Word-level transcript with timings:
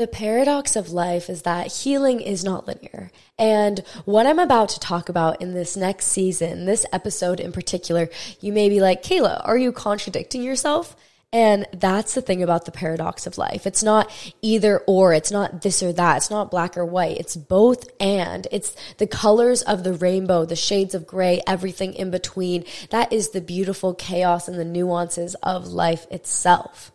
The 0.00 0.06
paradox 0.06 0.76
of 0.76 0.92
life 0.92 1.28
is 1.28 1.42
that 1.42 1.70
healing 1.70 2.22
is 2.22 2.42
not 2.42 2.66
linear. 2.66 3.10
And 3.38 3.80
what 4.06 4.24
I'm 4.24 4.38
about 4.38 4.70
to 4.70 4.80
talk 4.80 5.10
about 5.10 5.42
in 5.42 5.52
this 5.52 5.76
next 5.76 6.06
season, 6.06 6.64
this 6.64 6.86
episode 6.90 7.38
in 7.38 7.52
particular, 7.52 8.08
you 8.40 8.50
may 8.50 8.70
be 8.70 8.80
like, 8.80 9.02
Kela, 9.02 9.42
are 9.44 9.58
you 9.58 9.72
contradicting 9.72 10.42
yourself? 10.42 10.96
And 11.34 11.66
that's 11.74 12.14
the 12.14 12.22
thing 12.22 12.42
about 12.42 12.64
the 12.64 12.72
paradox 12.72 13.26
of 13.26 13.36
life. 13.36 13.66
It's 13.66 13.82
not 13.82 14.10
either 14.40 14.78
or. 14.86 15.12
It's 15.12 15.30
not 15.30 15.60
this 15.60 15.82
or 15.82 15.92
that. 15.92 16.16
It's 16.16 16.30
not 16.30 16.50
black 16.50 16.78
or 16.78 16.84
white. 16.86 17.18
It's 17.18 17.36
both 17.36 17.86
and. 18.00 18.46
It's 18.50 18.74
the 18.96 19.06
colors 19.06 19.60
of 19.60 19.84
the 19.84 19.92
rainbow, 19.92 20.46
the 20.46 20.56
shades 20.56 20.94
of 20.94 21.06
gray, 21.06 21.42
everything 21.46 21.92
in 21.92 22.10
between. 22.10 22.64
That 22.88 23.12
is 23.12 23.32
the 23.32 23.42
beautiful 23.42 23.92
chaos 23.92 24.48
and 24.48 24.58
the 24.58 24.64
nuances 24.64 25.34
of 25.42 25.66
life 25.66 26.06
itself. 26.10 26.90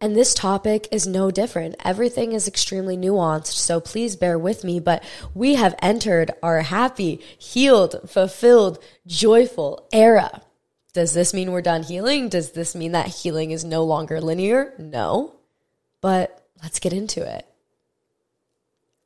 And 0.00 0.14
this 0.14 0.32
topic 0.32 0.86
is 0.92 1.08
no 1.08 1.32
different. 1.32 1.74
Everything 1.84 2.32
is 2.32 2.46
extremely 2.46 2.96
nuanced, 2.96 3.54
so 3.54 3.80
please 3.80 4.14
bear 4.14 4.38
with 4.38 4.62
me. 4.62 4.78
But 4.78 5.02
we 5.34 5.56
have 5.56 5.74
entered 5.82 6.30
our 6.40 6.62
happy, 6.62 7.16
healed, 7.36 8.08
fulfilled, 8.08 8.78
joyful 9.06 9.88
era. 9.92 10.42
Does 10.92 11.14
this 11.14 11.34
mean 11.34 11.50
we're 11.50 11.62
done 11.62 11.82
healing? 11.82 12.28
Does 12.28 12.52
this 12.52 12.76
mean 12.76 12.92
that 12.92 13.08
healing 13.08 13.50
is 13.50 13.64
no 13.64 13.82
longer 13.82 14.20
linear? 14.20 14.72
No. 14.78 15.34
But 16.00 16.46
let's 16.62 16.78
get 16.78 16.92
into 16.92 17.22
it. 17.22 17.44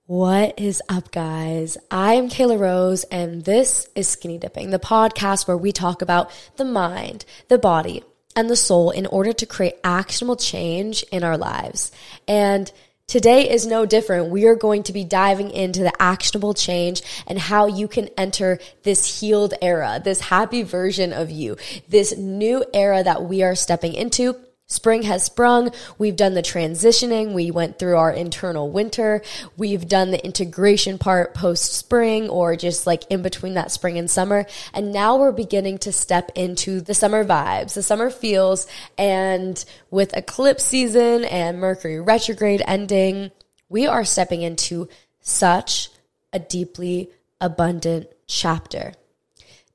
What 0.06 0.58
is 0.60 0.82
up, 0.90 1.10
guys? 1.10 1.78
I 1.90 2.14
am 2.14 2.28
Kela 2.28 2.58
Rose, 2.58 3.04
and 3.04 3.46
this 3.46 3.88
is 3.94 4.08
Skinny 4.08 4.36
Dipping, 4.36 4.68
the 4.68 4.78
podcast 4.78 5.48
where 5.48 5.56
we 5.56 5.72
talk 5.72 6.02
about 6.02 6.30
the 6.56 6.66
mind, 6.66 7.24
the 7.48 7.56
body, 7.56 8.02
and 8.34 8.48
the 8.48 8.56
soul 8.56 8.90
in 8.90 9.06
order 9.06 9.32
to 9.32 9.46
create 9.46 9.74
actionable 9.84 10.36
change 10.36 11.02
in 11.12 11.24
our 11.24 11.36
lives. 11.36 11.92
And 12.26 12.70
Today 13.12 13.50
is 13.50 13.66
no 13.66 13.84
different. 13.84 14.30
We 14.30 14.46
are 14.46 14.54
going 14.54 14.84
to 14.84 14.92
be 14.94 15.04
diving 15.04 15.50
into 15.50 15.80
the 15.82 15.92
actionable 16.00 16.54
change 16.54 17.02
and 17.26 17.38
how 17.38 17.66
you 17.66 17.86
can 17.86 18.08
enter 18.16 18.58
this 18.84 19.20
healed 19.20 19.52
era, 19.60 20.00
this 20.02 20.20
happy 20.20 20.62
version 20.62 21.12
of 21.12 21.30
you, 21.30 21.58
this 21.88 22.16
new 22.16 22.64
era 22.72 23.02
that 23.02 23.24
we 23.24 23.42
are 23.42 23.54
stepping 23.54 23.92
into 23.92 24.36
Spring 24.72 25.02
has 25.02 25.22
sprung. 25.22 25.70
We've 25.98 26.16
done 26.16 26.34
the 26.34 26.42
transitioning. 26.42 27.34
We 27.34 27.50
went 27.50 27.78
through 27.78 27.96
our 27.96 28.10
internal 28.10 28.70
winter. 28.70 29.22
We've 29.56 29.86
done 29.86 30.10
the 30.10 30.24
integration 30.24 30.98
part 30.98 31.34
post 31.34 31.74
spring 31.74 32.28
or 32.28 32.56
just 32.56 32.86
like 32.86 33.04
in 33.10 33.22
between 33.22 33.54
that 33.54 33.70
spring 33.70 33.98
and 33.98 34.10
summer. 34.10 34.46
And 34.72 34.92
now 34.92 35.16
we're 35.16 35.32
beginning 35.32 35.78
to 35.78 35.92
step 35.92 36.32
into 36.34 36.80
the 36.80 36.94
summer 36.94 37.24
vibes, 37.24 37.74
the 37.74 37.82
summer 37.82 38.10
feels. 38.10 38.66
And 38.96 39.62
with 39.90 40.16
eclipse 40.16 40.64
season 40.64 41.24
and 41.24 41.58
Mercury 41.58 42.00
retrograde 42.00 42.62
ending, 42.66 43.30
we 43.68 43.86
are 43.86 44.04
stepping 44.04 44.42
into 44.42 44.88
such 45.20 45.90
a 46.32 46.38
deeply 46.38 47.10
abundant 47.40 48.08
chapter. 48.26 48.94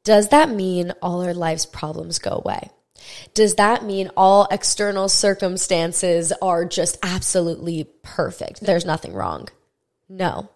Does 0.04 0.30
that 0.30 0.50
mean 0.50 0.94
all 1.02 1.22
our 1.22 1.34
life's 1.34 1.66
problems 1.66 2.18
go 2.18 2.32
away? 2.32 2.72
Does 3.34 3.56
that 3.56 3.84
mean 3.84 4.10
all 4.16 4.48
external 4.52 5.10
circumstances 5.10 6.34
are 6.42 6.66
just 6.66 6.98
absolutely 7.04 7.88
perfect? 8.04 8.62
There's 8.62 8.86
nothing 8.86 9.14
wrong. 9.14 9.50
No. 10.10 10.50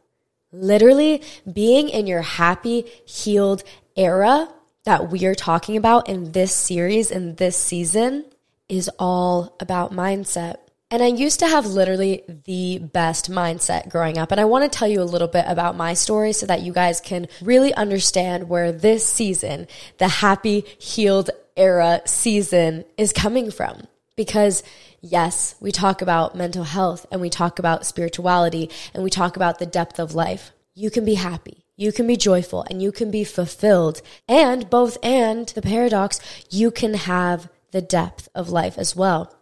Literally, 0.52 1.22
being 1.52 1.90
in 1.90 2.08
your 2.08 2.22
happy, 2.22 2.86
healed 3.06 3.64
era 3.96 4.50
that 4.84 5.10
we 5.12 5.26
are 5.26 5.36
talking 5.36 5.78
about 5.78 6.10
in 6.10 6.32
this 6.32 6.54
series, 6.54 7.12
in 7.12 7.36
this 7.36 7.56
season, 7.58 8.26
is 8.68 8.90
all 9.00 9.56
about 9.60 9.94
mindset. 9.94 10.56
And 10.90 11.02
I 11.02 11.08
used 11.08 11.40
to 11.40 11.48
have 11.48 11.66
literally 11.66 12.24
the 12.46 12.80
best 12.80 13.32
mindset 13.32 13.90
growing 13.90 14.18
up. 14.18 14.32
And 14.32 14.42
I 14.42 14.46
want 14.46 14.70
to 14.70 14.78
tell 14.78 14.90
you 14.90 15.02
a 15.02 15.04
little 15.04 15.30
bit 15.30 15.46
about 15.48 15.78
my 15.78 15.94
story 15.94 16.34
so 16.34 16.46
that 16.48 16.64
you 16.64 16.74
guys 16.74 17.00
can 17.00 17.28
really 17.42 17.74
understand 17.74 18.50
where 18.50 18.74
this 18.74 19.06
season, 19.06 19.68
the 20.00 20.10
happy, 20.10 20.66
healed 20.80 21.30
era 21.56 22.02
season 22.06 22.86
is 22.98 23.14
coming 23.14 23.52
from. 23.52 23.88
Because 24.16 24.64
yes, 25.02 25.56
we 25.60 25.72
talk 25.72 26.02
about 26.02 26.36
mental 26.36 26.64
health 26.64 27.06
and 27.12 27.22
we 27.22 27.30
talk 27.30 27.60
about 27.60 27.86
spirituality 27.86 28.70
and 28.94 29.04
we 29.04 29.10
talk 29.10 29.36
about 29.36 29.60
the 29.60 29.66
depth 29.66 30.00
of 30.00 30.14
life. 30.14 30.52
You 30.74 30.92
can 30.92 31.06
be 31.06 31.16
happy. 31.16 31.66
You 31.76 31.92
can 31.92 32.06
be 32.06 32.18
joyful 32.18 32.66
and 32.70 32.82
you 32.82 32.92
can 32.92 33.10
be 33.10 33.24
fulfilled. 33.24 34.02
And 34.28 34.70
both 34.70 34.98
and 35.02 35.48
the 35.50 35.62
paradox, 35.62 36.20
you 36.50 36.70
can 36.72 36.94
have 36.94 37.50
the 37.72 37.82
depth 37.82 38.30
of 38.36 38.50
life 38.50 38.78
as 38.78 38.96
well. 38.96 39.36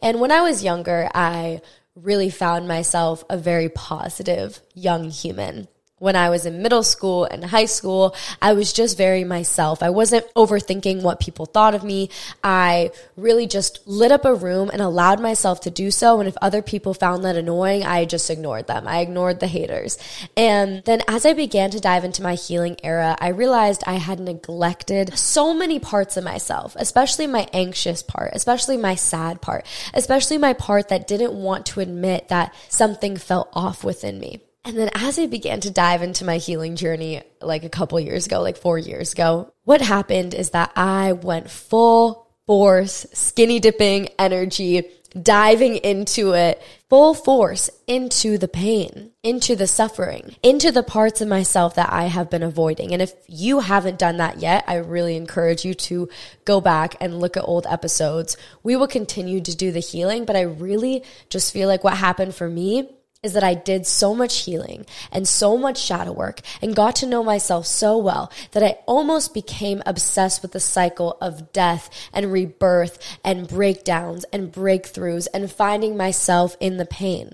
And 0.00 0.20
when 0.20 0.32
I 0.32 0.40
was 0.40 0.64
younger, 0.64 1.10
I 1.14 1.60
really 1.94 2.30
found 2.30 2.66
myself 2.66 3.24
a 3.28 3.36
very 3.36 3.68
positive 3.68 4.60
young 4.74 5.10
human 5.10 5.68
when 6.00 6.16
I 6.16 6.30
was 6.30 6.46
in 6.46 6.62
middle 6.62 6.82
school 6.82 7.26
and 7.26 7.44
high 7.44 7.66
school, 7.66 8.16
I 8.40 8.54
was 8.54 8.72
just 8.72 8.96
very 8.96 9.22
myself. 9.22 9.82
I 9.82 9.90
wasn't 9.90 10.26
overthinking 10.34 11.02
what 11.02 11.20
people 11.20 11.44
thought 11.44 11.74
of 11.74 11.84
me. 11.84 12.08
I 12.42 12.90
really 13.16 13.46
just 13.46 13.86
lit 13.86 14.10
up 14.10 14.24
a 14.24 14.34
room 14.34 14.70
and 14.72 14.80
allowed 14.80 15.20
myself 15.20 15.60
to 15.60 15.70
do 15.70 15.90
so. 15.90 16.18
And 16.18 16.26
if 16.26 16.36
other 16.40 16.62
people 16.62 16.94
found 16.94 17.22
that 17.24 17.36
annoying, 17.36 17.84
I 17.84 18.06
just 18.06 18.30
ignored 18.30 18.66
them. 18.66 18.88
I 18.88 19.00
ignored 19.00 19.40
the 19.40 19.46
haters. 19.46 19.98
And 20.38 20.82
then 20.84 21.02
as 21.06 21.26
I 21.26 21.34
began 21.34 21.70
to 21.72 21.80
dive 21.80 22.04
into 22.04 22.22
my 22.22 22.34
healing 22.34 22.78
era, 22.82 23.14
I 23.20 23.28
realized 23.28 23.84
I 23.86 23.94
had 23.94 24.20
neglected 24.20 25.18
so 25.18 25.52
many 25.52 25.78
parts 25.78 26.16
of 26.16 26.24
myself, 26.24 26.76
especially 26.78 27.26
my 27.26 27.46
anxious 27.52 28.02
part, 28.02 28.32
especially 28.34 28.78
my 28.78 28.94
sad 28.94 29.42
part, 29.42 29.66
especially 29.92 30.38
my 30.38 30.54
part 30.54 30.88
that 30.88 31.06
didn't 31.06 31.34
want 31.34 31.66
to 31.66 31.80
admit 31.80 32.28
that 32.28 32.54
something 32.70 33.18
felt 33.18 33.50
off 33.52 33.84
within 33.84 34.18
me. 34.18 34.40
And 34.64 34.76
then 34.76 34.90
as 34.94 35.18
I 35.18 35.26
began 35.26 35.60
to 35.60 35.70
dive 35.70 36.02
into 36.02 36.24
my 36.24 36.36
healing 36.36 36.76
journey, 36.76 37.22
like 37.40 37.64
a 37.64 37.70
couple 37.70 37.98
years 37.98 38.26
ago, 38.26 38.42
like 38.42 38.58
four 38.58 38.78
years 38.78 39.12
ago, 39.12 39.52
what 39.64 39.80
happened 39.80 40.34
is 40.34 40.50
that 40.50 40.72
I 40.76 41.12
went 41.12 41.50
full 41.50 42.28
force, 42.46 43.06
skinny 43.12 43.58
dipping 43.58 44.08
energy, 44.18 44.84
diving 45.20 45.76
into 45.76 46.32
it 46.32 46.62
full 46.88 47.14
force 47.14 47.70
into 47.86 48.36
the 48.36 48.48
pain, 48.48 49.10
into 49.22 49.56
the 49.56 49.66
suffering, 49.66 50.36
into 50.42 50.70
the 50.70 50.82
parts 50.82 51.20
of 51.20 51.28
myself 51.28 51.74
that 51.76 51.92
I 51.92 52.04
have 52.04 52.30
been 52.30 52.42
avoiding. 52.42 52.92
And 52.92 53.00
if 53.00 53.12
you 53.26 53.60
haven't 53.60 53.98
done 53.98 54.18
that 54.18 54.40
yet, 54.40 54.64
I 54.66 54.76
really 54.76 55.16
encourage 55.16 55.64
you 55.64 55.74
to 55.74 56.08
go 56.44 56.60
back 56.60 56.96
and 57.00 57.20
look 57.20 57.36
at 57.36 57.44
old 57.44 57.66
episodes. 57.68 58.36
We 58.62 58.76
will 58.76 58.88
continue 58.88 59.40
to 59.40 59.56
do 59.56 59.72
the 59.72 59.80
healing, 59.80 60.24
but 60.24 60.36
I 60.36 60.42
really 60.42 61.04
just 61.28 61.52
feel 61.52 61.68
like 61.68 61.84
what 61.84 61.96
happened 61.96 62.34
for 62.34 62.48
me 62.48 62.88
is 63.22 63.34
that 63.34 63.44
I 63.44 63.52
did 63.54 63.86
so 63.86 64.14
much 64.14 64.44
healing 64.44 64.86
and 65.12 65.28
so 65.28 65.58
much 65.58 65.78
shadow 65.78 66.12
work 66.12 66.40
and 66.62 66.74
got 66.74 66.96
to 66.96 67.06
know 67.06 67.22
myself 67.22 67.66
so 67.66 67.98
well 67.98 68.32
that 68.52 68.62
I 68.62 68.78
almost 68.86 69.34
became 69.34 69.82
obsessed 69.84 70.40
with 70.40 70.52
the 70.52 70.60
cycle 70.60 71.18
of 71.20 71.52
death 71.52 71.90
and 72.14 72.32
rebirth 72.32 73.18
and 73.22 73.46
breakdowns 73.46 74.24
and 74.32 74.50
breakthroughs 74.50 75.28
and 75.34 75.52
finding 75.52 75.98
myself 75.98 76.56
in 76.60 76.78
the 76.78 76.86
pain. 76.86 77.32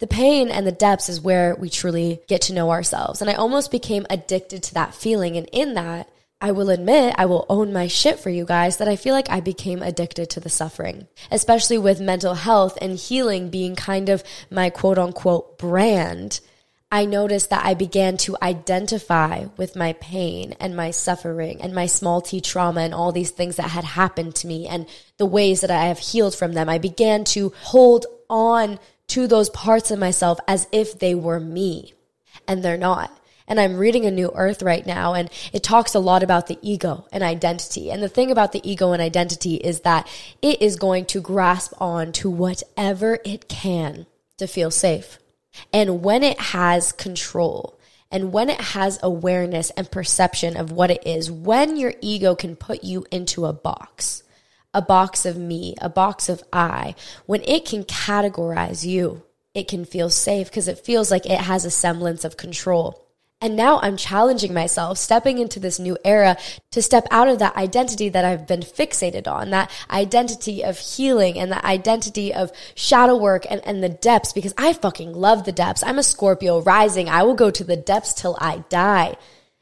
The 0.00 0.06
pain 0.06 0.50
and 0.50 0.66
the 0.66 0.72
depths 0.72 1.08
is 1.08 1.22
where 1.22 1.56
we 1.56 1.70
truly 1.70 2.20
get 2.28 2.42
to 2.42 2.52
know 2.52 2.70
ourselves. 2.70 3.22
And 3.22 3.30
I 3.30 3.34
almost 3.34 3.70
became 3.70 4.06
addicted 4.10 4.62
to 4.64 4.74
that 4.74 4.94
feeling. 4.94 5.38
And 5.38 5.48
in 5.50 5.72
that, 5.74 6.10
I 6.40 6.52
will 6.52 6.68
admit, 6.68 7.14
I 7.16 7.24
will 7.24 7.46
own 7.48 7.72
my 7.72 7.86
shit 7.86 8.18
for 8.18 8.28
you 8.28 8.44
guys 8.44 8.76
that 8.76 8.88
I 8.88 8.96
feel 8.96 9.14
like 9.14 9.30
I 9.30 9.40
became 9.40 9.82
addicted 9.82 10.28
to 10.30 10.40
the 10.40 10.50
suffering, 10.50 11.08
especially 11.30 11.78
with 11.78 11.98
mental 11.98 12.34
health 12.34 12.76
and 12.80 12.98
healing 12.98 13.48
being 13.48 13.74
kind 13.74 14.10
of 14.10 14.22
my 14.50 14.68
quote 14.68 14.98
unquote 14.98 15.58
brand. 15.58 16.40
I 16.92 17.04
noticed 17.04 17.50
that 17.50 17.64
I 17.64 17.74
began 17.74 18.16
to 18.18 18.36
identify 18.40 19.46
with 19.56 19.76
my 19.76 19.94
pain 19.94 20.54
and 20.60 20.76
my 20.76 20.90
suffering 20.90 21.60
and 21.62 21.74
my 21.74 21.86
small 21.86 22.20
t 22.20 22.40
trauma 22.40 22.82
and 22.82 22.94
all 22.94 23.12
these 23.12 23.30
things 23.30 23.56
that 23.56 23.70
had 23.70 23.84
happened 23.84 24.34
to 24.36 24.46
me 24.46 24.68
and 24.68 24.86
the 25.16 25.26
ways 25.26 25.62
that 25.62 25.70
I 25.70 25.86
have 25.86 25.98
healed 25.98 26.34
from 26.34 26.52
them. 26.52 26.68
I 26.68 26.78
began 26.78 27.24
to 27.24 27.52
hold 27.60 28.06
on 28.28 28.78
to 29.08 29.26
those 29.26 29.50
parts 29.50 29.90
of 29.90 29.98
myself 29.98 30.38
as 30.46 30.68
if 30.70 30.98
they 30.98 31.14
were 31.14 31.40
me 31.40 31.94
and 32.46 32.62
they're 32.62 32.76
not. 32.76 33.10
And 33.48 33.60
I'm 33.60 33.76
reading 33.76 34.06
A 34.06 34.10
New 34.10 34.32
Earth 34.34 34.62
right 34.62 34.84
now, 34.84 35.14
and 35.14 35.30
it 35.52 35.62
talks 35.62 35.94
a 35.94 36.00
lot 36.00 36.22
about 36.22 36.48
the 36.48 36.58
ego 36.62 37.06
and 37.12 37.22
identity. 37.22 37.90
And 37.90 38.02
the 38.02 38.08
thing 38.08 38.30
about 38.30 38.52
the 38.52 38.68
ego 38.68 38.92
and 38.92 39.00
identity 39.00 39.54
is 39.54 39.80
that 39.80 40.08
it 40.42 40.60
is 40.60 40.76
going 40.76 41.04
to 41.06 41.20
grasp 41.20 41.72
on 41.80 42.12
to 42.12 42.28
whatever 42.28 43.18
it 43.24 43.48
can 43.48 44.06
to 44.38 44.46
feel 44.46 44.70
safe. 44.70 45.18
And 45.72 46.02
when 46.02 46.22
it 46.22 46.40
has 46.40 46.92
control, 46.92 47.78
and 48.10 48.32
when 48.32 48.50
it 48.50 48.60
has 48.60 48.98
awareness 49.02 49.70
and 49.70 49.90
perception 49.90 50.56
of 50.56 50.72
what 50.72 50.90
it 50.90 51.06
is, 51.06 51.30
when 51.30 51.76
your 51.76 51.94
ego 52.00 52.34
can 52.34 52.56
put 52.56 52.84
you 52.84 53.06
into 53.10 53.46
a 53.46 53.52
box, 53.52 54.22
a 54.72 54.82
box 54.82 55.24
of 55.24 55.36
me, 55.36 55.74
a 55.80 55.88
box 55.88 56.28
of 56.28 56.42
I, 56.52 56.94
when 57.26 57.42
it 57.42 57.64
can 57.64 57.84
categorize 57.84 58.84
you, 58.84 59.22
it 59.54 59.68
can 59.68 59.84
feel 59.84 60.10
safe 60.10 60.48
because 60.48 60.68
it 60.68 60.78
feels 60.78 61.10
like 61.10 61.26
it 61.26 61.40
has 61.40 61.64
a 61.64 61.70
semblance 61.70 62.24
of 62.24 62.36
control. 62.36 63.05
And 63.40 63.54
now 63.54 63.80
I'm 63.80 63.98
challenging 63.98 64.54
myself, 64.54 64.96
stepping 64.96 65.38
into 65.38 65.60
this 65.60 65.78
new 65.78 65.98
era 66.04 66.38
to 66.70 66.80
step 66.80 67.06
out 67.10 67.28
of 67.28 67.38
that 67.40 67.54
identity 67.54 68.08
that 68.08 68.24
I've 68.24 68.46
been 68.46 68.60
fixated 68.60 69.28
on, 69.28 69.50
that 69.50 69.70
identity 69.90 70.64
of 70.64 70.78
healing 70.78 71.38
and 71.38 71.52
that 71.52 71.64
identity 71.64 72.32
of 72.32 72.50
shadow 72.74 73.16
work 73.16 73.44
and, 73.50 73.60
and 73.66 73.82
the 73.82 73.90
depths, 73.90 74.32
because 74.32 74.54
I 74.56 74.72
fucking 74.72 75.12
love 75.12 75.44
the 75.44 75.52
depths. 75.52 75.82
I'm 75.84 75.98
a 75.98 76.02
Scorpio 76.02 76.62
rising. 76.62 77.10
I 77.10 77.24
will 77.24 77.34
go 77.34 77.50
to 77.50 77.64
the 77.64 77.76
depths 77.76 78.14
till 78.14 78.38
I 78.40 78.64
die. 78.70 79.16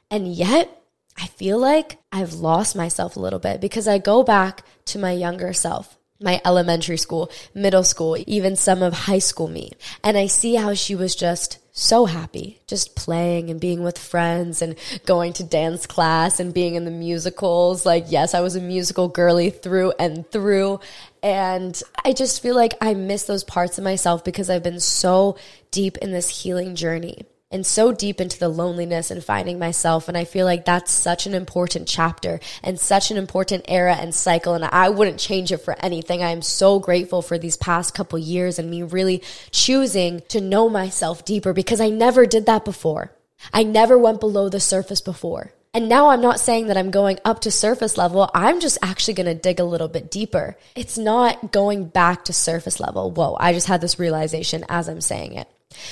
And 0.08 0.32
yet, 0.32 0.80
I 1.18 1.26
feel 1.26 1.58
like 1.58 1.98
I've 2.12 2.34
lost 2.34 2.76
myself 2.76 3.16
a 3.16 3.20
little 3.20 3.40
bit 3.40 3.60
because 3.60 3.88
I 3.88 3.98
go 3.98 4.22
back 4.22 4.64
to 4.86 4.98
my 4.98 5.12
younger 5.12 5.52
self 5.52 5.98
my 6.20 6.40
elementary 6.44 6.96
school, 6.96 7.30
middle 7.54 7.84
school, 7.84 8.16
even 8.26 8.56
some 8.56 8.82
of 8.82 8.94
high 8.94 9.18
school 9.18 9.48
me. 9.48 9.72
And 10.02 10.16
I 10.16 10.26
see 10.26 10.54
how 10.54 10.72
she 10.74 10.94
was 10.94 11.14
just 11.14 11.58
so 11.76 12.06
happy, 12.06 12.60
just 12.68 12.94
playing 12.94 13.50
and 13.50 13.60
being 13.60 13.82
with 13.82 13.98
friends 13.98 14.62
and 14.62 14.76
going 15.06 15.32
to 15.32 15.42
dance 15.42 15.86
class 15.86 16.38
and 16.38 16.54
being 16.54 16.76
in 16.76 16.84
the 16.84 16.90
musicals. 16.92 17.84
Like, 17.84 18.06
yes, 18.08 18.32
I 18.32 18.40
was 18.40 18.54
a 18.54 18.60
musical 18.60 19.08
girly 19.08 19.50
through 19.50 19.92
and 19.98 20.30
through. 20.30 20.78
And 21.20 21.82
I 22.04 22.12
just 22.12 22.40
feel 22.40 22.54
like 22.54 22.74
I 22.80 22.94
miss 22.94 23.24
those 23.24 23.42
parts 23.42 23.76
of 23.76 23.82
myself 23.82 24.22
because 24.22 24.48
I've 24.50 24.62
been 24.62 24.78
so 24.78 25.36
deep 25.72 25.98
in 25.98 26.12
this 26.12 26.28
healing 26.28 26.76
journey 26.76 27.26
and 27.54 27.64
so 27.64 27.92
deep 27.92 28.20
into 28.20 28.38
the 28.38 28.48
loneliness 28.48 29.12
and 29.12 29.22
finding 29.22 29.60
myself. 29.60 30.08
And 30.08 30.18
I 30.18 30.24
feel 30.24 30.44
like 30.44 30.64
that's 30.64 30.90
such 30.90 31.26
an 31.26 31.34
important 31.34 31.86
chapter 31.86 32.40
and 32.64 32.80
such 32.80 33.12
an 33.12 33.16
important 33.16 33.64
era 33.68 33.94
and 33.94 34.12
cycle. 34.12 34.54
And 34.54 34.64
I 34.64 34.88
wouldn't 34.88 35.20
change 35.20 35.52
it 35.52 35.58
for 35.58 35.76
anything. 35.78 36.20
I 36.20 36.30
am 36.30 36.42
so 36.42 36.80
grateful 36.80 37.22
for 37.22 37.38
these 37.38 37.56
past 37.56 37.94
couple 37.94 38.18
years 38.18 38.58
and 38.58 38.68
me 38.68 38.82
really 38.82 39.22
choosing 39.52 40.20
to 40.28 40.40
know 40.40 40.68
myself 40.68 41.24
deeper 41.24 41.52
because 41.52 41.80
I 41.80 41.90
never 41.90 42.26
did 42.26 42.46
that 42.46 42.64
before. 42.64 43.12
I 43.52 43.62
never 43.62 43.96
went 43.96 44.18
below 44.18 44.48
the 44.48 44.58
surface 44.58 45.00
before. 45.00 45.52
And 45.72 45.88
now 45.88 46.10
I'm 46.10 46.20
not 46.20 46.40
saying 46.40 46.68
that 46.68 46.76
I'm 46.76 46.90
going 46.90 47.18
up 47.24 47.40
to 47.42 47.52
surface 47.52 47.96
level. 47.96 48.30
I'm 48.34 48.60
just 48.60 48.78
actually 48.82 49.14
going 49.14 49.26
to 49.26 49.34
dig 49.34 49.60
a 49.60 49.64
little 49.64 49.88
bit 49.88 50.10
deeper. 50.10 50.56
It's 50.74 50.98
not 50.98 51.52
going 51.52 51.86
back 51.86 52.24
to 52.24 52.32
surface 52.32 52.80
level. 52.80 53.12
Whoa, 53.12 53.36
I 53.38 53.52
just 53.52 53.68
had 53.68 53.80
this 53.80 53.98
realization 53.98 54.64
as 54.68 54.88
I'm 54.88 55.00
saying 55.00 55.34
it. 55.34 55.48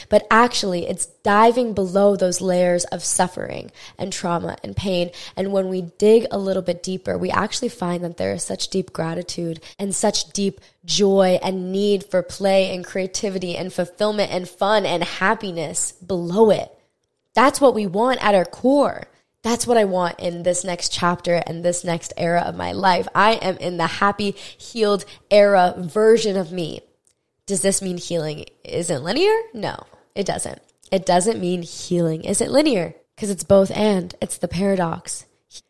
But 0.08 0.26
actually, 0.31 0.87
it's 0.87 1.06
diving 1.06 1.75
below 1.75 2.17
those 2.17 2.40
layers 2.40 2.84
of 2.84 3.05
suffering 3.05 3.70
and 3.99 4.12
trauma 4.12 4.56
and 4.62 4.76
pain. 4.76 5.11
And 5.37 5.52
when 5.52 5.69
we 5.69 5.82
dig 5.82 6.26
a 6.31 6.38
little 6.38 6.62
bit 6.62 6.82
deeper, 6.82 7.17
we 7.17 7.31
actually 7.31 7.69
find 7.69 8.02
that 8.05 8.17
there 8.17 8.32
is 8.32 8.43
such 8.43 8.69
deep 8.69 8.93
gratitude 8.93 9.61
and 9.79 9.94
such 9.94 10.32
deep 10.32 10.61
joy 10.84 11.38
and 11.43 11.73
need 11.73 12.05
for 12.05 12.23
play 12.23 12.75
and 12.75 12.84
creativity 12.84 13.56
and 13.56 13.73
fulfillment 13.73 14.32
and 14.32 14.49
fun 14.49 14.84
and 14.84 15.05
happiness 15.05 15.93
below 15.93 16.50
it. 16.50 16.70
That's 17.35 17.61
what 17.61 17.75
we 17.75 17.87
want 17.87 18.25
at 18.25 18.35
our 18.35 18.44
core. 18.44 19.06
That's 19.43 19.67
what 19.67 19.76
I 19.76 19.85
want 19.85 20.20
in 20.20 20.44
this 20.44 20.64
next 20.64 20.93
chapter 20.93 21.43
and 21.46 21.64
this 21.64 21.82
next 21.82 22.12
era 22.17 22.43
of 22.43 22.55
my 22.55 22.73
life. 22.73 23.08
I 23.14 23.32
am 23.35 23.56
in 23.56 23.76
the 23.76 23.87
happy, 23.87 24.32
healed 24.32 25.05
era 25.31 25.75
version 25.76 26.37
of 26.37 26.52
me. 26.52 26.82
Does 27.52 27.60
this 27.60 27.82
mean 27.82 27.99
healing 27.99 28.46
isn't 28.64 29.04
linear? 29.04 29.38
No, 29.52 29.76
it 30.14 30.25
doesn't. 30.25 30.62
It 30.90 31.04
doesn't 31.04 31.38
mean 31.38 31.60
healing 31.60 32.25
isn't 32.25 32.50
linear 32.50 32.94
because 33.14 33.28
it's 33.28 33.44
both 33.44 33.70
and. 33.72 34.14
It's 34.22 34.38
the 34.38 34.49
paradox. 34.49 35.26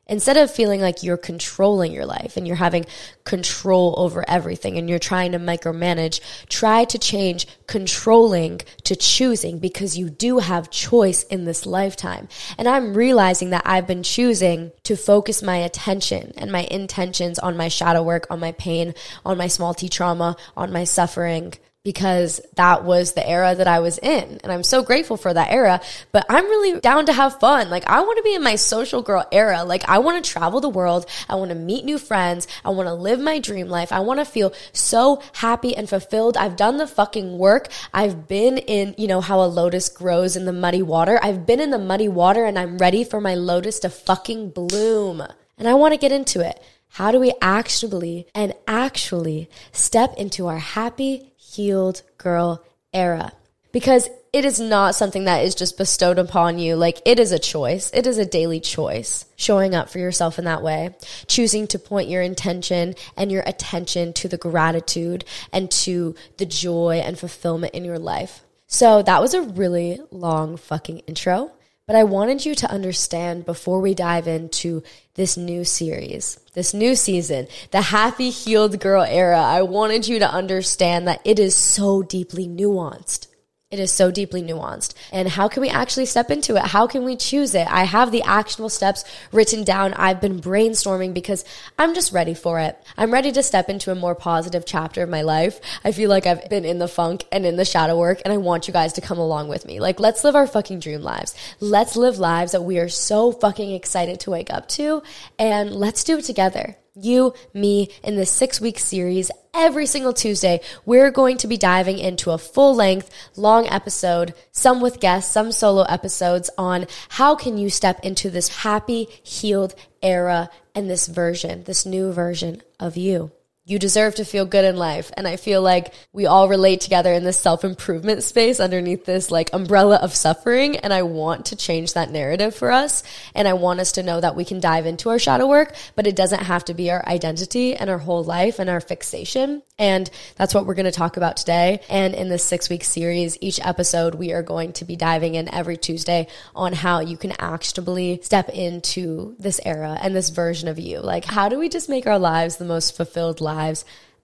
Instead 0.06 0.37
of 0.37 0.49
feeling 0.49 0.81
like 0.81 1.02
you're 1.02 1.17
controlling 1.17 1.90
your 1.90 2.06
life 2.06 2.37
and 2.37 2.46
you're 2.46 2.55
having 2.55 2.87
control 3.25 3.96
over 3.99 4.25
everything 4.29 4.79
and 4.79 4.88
you're 4.88 5.00
trying 5.00 5.32
to 5.32 5.40
micromanage, 5.40 6.20
try 6.49 6.84
to 6.84 6.99
change 7.00 7.49
controlling 7.67 8.61
to 8.84 8.94
choosing 8.94 9.58
because 9.58 9.99
you 9.99 10.08
do 10.08 10.38
have 10.38 10.70
choice 10.70 11.25
in 11.25 11.46
this 11.46 11.67
lifetime. 11.67 12.29
And 12.58 12.69
I'm 12.69 12.94
realizing 12.94 13.50
that 13.50 13.62
I've 13.67 13.88
been 13.88 14.05
choosing 14.05 14.70
to 14.84 14.96
focus 14.96 15.43
my 15.43 15.56
attention 15.56 16.32
and 16.37 16.52
my 16.52 16.62
intentions 16.70 17.40
on 17.40 17.56
my 17.56 17.67
shadow 17.67 18.05
work, 18.05 18.29
on 18.31 18.38
my 18.38 18.52
pain, 18.52 18.94
on 19.25 19.37
my 19.37 19.49
small 19.49 19.75
t 19.75 19.88
trauma, 19.88 20.37
on 20.56 20.70
my 20.70 20.84
suffering 20.84 21.55
because 21.84 22.40
that 22.55 22.84
was 22.84 23.12
the 23.12 23.29
era 23.29 23.56
that 23.56 23.67
I 23.67 23.81
was 23.81 23.99
in. 23.99 24.38
And 24.44 24.52
I'm 24.52 24.62
so 24.62 24.82
grateful 24.82 25.17
for 25.17 25.34
that 25.34 25.51
era. 25.51 25.81
But 26.12 26.24
I'm 26.29 26.44
really 26.44 26.81
down 26.81 27.06
to 27.06 27.12
have 27.12 27.41
fun. 27.41 27.70
Like, 27.70 27.84
I 27.89 28.01
want 28.01 28.19
to 28.19 28.22
be 28.22 28.34
in 28.34 28.43
my 28.43 28.55
social 28.55 29.03
girl 29.03 29.27
era. 29.32 29.65
Like, 29.65 29.89
I 29.89 29.98
want 29.98 30.24
to 30.24 30.31
travel 30.31 30.60
the 30.60 30.69
world. 30.69 31.06
I 31.29 31.34
want 31.34 31.51
to 31.51 31.56
meet 31.56 31.84
new 31.84 31.98
friends. 31.98 32.46
I 32.65 32.70
want 32.70 32.86
to 32.89 32.94
live 32.94 33.19
my 33.19 33.41
dream 33.41 33.69
life. 33.69 33.91
I 33.91 34.01
want 34.01 34.20
to 34.20 34.24
feel 34.24 34.53
so 34.72 35.20
happy 35.34 35.77
and 35.77 35.89
fulfilled. 35.89 36.36
I've 36.36 36.56
done 36.56 36.77
the 36.77 36.86
fucking 36.86 37.36
work. 37.36 37.69
I've 37.93 38.29
been 38.29 38.58
in, 38.58 38.94
you 38.96 39.08
know, 39.08 39.20
how 39.20 39.43
a 39.43 39.46
lotus 39.46 39.89
grows 39.89 40.36
in 40.36 40.44
the 40.44 40.53
muddy 40.53 40.82
water. 40.82 41.19
I've 41.20 41.46
been 41.46 41.60
in 41.60 41.70
the 41.70 41.79
muddy 41.79 42.08
water 42.08 42.44
and 42.44 42.58
I'm 42.58 42.79
ready 42.79 43.03
for 43.03 43.20
my 43.20 43.34
lotus 43.34 43.81
to 43.81 43.91
fucking 43.91 44.51
bloom. 44.51 45.27
And 45.58 45.69
I 45.69 45.74
want 45.74 45.94
to 45.94 45.98
get 45.98 46.12
into 46.12 46.41
it. 46.41 46.62
How 46.96 47.10
do 47.10 47.19
we 47.19 47.32
actually 47.41 48.27
and 48.34 48.53
actually 48.69 49.48
step 49.72 50.15
into 50.19 50.46
our 50.46 50.58
happy, 50.58 51.31
healed 51.53 52.03
girl 52.19 52.65
era. 52.93 53.32
Because 53.73 54.09
it 54.32 54.47
is 54.47 54.59
not 54.59 54.94
something 54.94 55.25
that 55.25 55.44
is 55.44 55.55
just 55.55 55.77
bestowed 55.77 56.19
upon 56.19 56.59
you. 56.59 56.75
Like 56.75 57.01
it 57.05 57.19
is 57.19 57.32
a 57.32 57.39
choice. 57.39 57.91
It 57.93 58.06
is 58.06 58.17
a 58.17 58.25
daily 58.25 58.61
choice 58.61 59.27
showing 59.37 59.75
up 59.75 59.91
for 59.91 59.99
yourself 59.99 60.39
in 60.39 60.47
that 60.47 60.63
way, 60.63 60.94
choosing 61.27 61.67
to 61.69 61.79
point 61.79 62.09
your 62.09 62.23
intention 62.23 62.94
and 63.17 63.31
your 63.31 63.43
attention 63.44 64.15
to 64.15 64.29
the 64.29 64.39
gratitude 64.39 65.25
and 65.53 65.71
to 65.71 66.15
the 66.39 66.47
joy 66.47 67.03
and 67.05 67.19
fulfillment 67.19 67.75
in 67.75 67.85
your 67.85 67.99
life. 67.99 68.43
So 68.67 69.03
that 69.03 69.21
was 69.21 69.35
a 69.35 69.43
really 69.43 70.01
long 70.11 70.56
fucking 70.56 71.01
intro. 71.01 71.53
But 71.86 71.96
I 71.96 72.05
wanted 72.05 72.46
you 72.46 72.55
to 72.55 72.70
understand 72.70 73.44
before 73.44 73.81
we 73.81 73.93
dive 73.93 74.29
into 74.29 74.82
this 75.15 75.36
new 75.36 75.65
series, 75.65 76.39
this 76.55 76.72
new 76.72 76.94
season, 76.94 77.48
the 77.72 77.82
happy 77.82 78.31
healed 78.31 78.79
girl 78.79 79.03
era. 79.03 79.41
I 79.41 79.62
wanted 79.62 80.06
you 80.06 80.20
to 80.20 80.31
understand 80.31 81.08
that 81.08 81.20
it 81.24 81.41
is 81.41 81.56
so 81.56 82.03
deeply 82.03 82.46
nuanced. 82.46 83.27
It 83.72 83.81
is 83.81 83.91
so 83.91 84.10
deeply 84.10 84.43
nuanced. 84.43 84.93
And 85.12 85.26
how 85.26 85.48
can 85.48 85.62
we 85.62 85.70
actually 85.70 86.05
step 86.05 86.31
into 86.31 86.56
it? 86.56 86.62
How 86.67 86.86
can 86.86 87.06
we 87.06 87.17
choose 87.17 87.55
it? 87.55 87.67
I 87.70 87.84
have 87.84 88.12
the 88.12 88.20
actionable 88.20 88.69
steps 88.69 89.02
written 89.32 89.64
down. 89.64 89.94
I've 89.94 90.20
been 90.20 90.43
brainstorming 90.43 91.14
because 91.14 91.43
I'm 91.79 91.94
just 91.94 92.12
ready 92.12 92.34
for 92.34 92.60
it. 92.60 92.79
I'm 92.98 93.10
ready 93.10 93.32
to 93.32 93.43
step 93.43 93.70
into 93.70 93.91
a 93.91 93.94
more 93.94 94.14
positive 94.14 94.67
chapter 94.67 95.02
of 95.02 95.08
my 95.08 95.22
life. 95.22 95.58
I 95.84 95.93
feel 95.93 96.10
like 96.10 96.26
I've 96.26 96.50
been 96.50 96.67
in 96.67 96.81
the 96.81 96.86
funk 96.86 97.24
and 97.32 97.46
in 97.46 97.56
the 97.56 97.64
shadow 97.64 97.98
work 97.98 98.20
and 98.26 98.34
I 98.34 98.36
want 98.36 98.69
you 98.69 98.74
guys 98.74 98.93
to 98.93 99.00
come 99.00 99.19
along 99.19 99.48
with 99.48 99.64
me. 99.64 99.81
Like, 99.81 99.98
let's 99.98 100.22
live 100.22 100.36
our 100.36 100.46
fucking 100.46 100.81
dream 100.81 101.00
lives. 101.00 101.34
Let's 101.58 101.96
live 101.96 102.19
lives 102.19 102.52
that 102.52 102.64
we 102.64 102.79
are 102.79 102.91
so 102.91 103.32
fucking 103.32 103.72
excited 103.72 104.20
to 104.20 104.31
wake 104.31 104.52
up 104.52 104.69
to 104.69 105.02
and 105.38 105.74
let's 105.74 106.05
do 106.05 106.19
it 106.19 106.26
together 106.26 106.76
you, 106.94 107.34
me, 107.55 107.89
in 108.03 108.17
this 108.17 108.31
six 108.31 108.61
week 108.61 108.79
series. 108.79 109.31
Every 109.55 109.87
single 109.87 110.13
Tuesday, 110.13 110.61
we're 110.84 111.11
going 111.11 111.37
to 111.39 111.46
be 111.46 111.56
diving 111.56 111.99
into 111.99 112.31
a 112.31 112.39
full 112.39 112.75
length, 112.75 113.11
long 113.37 113.67
episode, 113.69 114.34
some 114.51 114.81
with 114.81 115.01
guests, 115.01 115.32
some 115.32 115.53
solo 115.53 115.82
episodes 115.84 116.51
on 116.56 116.87
how 117.11 117.34
can 117.34 117.58
you 117.58 117.70
step 117.70 118.01
into 118.03 118.31
this 118.31 118.49
happy, 118.49 119.08
healed 119.22 119.75
era 120.03 120.51
and 120.75 120.89
this 120.89 121.06
version, 121.06 121.65
this 121.65 121.84
new 121.84 122.13
version 122.13 122.63
of 122.81 122.96
you. 122.96 123.31
You 123.72 123.79
deserve 123.79 124.17
to 124.17 124.26
feel 124.26 124.44
good 124.44 124.67
in 124.67 124.76
life. 124.76 125.10
And 125.17 125.26
I 125.26 125.36
feel 125.36 125.62
like 125.62 125.94
we 126.12 126.26
all 126.26 126.46
relate 126.46 126.82
together 126.82 127.10
in 127.10 127.24
this 127.24 127.41
self 127.41 127.64
improvement 127.64 128.22
space 128.22 128.60
underneath 128.60 129.06
this 129.06 129.31
like 129.31 129.48
umbrella 129.55 129.96
of 129.96 130.14
suffering. 130.14 130.76
And 130.76 130.93
I 130.93 131.05
want 131.05 131.46
to 131.46 131.56
change 131.56 131.94
that 131.94 132.10
narrative 132.10 132.55
for 132.55 132.70
us. 132.70 133.02
And 133.34 133.48
I 133.48 133.55
want 133.55 133.81
us 133.81 133.93
to 133.93 134.02
know 134.02 134.20
that 134.20 134.36
we 134.36 134.44
can 134.44 134.60
dive 134.60 134.84
into 134.84 135.08
our 135.08 135.19
shadow 135.19 135.46
work, 135.46 135.74
but 135.96 136.06
it 136.06 136.14
doesn't 136.14 136.43
have 136.43 136.67
to 136.67 136.74
be 136.74 136.91
our 136.91 137.02
identity 137.08 137.74
and 137.74 137.88
our 137.88 137.96
whole 137.96 138.22
life 138.22 138.58
and 138.58 138.69
our 138.69 138.79
fixation. 138.82 139.62
And 139.79 140.10
that's 140.36 140.52
what 140.52 140.67
we're 140.67 140.74
going 140.74 140.84
to 140.84 140.93
talk 140.93 141.17
about 141.17 141.38
today. 141.38 141.81
And 141.88 142.14
in 142.14 142.29
this 142.29 142.44
six 142.44 142.69
week 142.69 142.84
series, 142.84 143.38
each 143.41 143.58
episode, 143.64 144.17
we 144.17 144.34
are 144.34 144.43
going 144.43 144.74
to 144.74 144.84
be 144.84 144.96
diving 144.96 145.34
in 145.34 145.48
every 145.48 145.79
Tuesday 145.79 146.26
on 146.55 146.74
how 146.74 147.00
you 147.00 147.17
can 147.17 147.32
actionably 147.38 148.20
step 148.22 148.50
into 148.50 149.34
this 149.38 149.62
era 149.64 149.98
and 150.02 150.14
this 150.14 150.29
version 150.29 150.69
of 150.69 150.79
you. 150.79 151.00
Like, 151.00 151.24
how 151.24 151.48
do 151.48 151.58
we 151.58 151.70
just 151.70 151.88
make 151.88 152.06
our 152.06 152.19
lives 152.19 152.58
the 152.58 152.67
most 152.67 152.94
fulfilled 152.94 153.41
lives 153.41 153.62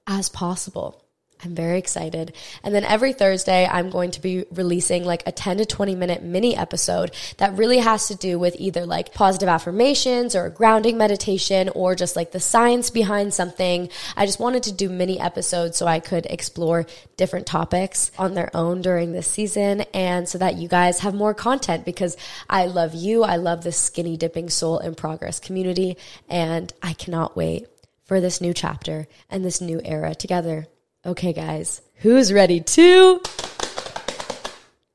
as 0.07 0.28
possible? 0.28 1.02
I'm 1.45 1.54
very 1.54 1.78
excited. 1.78 2.35
And 2.64 2.75
then 2.75 2.85
every 2.85 3.12
Thursday, 3.12 3.66
I'm 3.66 3.90
going 3.90 4.11
to 4.12 4.21
be 4.21 4.45
releasing 4.50 5.04
like 5.04 5.23
a 5.26 5.33
10 5.33 5.59
to 5.59 5.66
20 5.66 5.95
minute 5.95 6.23
mini 6.23 6.57
episode 6.57 7.14
that 7.37 7.57
really 7.57 7.78
has 7.78 8.09
to 8.09 8.16
do 8.16 8.38
with 8.38 8.57
either 8.59 8.85
like 8.85 9.14
positive 9.14 9.49
affirmations 9.49 10.35
or 10.35 10.50
grounding 10.50 10.99
meditation 10.99 11.68
or 11.71 11.95
just 11.95 12.16
like 12.16 12.33
the 12.33 12.40
science 12.40 12.90
behind 12.90 13.35
something. 13.35 13.88
I 14.16 14.26
just 14.26 14.40
wanted 14.40 14.64
to 14.64 14.73
do 14.73 14.88
mini 14.88 15.21
episodes 15.21 15.76
so 15.76 15.87
I 15.87 16.00
could 16.00 16.26
explore 16.26 16.87
different 17.16 17.47
topics 17.47 18.11
on 18.18 18.35
their 18.35 18.50
own 18.54 18.83
during 18.83 19.12
this 19.12 19.28
season 19.28 19.83
and 19.95 20.28
so 20.28 20.38
that 20.38 20.57
you 20.57 20.66
guys 20.66 21.00
have 21.00 21.14
more 21.14 21.35
content 21.35 21.85
because 21.85 22.16
I 22.50 22.66
love 22.66 22.95
you. 22.95 23.23
I 23.23 23.37
love 23.37 23.62
the 23.62 23.73
skinny 23.73 24.16
dipping 24.16 24.50
soul 24.50 24.78
in 24.78 24.97
progress 24.97 25.38
community 25.38 25.97
and 26.28 26.73
I 26.83 26.95
cannot 26.95 27.37
wait 27.37 27.68
for 28.08 28.20
this 28.20 28.40
new 28.40 28.52
chapter 28.52 29.06
and 29.30 29.44
this 29.44 29.60
new 29.60 29.80
era 29.84 30.14
together. 30.14 30.66
Okay, 31.06 31.32
guys, 31.32 31.82
who's 31.96 32.32
ready 32.32 32.60
to 32.60 33.22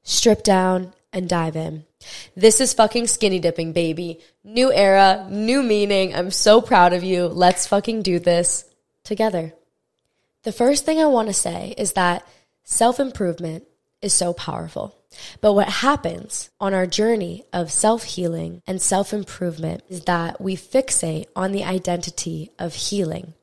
strip 0.01 0.43
down 0.43 0.93
and 1.13 1.29
dive 1.29 1.55
in? 1.55 1.85
This 2.35 2.59
is 2.59 2.73
fucking 2.73 3.07
skinny 3.07 3.39
dipping, 3.39 3.71
baby. 3.71 4.19
New 4.43 4.73
era, 4.73 5.27
new 5.29 5.63
meaning. 5.63 6.13
I'm 6.13 6.31
so 6.31 6.59
proud 6.59 6.91
of 6.91 7.03
you. 7.03 7.27
Let's 7.27 7.67
fucking 7.67 8.01
do 8.01 8.19
this 8.19 8.65
together. 9.03 9.53
The 10.41 10.51
first 10.51 10.83
thing 10.83 10.99
I 10.99 11.05
want 11.05 11.29
to 11.29 11.33
say 11.33 11.73
is 11.77 11.93
that 11.93 12.27
self 12.63 12.99
improvement 12.99 13.65
is 14.03 14.13
so 14.13 14.33
powerful. 14.33 14.95
But 15.41 15.53
what 15.53 15.69
happens 15.69 16.49
on 16.59 16.73
our 16.73 16.87
journey 16.87 17.43
of 17.53 17.71
self 17.71 18.03
healing 18.03 18.61
and 18.67 18.81
self 18.81 19.13
improvement 19.13 19.83
is 19.89 20.01
that 20.05 20.41
we 20.41 20.55
fixate 20.55 21.27
on 21.35 21.51
the 21.51 21.63
identity 21.63 22.51
of 22.59 22.73
healing 22.73 23.33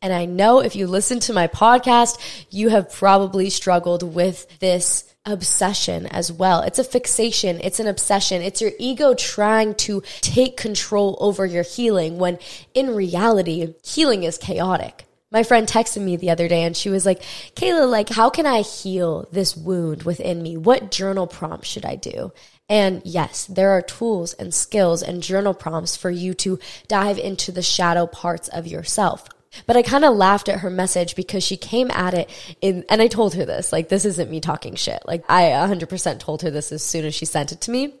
and 0.00 0.12
I 0.12 0.26
know 0.26 0.60
if 0.60 0.76
you 0.76 0.86
listen 0.86 1.18
to 1.20 1.32
my 1.32 1.48
podcast, 1.48 2.18
you 2.50 2.68
have 2.68 2.92
probably 2.92 3.50
struggled 3.50 4.04
with 4.04 4.60
this 4.60 5.12
obsession 5.26 6.06
as 6.06 6.30
well. 6.30 6.62
It's 6.62 6.78
a 6.78 6.84
fixation, 6.84 7.60
it's 7.60 7.80
an 7.80 7.88
obsession. 7.88 8.40
It's 8.40 8.60
your 8.60 8.70
ego 8.78 9.14
trying 9.14 9.74
to 9.74 10.02
take 10.20 10.56
control 10.56 11.18
over 11.20 11.44
your 11.44 11.64
healing 11.64 12.18
when 12.18 12.38
in 12.74 12.94
reality, 12.94 13.74
healing 13.82 14.22
is 14.22 14.38
chaotic. 14.38 15.07
My 15.30 15.42
friend 15.42 15.68
texted 15.68 16.02
me 16.02 16.16
the 16.16 16.30
other 16.30 16.48
day 16.48 16.62
and 16.62 16.76
she 16.76 16.88
was 16.88 17.04
like, 17.04 17.22
Kela, 17.54 17.88
like, 17.88 18.08
how 18.08 18.30
can 18.30 18.46
I 18.46 18.62
heal 18.62 19.28
this 19.30 19.56
wound 19.56 20.04
within 20.04 20.42
me? 20.42 20.56
What 20.56 20.90
journal 20.90 21.26
prompt 21.26 21.66
should 21.66 21.84
I 21.84 21.96
do? 21.96 22.32
And 22.68 23.02
yes, 23.04 23.46
there 23.46 23.70
are 23.70 23.82
tools 23.82 24.32
and 24.34 24.54
skills 24.54 25.02
and 25.02 25.22
journal 25.22 25.54
prompts 25.54 25.96
for 25.96 26.10
you 26.10 26.34
to 26.34 26.58
dive 26.86 27.18
into 27.18 27.52
the 27.52 27.62
shadow 27.62 28.06
parts 28.06 28.48
of 28.48 28.66
yourself. 28.66 29.26
But 29.66 29.76
I 29.76 29.82
kind 29.82 30.04
of 30.04 30.14
laughed 30.14 30.48
at 30.48 30.60
her 30.60 30.70
message 30.70 31.14
because 31.14 31.42
she 31.42 31.56
came 31.56 31.90
at 31.90 32.14
it 32.14 32.30
in, 32.60 32.84
and 32.88 33.00
I 33.00 33.08
told 33.08 33.34
her 33.34 33.46
this, 33.46 33.72
like, 33.72 33.88
this 33.88 34.04
isn't 34.04 34.30
me 34.30 34.40
talking 34.40 34.74
shit. 34.74 35.02
Like, 35.06 35.24
I 35.28 35.44
100% 35.44 36.18
told 36.18 36.42
her 36.42 36.50
this 36.50 36.70
as 36.70 36.82
soon 36.82 37.06
as 37.06 37.14
she 37.14 37.24
sent 37.24 37.52
it 37.52 37.62
to 37.62 37.70
me. 37.70 37.94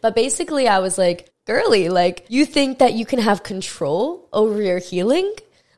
But 0.00 0.14
basically, 0.14 0.68
I 0.68 0.78
was 0.78 0.96
like, 0.96 1.30
girly, 1.46 1.88
like, 1.88 2.26
you 2.28 2.46
think 2.46 2.78
that 2.78 2.94
you 2.94 3.04
can 3.04 3.18
have 3.18 3.42
control 3.42 4.28
over 4.32 4.62
your 4.62 4.78
healing? 4.78 5.34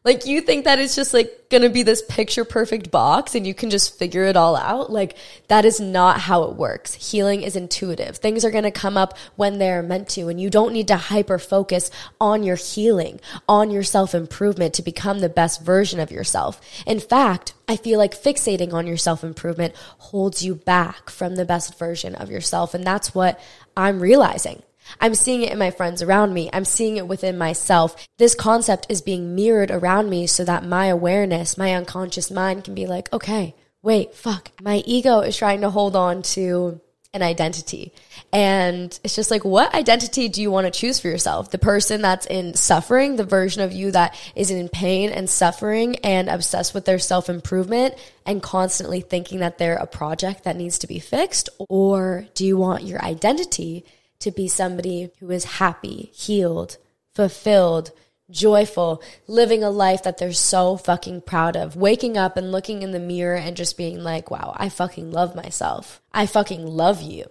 Like 0.06 0.24
you 0.24 0.40
think 0.40 0.66
that 0.66 0.78
it's 0.78 0.94
just 0.94 1.12
like 1.12 1.48
going 1.50 1.64
to 1.64 1.68
be 1.68 1.82
this 1.82 2.00
picture 2.00 2.44
perfect 2.44 2.92
box 2.92 3.34
and 3.34 3.44
you 3.44 3.54
can 3.54 3.70
just 3.70 3.98
figure 3.98 4.22
it 4.22 4.36
all 4.36 4.54
out? 4.54 4.88
Like 4.88 5.16
that 5.48 5.64
is 5.64 5.80
not 5.80 6.20
how 6.20 6.44
it 6.44 6.54
works. 6.54 6.94
Healing 7.10 7.42
is 7.42 7.56
intuitive. 7.56 8.18
Things 8.18 8.44
are 8.44 8.52
going 8.52 8.62
to 8.62 8.70
come 8.70 8.96
up 8.96 9.18
when 9.34 9.58
they're 9.58 9.82
meant 9.82 10.08
to 10.10 10.28
and 10.28 10.40
you 10.40 10.48
don't 10.48 10.72
need 10.72 10.86
to 10.88 10.96
hyper 10.96 11.40
focus 11.40 11.90
on 12.20 12.44
your 12.44 12.54
healing, 12.54 13.18
on 13.48 13.72
your 13.72 13.82
self 13.82 14.14
improvement 14.14 14.74
to 14.74 14.82
become 14.82 15.18
the 15.18 15.28
best 15.28 15.60
version 15.62 15.98
of 15.98 16.12
yourself. 16.12 16.60
In 16.86 17.00
fact, 17.00 17.54
I 17.66 17.74
feel 17.74 17.98
like 17.98 18.14
fixating 18.14 18.72
on 18.72 18.86
your 18.86 18.96
self 18.96 19.24
improvement 19.24 19.74
holds 19.98 20.40
you 20.44 20.54
back 20.54 21.10
from 21.10 21.34
the 21.34 21.44
best 21.44 21.76
version 21.76 22.14
of 22.14 22.30
yourself. 22.30 22.74
And 22.74 22.84
that's 22.84 23.12
what 23.12 23.40
I'm 23.76 23.98
realizing. 23.98 24.62
I'm 25.00 25.14
seeing 25.14 25.42
it 25.42 25.52
in 25.52 25.58
my 25.58 25.70
friends 25.70 26.02
around 26.02 26.34
me. 26.34 26.50
I'm 26.52 26.64
seeing 26.64 26.96
it 26.96 27.08
within 27.08 27.38
myself. 27.38 28.06
This 28.18 28.34
concept 28.34 28.86
is 28.88 29.02
being 29.02 29.34
mirrored 29.34 29.70
around 29.70 30.10
me 30.10 30.26
so 30.26 30.44
that 30.44 30.64
my 30.64 30.86
awareness, 30.86 31.58
my 31.58 31.74
unconscious 31.74 32.30
mind 32.30 32.64
can 32.64 32.74
be 32.74 32.86
like, 32.86 33.12
okay, 33.12 33.54
wait, 33.82 34.14
fuck. 34.14 34.50
My 34.60 34.82
ego 34.86 35.20
is 35.20 35.36
trying 35.36 35.60
to 35.60 35.70
hold 35.70 35.96
on 35.96 36.22
to 36.22 36.80
an 37.16 37.22
identity. 37.22 37.92
And 38.32 38.98
it's 39.02 39.16
just 39.16 39.30
like, 39.30 39.44
what 39.44 39.74
identity 39.74 40.28
do 40.28 40.40
you 40.40 40.50
want 40.50 40.66
to 40.66 40.70
choose 40.70 41.00
for 41.00 41.08
yourself? 41.08 41.50
The 41.50 41.58
person 41.58 42.02
that's 42.02 42.26
in 42.26 42.54
suffering, 42.54 43.16
the 43.16 43.24
version 43.24 43.62
of 43.62 43.72
you 43.72 43.90
that 43.92 44.14
is 44.36 44.50
in 44.50 44.68
pain 44.68 45.10
and 45.10 45.28
suffering 45.28 45.96
and 45.96 46.28
obsessed 46.28 46.74
with 46.74 46.84
their 46.84 46.98
self 46.98 47.28
improvement 47.28 47.94
and 48.24 48.42
constantly 48.42 49.00
thinking 49.00 49.40
that 49.40 49.58
they're 49.58 49.76
a 49.76 49.86
project 49.86 50.44
that 50.44 50.56
needs 50.56 50.78
to 50.80 50.86
be 50.86 50.98
fixed? 50.98 51.48
Or 51.68 52.26
do 52.34 52.46
you 52.46 52.56
want 52.56 52.84
your 52.84 53.02
identity 53.02 53.84
to 54.20 54.30
be 54.30 54.48
somebody 54.48 55.10
who 55.20 55.30
is 55.30 55.44
happy, 55.44 56.10
healed, 56.12 56.78
fulfilled, 57.14 57.92
joyful, 58.30 59.02
living 59.26 59.62
a 59.62 59.70
life 59.70 60.02
that 60.02 60.18
they're 60.18 60.32
so 60.32 60.76
fucking 60.76 61.22
proud 61.22 61.56
of, 61.56 61.76
waking 61.76 62.16
up 62.16 62.36
and 62.36 62.52
looking 62.52 62.82
in 62.82 62.92
the 62.92 62.98
mirror 62.98 63.36
and 63.36 63.56
just 63.56 63.76
being 63.76 64.02
like, 64.02 64.30
wow, 64.30 64.54
I 64.56 64.68
fucking 64.68 65.12
love 65.12 65.34
myself. 65.34 66.00
I 66.12 66.26
fucking 66.26 66.66
love 66.66 67.02
you. 67.02 67.26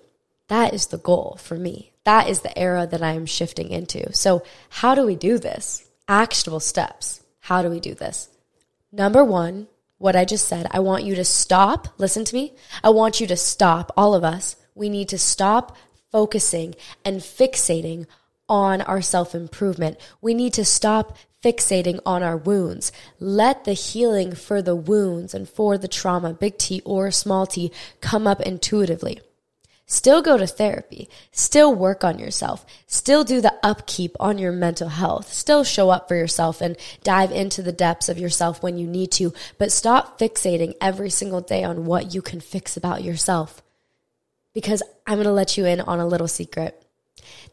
That 0.48 0.74
is 0.74 0.88
the 0.88 0.98
goal 0.98 1.38
for 1.42 1.56
me. 1.56 1.92
That 2.04 2.30
is 2.30 2.42
the 2.42 2.58
era 2.58 2.88
that 2.88 3.02
I 3.02 3.14
am 3.14 3.26
shifting 3.26 3.72
into. 3.72 4.14
So, 4.14 4.44
how 4.70 4.94
do 4.94 5.06
we 5.06 5.16
do 5.16 5.40
this? 5.40 5.90
Actionable 6.08 6.60
steps. 6.60 7.24
How 7.40 7.64
do 7.64 7.70
we 7.70 7.80
do 7.80 7.96
this? 7.96 8.30
Number 8.92 9.24
one, 9.24 9.68
what 9.98 10.16
I 10.16 10.24
just 10.24 10.48
said, 10.48 10.68
I 10.72 10.80
want 10.80 11.04
you 11.04 11.16
to 11.16 11.26
stop. 11.26 11.88
Listen 11.98 12.26
to 12.26 12.36
me. 12.36 12.54
I 12.84 12.90
want 12.90 13.20
you 13.20 13.28
to 13.28 13.36
stop, 13.36 13.92
all 13.98 14.14
of 14.14 14.24
us. 14.24 14.56
We 14.76 14.90
need 14.90 15.10
to 15.10 15.18
stop 15.18 15.76
focusing 16.16 16.74
and 17.04 17.20
fixating 17.20 18.06
on 18.48 18.80
our 18.80 19.02
self 19.02 19.36
improvement. 19.36 19.98
We 20.22 20.34
need 20.34 20.54
to 20.54 20.64
stop 20.64 21.18
fixating 21.44 22.00
on 22.06 22.24
our 22.24 22.38
wounds. 22.38 22.94
Let 23.20 23.66
the 23.66 23.74
healing 23.74 24.34
for 24.34 24.62
the 24.62 24.78
wounds 24.78 25.34
and 25.34 25.50
for 25.50 25.78
the 25.78 25.90
trauma, 25.90 26.32
big 26.34 26.58
T 26.58 26.82
or 26.86 27.12
small 27.12 27.46
t, 27.46 27.70
come 28.00 28.28
up 28.28 28.40
intuitively. 28.40 29.20
Still 29.88 30.22
go 30.22 30.38
to 30.38 30.48
therapy. 30.48 31.10
Still 31.34 31.76
work 31.76 32.06
on 32.06 32.18
yourself. 32.18 32.66
Still 32.88 33.26
do 33.26 33.42
the 33.42 33.56
upkeep 33.62 34.16
on 34.18 34.38
your 34.38 34.54
mental 34.54 34.88
health. 34.88 35.34
Still 35.34 35.66
show 35.66 35.90
up 35.90 36.08
for 36.08 36.16
yourself 36.16 36.62
and 36.62 36.78
dive 37.04 37.34
into 37.34 37.62
the 37.62 37.74
depths 37.74 38.08
of 38.08 38.18
yourself 38.18 38.64
when 38.64 38.78
you 38.78 38.88
need 38.88 39.12
to. 39.12 39.34
But 39.58 39.74
stop 39.74 40.18
fixating 40.18 40.76
every 40.80 41.10
single 41.10 41.42
day 41.42 41.66
on 41.66 41.86
what 41.86 42.14
you 42.14 42.22
can 42.22 42.40
fix 42.40 42.78
about 42.78 43.04
yourself 43.04 43.62
because 44.56 44.82
I'm 45.06 45.18
going 45.18 45.26
to 45.26 45.32
let 45.32 45.58
you 45.58 45.66
in 45.66 45.82
on 45.82 46.00
a 46.00 46.08
little 46.08 46.28
secret. 46.28 46.82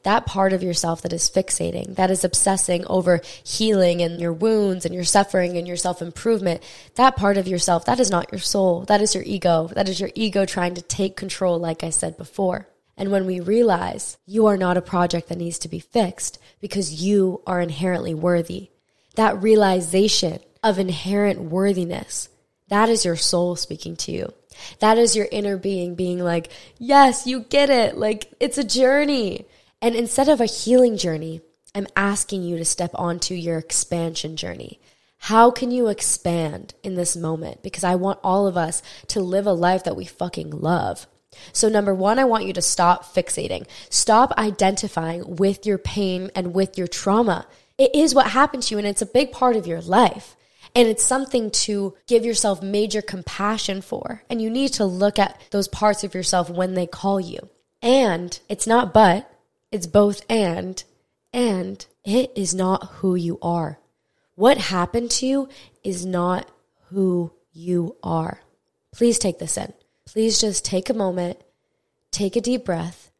that 0.05 0.27
part 0.27 0.53
of 0.53 0.63
yourself 0.63 1.03
that 1.03 1.13
is 1.13 1.31
fixating, 1.31 1.95
that 1.97 2.11
is 2.11 2.25
obsessing 2.25 2.85
over 2.87 3.21
healing 3.45 4.03
and 4.03 4.21
your 4.21 4.33
wounds 4.33 4.85
and 4.85 4.95
your 4.95 5.05
suffering 5.05 5.57
and 5.57 5.67
your 5.67 5.77
self 5.77 6.01
improvement, 6.01 6.63
that 6.95 7.17
part 7.17 7.37
of 7.37 7.47
yourself, 7.47 7.85
that 7.85 8.01
is 8.01 8.11
not 8.11 8.33
your 8.33 8.41
soul. 8.41 8.85
That 8.85 9.03
is 9.03 9.15
your 9.15 9.25
ego. 9.25 9.69
That 9.75 9.89
is 9.89 10.01
your 10.01 10.11
ego 10.15 10.45
trying 10.47 10.75
to 10.75 10.83
take 10.83 11.17
control, 11.17 11.59
like 11.59 11.85
I 11.85 11.91
said 11.91 12.17
before. 12.17 12.69
And 12.97 13.11
when 13.11 13.27
we 13.27 13.41
realize 13.41 14.19
you 14.27 14.47
are 14.47 14.57
not 14.57 14.77
a 14.77 14.83
project 14.83 15.29
that 15.29 15.39
needs 15.39 15.59
to 15.61 15.69
be 15.69 15.79
fixed 15.79 16.39
because 16.61 17.03
you 17.03 17.43
are 17.47 17.61
inherently 17.61 18.15
worthy, 18.15 18.71
that 19.17 19.43
realization 19.43 20.39
of 20.63 20.79
inherent 20.79 21.41
worthiness, 21.41 22.29
that 22.69 22.89
is 22.89 23.05
your 23.05 23.17
soul 23.17 23.57
speaking 23.57 23.97
to 23.97 24.13
you. 24.13 24.33
That 24.81 24.99
is 24.99 25.17
your 25.17 25.29
inner 25.31 25.57
being 25.57 25.95
being 25.95 26.19
like, 26.19 26.51
yes, 26.79 27.27
you 27.27 27.41
get 27.41 27.71
it. 27.71 27.97
Like 27.97 28.33
it's 28.41 28.59
a 28.59 28.65
journey. 28.65 29.47
And 29.81 29.95
instead 29.95 30.29
of 30.29 30.41
a 30.41 30.47
healing 30.47 30.97
journey, 30.97 31.41
I'm 31.75 31.87
asking 31.97 32.43
you 32.43 32.59
to 32.59 32.65
step 32.65 32.91
onto 32.95 33.35
your 33.35 33.59
expansion 33.59 34.37
journey. 34.37 34.81
How 35.27 35.51
can 35.51 35.71
you 35.71 35.87
expand 35.87 36.75
in 36.83 36.97
this 36.97 37.17
moment? 37.17 37.63
Because 37.63 37.85
I 37.85 37.95
want 37.95 38.19
all 38.25 38.47
of 38.47 38.57
us 38.57 38.83
to 39.09 39.21
live 39.21 39.47
a 39.47 39.53
life 39.53 39.85
that 39.85 39.97
we 39.97 40.05
fucking 40.05 40.51
love. 40.51 41.07
So, 41.53 41.69
number 41.69 41.95
one, 41.95 42.19
I 42.19 42.25
want 42.25 42.45
you 42.45 42.53
to 42.53 42.63
stop 42.63 43.05
fixating. 43.05 43.67
Stop 43.89 44.33
identifying 44.37 45.37
with 45.37 45.65
your 45.65 45.79
pain 45.79 46.31
and 46.35 46.55
with 46.55 46.77
your 46.77 46.87
trauma. 46.87 47.47
It 47.79 47.95
is 47.95 48.15
what 48.15 48.29
happened 48.29 48.65
to 48.65 48.75
you, 48.75 48.79
and 48.79 48.87
it's 48.87 49.01
a 49.01 49.07
big 49.07 49.33
part 49.33 49.57
of 49.57 49.67
your 49.67 49.81
life. 49.81 50.37
And 50.75 50.89
it's 50.89 51.05
something 51.05 51.51
to 51.51 51.95
give 52.07 52.25
yourself 52.25 52.63
major 52.63 53.03
compassion 53.03 53.83
for. 53.83 54.23
And 54.31 54.41
you 54.41 54.49
need 54.49 54.73
to 54.75 54.85
look 54.85 55.19
at 55.19 55.41
those 55.51 55.69
parts 55.69 56.03
of 56.03 56.15
yourself 56.15 56.49
when 56.49 56.75
they 56.75 56.87
call 56.87 57.21
you. 57.21 57.49
And 57.83 58.39
it's 58.49 58.67
not 58.67 58.95
but, 58.95 59.31
it's 59.71 59.87
both 59.87 60.23
and, 60.31 60.83
and 61.33 61.85
it 62.05 62.33
is 62.35 62.55
not 62.55 62.89
who 62.95 63.15
you 63.15 63.39
are. 63.43 63.79
What 64.35 64.59
happened 64.59 65.11
to 65.13 65.27
you 65.27 65.49
is 65.85 66.07
not 66.07 66.49
who 66.91 67.33
you 67.53 67.97
are. 68.03 68.41
Please 68.93 69.19
take 69.19 69.39
this 69.39 69.57
in. 69.57 69.73
Please 70.07 70.41
just 70.41 70.65
take 70.65 70.89
a 70.89 70.95
moment, 70.95 71.41
take 72.11 72.37
a 72.37 72.41
deep 72.41 72.65
breath, 72.65 73.11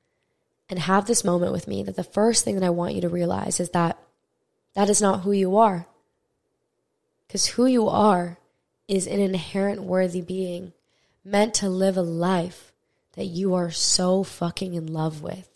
and 0.69 0.79
have 0.79 1.07
this 1.07 1.25
moment 1.25 1.53
with 1.53 1.69
me 1.69 1.83
that 1.83 1.97
the 1.97 2.05
first 2.05 2.45
thing 2.45 2.55
that 2.55 2.65
I 2.65 2.71
want 2.71 2.95
you 2.95 3.03
to 3.03 3.09
realize 3.09 3.61
is 3.61 3.71
that 3.71 3.99
that 4.75 4.89
is 4.89 5.03
not 5.03 5.21
who 5.21 5.33
you 5.33 5.57
are. 5.59 5.87
Because 7.33 7.47
who 7.47 7.65
you 7.65 7.89
are 7.89 8.37
is 8.89 9.07
an 9.07 9.19
inherent 9.19 9.83
worthy 9.83 10.21
being 10.21 10.75
meant 11.25 11.55
to 11.55 11.71
live 11.71 11.97
a 11.97 12.03
life 12.03 12.75
that 13.15 13.25
you 13.25 13.55
are 13.55 13.71
so 13.71 14.23
fucking 14.23 14.75
in 14.75 14.93
love 14.93 15.23
with 15.23 15.49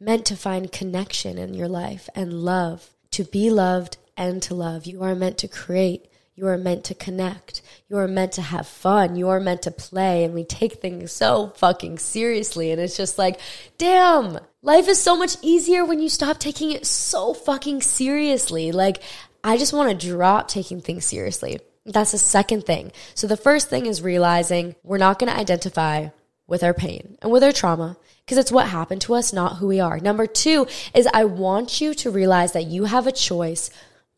meant 0.00 0.24
to 0.24 0.34
find 0.34 0.72
connection 0.72 1.36
in 1.36 1.52
your 1.52 1.68
life 1.68 2.08
and 2.14 2.32
love, 2.32 2.88
to 3.10 3.24
be 3.24 3.50
loved 3.50 3.98
and 4.16 4.42
to 4.44 4.54
love. 4.54 4.86
You 4.86 5.02
are 5.02 5.14
meant 5.14 5.36
to 5.38 5.48
create. 5.48 6.06
You 6.34 6.46
are 6.46 6.56
meant 6.56 6.84
to 6.84 6.94
connect. 6.94 7.60
You 7.90 7.98
are 7.98 8.08
meant 8.08 8.32
to 8.32 8.42
have 8.42 8.66
fun. 8.66 9.16
You 9.16 9.28
are 9.28 9.40
meant 9.40 9.62
to 9.62 9.70
play. 9.70 10.24
And 10.24 10.32
we 10.32 10.44
take 10.44 10.74
things 10.74 11.12
so 11.12 11.48
fucking 11.56 11.98
seriously. 11.98 12.70
And 12.70 12.80
it's 12.80 12.96
just 12.96 13.18
like, 13.18 13.40
damn, 13.76 14.38
life 14.62 14.88
is 14.88 15.02
so 15.02 15.16
much 15.16 15.36
easier 15.42 15.84
when 15.84 15.98
you 15.98 16.08
stop 16.08 16.38
taking 16.38 16.70
it 16.70 16.86
so 16.86 17.34
fucking 17.34 17.82
seriously. 17.82 18.70
Like, 18.72 19.02
I 19.48 19.56
just 19.56 19.72
want 19.72 19.98
to 19.98 20.06
drop 20.06 20.46
taking 20.48 20.82
things 20.82 21.06
seriously. 21.06 21.58
That's 21.86 22.12
the 22.12 22.18
second 22.18 22.66
thing. 22.66 22.92
So 23.14 23.26
the 23.26 23.34
first 23.34 23.70
thing 23.70 23.86
is 23.86 24.02
realizing 24.02 24.74
we're 24.82 24.98
not 24.98 25.18
going 25.18 25.32
to 25.32 25.38
identify 25.38 26.08
with 26.46 26.62
our 26.62 26.74
pain 26.74 27.16
and 27.22 27.32
with 27.32 27.42
our 27.42 27.52
trauma 27.52 27.96
because 28.26 28.36
it's 28.36 28.52
what 28.52 28.68
happened 28.68 29.00
to 29.02 29.14
us, 29.14 29.32
not 29.32 29.56
who 29.56 29.66
we 29.68 29.80
are. 29.80 29.98
Number 30.00 30.26
two 30.26 30.66
is 30.92 31.08
I 31.14 31.24
want 31.24 31.80
you 31.80 31.94
to 31.94 32.10
realize 32.10 32.52
that 32.52 32.66
you 32.66 32.84
have 32.84 33.06
a 33.06 33.12
choice 33.12 33.70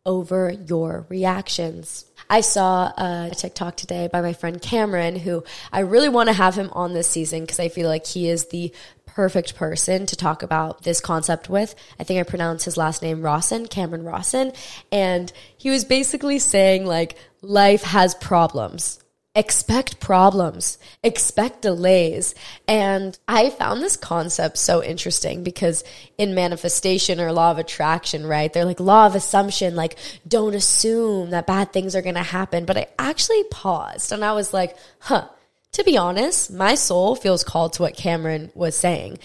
over 0.04 0.50
your 0.50 1.06
reactions. 1.08 2.06
I 2.28 2.40
saw 2.40 2.92
a 2.96 3.30
TikTok 3.32 3.76
today 3.76 4.08
by 4.10 4.22
my 4.22 4.32
friend 4.32 4.60
Cameron, 4.60 5.14
who 5.14 5.44
I 5.72 5.80
really 5.80 6.08
want 6.08 6.28
to 6.28 6.32
have 6.32 6.56
him 6.56 6.70
on 6.72 6.92
this 6.92 7.06
season 7.06 7.42
because 7.42 7.60
I 7.60 7.68
feel 7.68 7.88
like 7.88 8.04
he 8.04 8.28
is 8.28 8.46
the 8.46 8.72
perfect 9.20 9.54
person 9.54 10.06
to 10.06 10.16
talk 10.16 10.42
about 10.42 10.82
this 10.82 10.98
concept 10.98 11.50
with. 11.50 11.74
I 11.98 12.04
think 12.04 12.18
I 12.18 12.22
pronounced 12.22 12.64
his 12.64 12.78
last 12.78 13.02
name 13.02 13.20
Rawson, 13.20 13.66
Cameron 13.66 14.02
Rawson. 14.02 14.50
And 14.90 15.30
he 15.58 15.68
was 15.68 15.84
basically 15.84 16.38
saying, 16.38 16.86
like, 16.86 17.18
life 17.42 17.82
has 17.82 18.14
problems 18.14 18.98
expect 19.36 20.00
problems, 20.00 20.76
expect 21.04 21.62
delays. 21.62 22.34
And 22.66 23.16
I 23.28 23.50
found 23.50 23.80
this 23.80 23.96
concept 23.96 24.58
so 24.58 24.82
interesting 24.82 25.44
because 25.44 25.84
in 26.18 26.34
manifestation 26.34 27.20
or 27.20 27.30
law 27.30 27.52
of 27.52 27.58
attraction, 27.58 28.26
right? 28.26 28.52
They're 28.52 28.64
like 28.64 28.80
law 28.80 29.06
of 29.06 29.14
assumption, 29.14 29.76
like 29.76 29.96
don't 30.26 30.54
assume 30.54 31.30
that 31.30 31.46
bad 31.46 31.72
things 31.72 31.94
are 31.94 32.02
going 32.02 32.16
to 32.16 32.24
happen. 32.24 32.64
But 32.64 32.76
I 32.76 32.86
actually 32.98 33.44
paused 33.44 34.10
and 34.10 34.24
I 34.24 34.32
was 34.32 34.52
like, 34.52 34.76
huh, 34.98 35.28
to 35.72 35.84
be 35.84 35.96
honest, 35.96 36.52
my 36.52 36.74
soul 36.74 37.14
feels 37.14 37.44
called 37.44 37.74
to 37.74 37.82
what 37.82 37.96
Cameron 37.96 38.50
was 38.54 38.76
saying. 38.76 39.18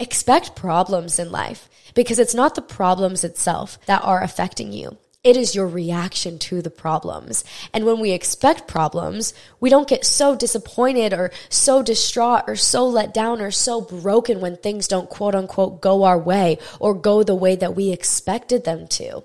Expect 0.00 0.56
problems 0.56 1.18
in 1.18 1.30
life 1.30 1.68
because 1.94 2.18
it's 2.18 2.34
not 2.34 2.54
the 2.54 2.62
problems 2.62 3.22
itself 3.22 3.78
that 3.86 4.02
are 4.02 4.22
affecting 4.22 4.72
you. 4.72 4.98
It 5.22 5.38
is 5.38 5.54
your 5.54 5.66
reaction 5.66 6.38
to 6.40 6.60
the 6.60 6.70
problems. 6.70 7.44
And 7.72 7.86
when 7.86 7.98
we 7.98 8.10
expect 8.10 8.68
problems, 8.68 9.32
we 9.58 9.70
don't 9.70 9.88
get 9.88 10.04
so 10.04 10.36
disappointed 10.36 11.14
or 11.14 11.30
so 11.48 11.82
distraught 11.82 12.44
or 12.46 12.56
so 12.56 12.86
let 12.86 13.14
down 13.14 13.40
or 13.40 13.50
so 13.50 13.80
broken 13.80 14.40
when 14.40 14.58
things 14.58 14.86
don't 14.86 15.08
quote 15.08 15.34
unquote 15.34 15.80
go 15.80 16.04
our 16.04 16.18
way 16.18 16.58
or 16.78 16.92
go 16.92 17.22
the 17.22 17.34
way 17.34 17.56
that 17.56 17.74
we 17.74 17.90
expected 17.90 18.64
them 18.64 18.86
to. 18.88 19.24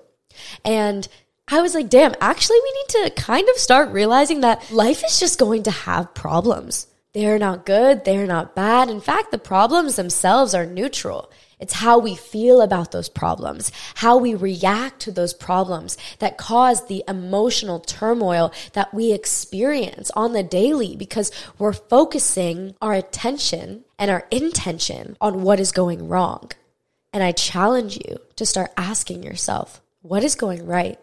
And 0.64 1.06
I 1.50 1.60
was 1.60 1.74
like, 1.74 1.88
damn, 1.88 2.14
actually, 2.20 2.58
we 2.62 2.72
need 2.72 2.88
to 2.88 3.22
kind 3.22 3.48
of 3.48 3.56
start 3.56 3.90
realizing 3.90 4.40
that 4.42 4.70
life 4.70 5.02
is 5.04 5.18
just 5.18 5.38
going 5.38 5.64
to 5.64 5.70
have 5.70 6.14
problems. 6.14 6.86
They're 7.12 7.40
not 7.40 7.66
good. 7.66 8.04
They're 8.04 8.26
not 8.26 8.54
bad. 8.54 8.88
In 8.88 9.00
fact, 9.00 9.32
the 9.32 9.38
problems 9.38 9.96
themselves 9.96 10.54
are 10.54 10.64
neutral. 10.64 11.32
It's 11.58 11.74
how 11.74 11.98
we 11.98 12.14
feel 12.14 12.62
about 12.62 12.92
those 12.92 13.08
problems, 13.08 13.72
how 13.96 14.16
we 14.16 14.34
react 14.34 15.00
to 15.00 15.12
those 15.12 15.34
problems 15.34 15.98
that 16.20 16.38
cause 16.38 16.86
the 16.86 17.02
emotional 17.08 17.80
turmoil 17.80 18.52
that 18.72 18.94
we 18.94 19.12
experience 19.12 20.10
on 20.12 20.32
the 20.32 20.44
daily 20.44 20.94
because 20.94 21.32
we're 21.58 21.72
focusing 21.72 22.76
our 22.80 22.94
attention 22.94 23.84
and 23.98 24.10
our 24.10 24.26
intention 24.30 25.16
on 25.20 25.42
what 25.42 25.60
is 25.60 25.72
going 25.72 26.08
wrong. 26.08 26.50
And 27.12 27.22
I 27.24 27.32
challenge 27.32 27.96
you 27.96 28.18
to 28.36 28.46
start 28.46 28.70
asking 28.76 29.24
yourself, 29.24 29.82
what 30.00 30.22
is 30.22 30.36
going 30.36 30.64
right? 30.64 30.98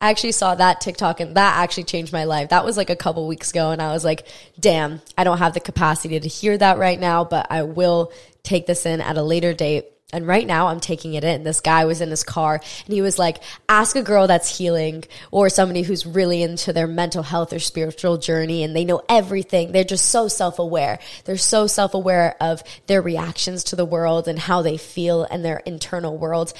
I 0.00 0.10
actually 0.10 0.32
saw 0.32 0.54
that 0.54 0.80
TikTok 0.80 1.18
and 1.18 1.36
that 1.36 1.56
actually 1.56 1.84
changed 1.84 2.12
my 2.12 2.24
life. 2.24 2.50
That 2.50 2.64
was 2.64 2.76
like 2.76 2.90
a 2.90 2.96
couple 2.96 3.26
weeks 3.26 3.50
ago 3.50 3.72
and 3.72 3.82
I 3.82 3.92
was 3.92 4.04
like, 4.04 4.28
damn, 4.58 5.00
I 5.16 5.24
don't 5.24 5.38
have 5.38 5.54
the 5.54 5.60
capacity 5.60 6.20
to 6.20 6.28
hear 6.28 6.56
that 6.56 6.78
right 6.78 6.98
now, 6.98 7.24
but 7.24 7.48
I 7.50 7.62
will 7.64 8.12
take 8.44 8.66
this 8.66 8.86
in 8.86 9.00
at 9.00 9.16
a 9.16 9.22
later 9.22 9.54
date. 9.54 9.86
And 10.10 10.26
right 10.26 10.46
now 10.46 10.68
I'm 10.68 10.78
taking 10.78 11.14
it 11.14 11.24
in. 11.24 11.42
This 11.42 11.60
guy 11.60 11.84
was 11.84 12.00
in 12.00 12.10
his 12.10 12.22
car 12.22 12.54
and 12.54 12.94
he 12.94 13.02
was 13.02 13.18
like, 13.18 13.42
ask 13.68 13.96
a 13.96 14.02
girl 14.02 14.28
that's 14.28 14.56
healing 14.56 15.04
or 15.32 15.50
somebody 15.50 15.82
who's 15.82 16.06
really 16.06 16.42
into 16.44 16.72
their 16.72 16.86
mental 16.86 17.24
health 17.24 17.52
or 17.52 17.58
spiritual 17.58 18.18
journey 18.18 18.62
and 18.62 18.74
they 18.74 18.84
know 18.84 19.02
everything. 19.08 19.72
They're 19.72 19.84
just 19.84 20.06
so 20.06 20.28
self 20.28 20.60
aware. 20.60 21.00
They're 21.24 21.36
so 21.36 21.66
self 21.66 21.92
aware 21.92 22.36
of 22.40 22.62
their 22.86 23.02
reactions 23.02 23.64
to 23.64 23.76
the 23.76 23.84
world 23.84 24.28
and 24.28 24.38
how 24.38 24.62
they 24.62 24.76
feel 24.76 25.24
and 25.24 25.44
their 25.44 25.58
internal 25.58 26.16
world. 26.16 26.54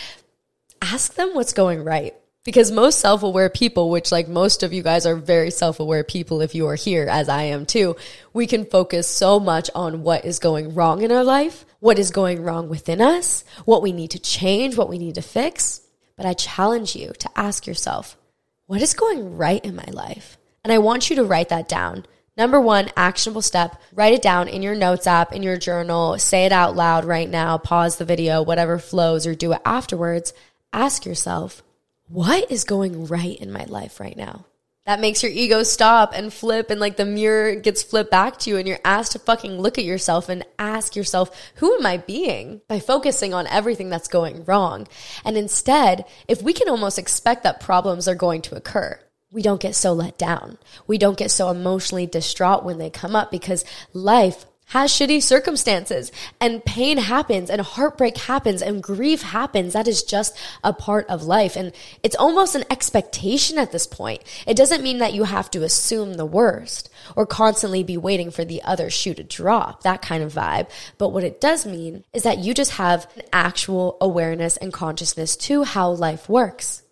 Ask 0.82 1.14
them 1.14 1.30
what's 1.34 1.52
going 1.52 1.84
right 1.84 2.14
because 2.48 2.70
most 2.70 2.98
self-aware 3.00 3.50
people 3.50 3.90
which 3.90 4.10
like 4.10 4.26
most 4.26 4.62
of 4.62 4.72
you 4.72 4.82
guys 4.82 5.04
are 5.04 5.16
very 5.16 5.50
self-aware 5.50 6.02
people 6.02 6.40
if 6.40 6.54
you 6.54 6.66
are 6.66 6.76
here 6.76 7.06
as 7.06 7.28
i 7.28 7.42
am 7.42 7.66
too 7.66 7.94
we 8.32 8.46
can 8.46 8.64
focus 8.64 9.06
so 9.06 9.38
much 9.38 9.68
on 9.74 10.02
what 10.02 10.24
is 10.24 10.38
going 10.38 10.74
wrong 10.74 11.02
in 11.02 11.12
our 11.12 11.24
life 11.24 11.66
what 11.80 11.98
is 11.98 12.10
going 12.10 12.42
wrong 12.42 12.70
within 12.70 13.02
us 13.02 13.44
what 13.66 13.82
we 13.82 13.92
need 13.92 14.10
to 14.10 14.18
change 14.18 14.78
what 14.78 14.88
we 14.88 14.96
need 14.96 15.16
to 15.16 15.20
fix. 15.20 15.82
But 16.16 16.24
i 16.24 16.32
challenge 16.32 16.96
you 16.96 17.12
to 17.18 17.28
ask 17.36 17.66
yourself 17.66 18.16
what 18.64 18.80
is 18.80 18.94
going 18.94 19.36
right 19.36 19.62
in 19.62 19.76
my 19.76 19.88
life? 19.92 20.38
And 20.64 20.72
i 20.72 20.78
want 20.78 21.10
you 21.10 21.16
to 21.16 21.24
write 21.24 21.50
that 21.50 21.68
down. 21.68 22.06
Number 22.34 22.62
one, 22.62 22.88
actionable 22.96 23.42
step, 23.42 23.78
write 23.92 24.14
it 24.14 24.22
down 24.22 24.48
in 24.48 24.62
your 24.62 24.74
notes 24.74 25.06
app, 25.06 25.34
in 25.34 25.42
your 25.42 25.58
journal, 25.58 26.16
say 26.18 26.46
it 26.46 26.52
out 26.52 26.74
loud 26.74 27.04
right 27.04 27.28
now, 27.28 27.58
pause 27.58 27.98
the 27.98 28.06
video, 28.06 28.40
whatever 28.40 28.78
flows, 28.78 29.26
or 29.26 29.34
do 29.34 29.52
it 29.52 29.60
afterwards. 29.66 30.32
Ask 30.72 31.04
yourself, 31.04 31.62
what 32.08 32.50
is 32.50 32.64
going 32.64 33.06
right 33.06 33.38
in 33.38 33.52
my 33.52 33.64
life 33.64 34.00
right 34.00 34.16
now? 34.16 34.44
That 34.86 35.00
makes 35.00 35.22
your 35.22 35.30
ego 35.30 35.64
stop 35.64 36.12
and 36.14 36.32
flip, 36.32 36.70
and 36.70 36.80
like 36.80 36.96
the 36.96 37.04
mirror 37.04 37.54
gets 37.56 37.82
flipped 37.82 38.10
back 38.10 38.38
to 38.38 38.50
you, 38.50 38.56
and 38.56 38.66
you're 38.66 38.78
asked 38.86 39.12
to 39.12 39.18
fucking 39.18 39.60
look 39.60 39.76
at 39.76 39.84
yourself 39.84 40.30
and 40.30 40.46
ask 40.58 40.96
yourself, 40.96 41.52
who 41.56 41.74
am 41.76 41.84
I 41.84 41.98
being? 41.98 42.62
By 42.68 42.80
focusing 42.80 43.34
on 43.34 43.46
everything 43.48 43.90
that's 43.90 44.08
going 44.08 44.46
wrong. 44.46 44.88
And 45.26 45.36
instead, 45.36 46.06
if 46.26 46.40
we 46.40 46.54
can 46.54 46.70
almost 46.70 46.98
expect 46.98 47.42
that 47.42 47.60
problems 47.60 48.08
are 48.08 48.14
going 48.14 48.40
to 48.42 48.56
occur, 48.56 48.98
we 49.30 49.42
don't 49.42 49.60
get 49.60 49.74
so 49.74 49.92
let 49.92 50.16
down. 50.16 50.56
We 50.86 50.96
don't 50.96 51.18
get 51.18 51.30
so 51.30 51.50
emotionally 51.50 52.06
distraught 52.06 52.64
when 52.64 52.78
they 52.78 52.88
come 52.88 53.14
up 53.14 53.30
because 53.30 53.66
life 53.92 54.46
has 54.68 54.90
shitty 54.90 55.22
circumstances 55.22 56.12
and 56.40 56.64
pain 56.64 56.98
happens 56.98 57.50
and 57.50 57.60
heartbreak 57.60 58.16
happens 58.16 58.60
and 58.62 58.82
grief 58.82 59.22
happens. 59.22 59.72
That 59.72 59.88
is 59.88 60.02
just 60.02 60.36
a 60.62 60.72
part 60.72 61.06
of 61.08 61.24
life. 61.24 61.56
And 61.56 61.72
it's 62.02 62.16
almost 62.16 62.54
an 62.54 62.64
expectation 62.70 63.58
at 63.58 63.72
this 63.72 63.86
point. 63.86 64.22
It 64.46 64.56
doesn't 64.56 64.82
mean 64.82 64.98
that 64.98 65.14
you 65.14 65.24
have 65.24 65.50
to 65.52 65.62
assume 65.62 66.14
the 66.14 66.26
worst 66.26 66.90
or 67.16 67.26
constantly 67.26 67.82
be 67.82 67.96
waiting 67.96 68.30
for 68.30 68.44
the 68.44 68.62
other 68.62 68.90
shoe 68.90 69.14
to 69.14 69.24
drop, 69.24 69.82
that 69.82 70.02
kind 70.02 70.22
of 70.22 70.34
vibe. 70.34 70.68
But 70.98 71.10
what 71.10 71.24
it 71.24 71.40
does 71.40 71.64
mean 71.64 72.04
is 72.12 72.22
that 72.24 72.38
you 72.38 72.52
just 72.52 72.72
have 72.72 73.08
an 73.16 73.22
actual 73.32 73.96
awareness 74.00 74.56
and 74.58 74.72
consciousness 74.72 75.36
to 75.36 75.64
how 75.64 75.90
life 75.90 76.28
works 76.28 76.82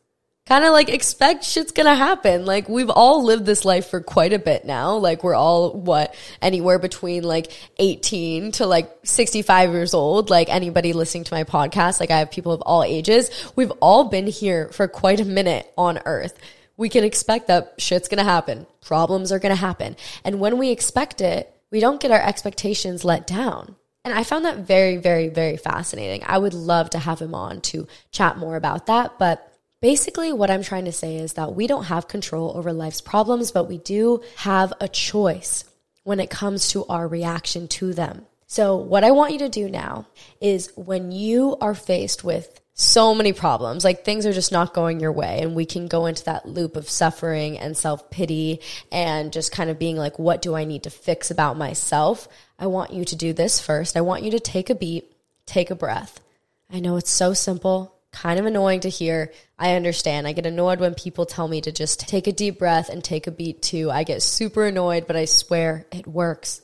kind 0.46 0.64
of 0.64 0.72
like 0.72 0.88
expect 0.88 1.44
shit's 1.44 1.72
gonna 1.72 1.94
happen. 1.94 2.46
Like 2.46 2.68
we've 2.68 2.90
all 2.90 3.24
lived 3.24 3.44
this 3.44 3.64
life 3.64 3.88
for 3.88 4.00
quite 4.00 4.32
a 4.32 4.38
bit 4.38 4.64
now. 4.64 4.96
Like 4.96 5.24
we're 5.24 5.34
all 5.34 5.72
what 5.72 6.14
anywhere 6.40 6.78
between 6.78 7.24
like 7.24 7.52
18 7.78 8.52
to 8.52 8.66
like 8.66 8.90
65 9.02 9.72
years 9.72 9.92
old. 9.92 10.30
Like 10.30 10.48
anybody 10.48 10.92
listening 10.92 11.24
to 11.24 11.34
my 11.34 11.44
podcast, 11.44 12.00
like 12.00 12.10
I 12.10 12.20
have 12.20 12.30
people 12.30 12.52
of 12.52 12.62
all 12.62 12.84
ages. 12.84 13.30
We've 13.56 13.72
all 13.80 14.04
been 14.04 14.28
here 14.28 14.68
for 14.68 14.86
quite 14.86 15.20
a 15.20 15.24
minute 15.24 15.70
on 15.76 16.00
earth. 16.06 16.38
We 16.76 16.88
can 16.88 17.04
expect 17.04 17.48
that 17.48 17.74
shit's 17.78 18.08
gonna 18.08 18.24
happen. 18.24 18.66
Problems 18.80 19.32
are 19.32 19.40
gonna 19.40 19.56
happen. 19.56 19.96
And 20.24 20.38
when 20.38 20.58
we 20.58 20.70
expect 20.70 21.20
it, 21.20 21.52
we 21.72 21.80
don't 21.80 22.00
get 22.00 22.12
our 22.12 22.22
expectations 22.22 23.04
let 23.04 23.26
down. 23.26 23.74
And 24.04 24.14
I 24.14 24.22
found 24.22 24.44
that 24.44 24.58
very, 24.58 24.98
very, 24.98 25.26
very 25.26 25.56
fascinating. 25.56 26.22
I 26.24 26.38
would 26.38 26.54
love 26.54 26.90
to 26.90 26.98
have 27.00 27.18
him 27.18 27.34
on 27.34 27.60
to 27.62 27.88
chat 28.12 28.38
more 28.38 28.54
about 28.54 28.86
that, 28.86 29.18
but 29.18 29.52
Basically, 29.82 30.32
what 30.32 30.50
I'm 30.50 30.62
trying 30.62 30.86
to 30.86 30.92
say 30.92 31.16
is 31.16 31.34
that 31.34 31.54
we 31.54 31.66
don't 31.66 31.84
have 31.84 32.08
control 32.08 32.56
over 32.56 32.72
life's 32.72 33.00
problems, 33.02 33.52
but 33.52 33.68
we 33.68 33.78
do 33.78 34.22
have 34.36 34.72
a 34.80 34.88
choice 34.88 35.64
when 36.04 36.18
it 36.18 36.30
comes 36.30 36.68
to 36.68 36.86
our 36.86 37.06
reaction 37.06 37.68
to 37.68 37.92
them. 37.92 38.24
So, 38.46 38.76
what 38.76 39.04
I 39.04 39.10
want 39.10 39.32
you 39.32 39.40
to 39.40 39.48
do 39.48 39.68
now 39.68 40.06
is 40.40 40.72
when 40.76 41.12
you 41.12 41.56
are 41.60 41.74
faced 41.74 42.24
with 42.24 42.60
so 42.72 43.14
many 43.14 43.32
problems, 43.32 43.84
like 43.84 44.04
things 44.04 44.24
are 44.24 44.32
just 44.32 44.52
not 44.52 44.72
going 44.72 45.00
your 45.00 45.12
way, 45.12 45.40
and 45.42 45.54
we 45.54 45.66
can 45.66 45.88
go 45.88 46.06
into 46.06 46.24
that 46.24 46.46
loop 46.46 46.76
of 46.76 46.88
suffering 46.88 47.58
and 47.58 47.76
self 47.76 48.08
pity 48.10 48.60
and 48.92 49.32
just 49.32 49.50
kind 49.50 49.68
of 49.68 49.78
being 49.78 49.96
like, 49.96 50.18
what 50.18 50.42
do 50.42 50.54
I 50.54 50.64
need 50.64 50.84
to 50.84 50.90
fix 50.90 51.30
about 51.30 51.58
myself? 51.58 52.28
I 52.58 52.66
want 52.68 52.92
you 52.92 53.04
to 53.04 53.16
do 53.16 53.32
this 53.32 53.60
first. 53.60 53.96
I 53.96 54.02
want 54.02 54.22
you 54.22 54.30
to 54.30 54.40
take 54.40 54.70
a 54.70 54.74
beat, 54.74 55.12
take 55.44 55.70
a 55.70 55.74
breath. 55.74 56.20
I 56.70 56.80
know 56.80 56.96
it's 56.96 57.10
so 57.10 57.34
simple 57.34 57.95
kind 58.16 58.40
of 58.40 58.46
annoying 58.46 58.80
to 58.80 58.88
hear. 58.88 59.30
I 59.58 59.74
understand. 59.74 60.26
I 60.26 60.32
get 60.32 60.46
annoyed 60.46 60.80
when 60.80 60.94
people 60.94 61.26
tell 61.26 61.46
me 61.46 61.60
to 61.60 61.70
just 61.70 62.00
take 62.00 62.26
a 62.26 62.32
deep 62.32 62.58
breath 62.58 62.88
and 62.88 63.04
take 63.04 63.26
a 63.26 63.30
beat 63.30 63.60
too. 63.60 63.90
I 63.90 64.04
get 64.04 64.22
super 64.22 64.64
annoyed, 64.64 65.06
but 65.06 65.16
I 65.16 65.26
swear 65.26 65.86
it 65.92 66.06
works. 66.06 66.62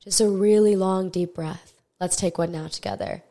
Just 0.00 0.20
a 0.20 0.28
really 0.28 0.76
long, 0.76 1.08
deep 1.08 1.34
breath. 1.34 1.72
Let's 2.00 2.16
take 2.16 2.36
one 2.36 2.52
now 2.52 2.68
together. 2.68 3.22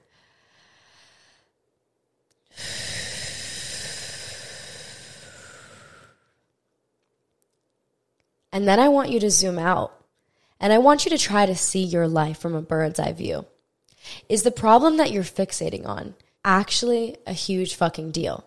And 8.52 8.68
then 8.68 8.80
I 8.80 8.90
want 8.90 9.12
you 9.12 9.20
to 9.20 9.30
zoom 9.30 9.60
out. 9.60 9.94
And 10.60 10.74
I 10.74 10.80
want 10.80 11.06
you 11.06 11.12
to 11.12 11.20
try 11.20 11.46
to 11.46 11.56
see 11.56 11.84
your 11.84 12.08
life 12.08 12.40
from 12.40 12.56
a 12.56 12.64
bird's 12.64 13.00
eye 13.00 13.14
view. 13.14 13.46
Is 14.28 14.42
the 14.42 14.52
problem 14.52 14.98
that 14.98 15.12
you're 15.12 15.24
fixating 15.24 15.86
on 15.86 16.16
actually 16.44 17.18
a 17.26 17.34
huge 17.34 17.76
fucking 17.76 18.12
deal? 18.12 18.46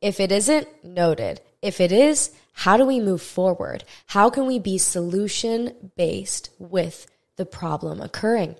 If 0.00 0.20
it 0.20 0.30
isn't, 0.30 0.68
noted. 0.84 1.40
If 1.62 1.80
it 1.80 1.92
is, 1.92 2.30
how 2.52 2.76
do 2.76 2.84
we 2.84 3.00
move 3.00 3.22
forward? 3.22 3.84
How 4.06 4.30
can 4.30 4.46
we 4.46 4.58
be 4.58 4.78
solution 4.78 5.90
based 5.96 6.50
with 6.58 7.06
the 7.36 7.46
problem 7.46 8.00
occurring? 8.00 8.56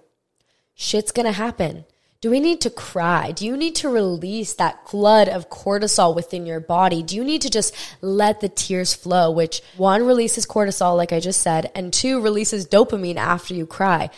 Shit's 0.75 1.13
gonna 1.13 1.33
happen. 1.33 1.85
Do 2.21 2.31
we 2.31 2.41
need 2.41 2.63
to 2.63 2.71
cry? 2.71 3.33
Do 3.33 3.45
you 3.45 3.55
need 3.55 3.75
to 3.77 3.91
release 3.91 4.55
that 4.55 4.89
flood 4.89 5.29
of 5.29 5.51
cortisol 5.51 6.15
within 6.15 6.47
your 6.47 6.59
body? 6.59 7.03
Do 7.03 7.17
you 7.17 7.23
need 7.23 7.43
to 7.43 7.51
just 7.51 7.75
let 8.01 8.41
the 8.41 8.49
tears 8.49 8.95
flow, 8.95 9.31
which 9.31 9.61
one 9.77 10.07
releases 10.07 10.47
cortisol, 10.47 10.97
like 10.97 11.13
I 11.13 11.21
just 11.21 11.43
said, 11.43 11.71
and 11.75 11.93
two 11.93 12.23
releases 12.23 12.67
dopamine 12.67 13.17
after 13.17 13.53
you 13.53 13.67
cry? 13.67 14.09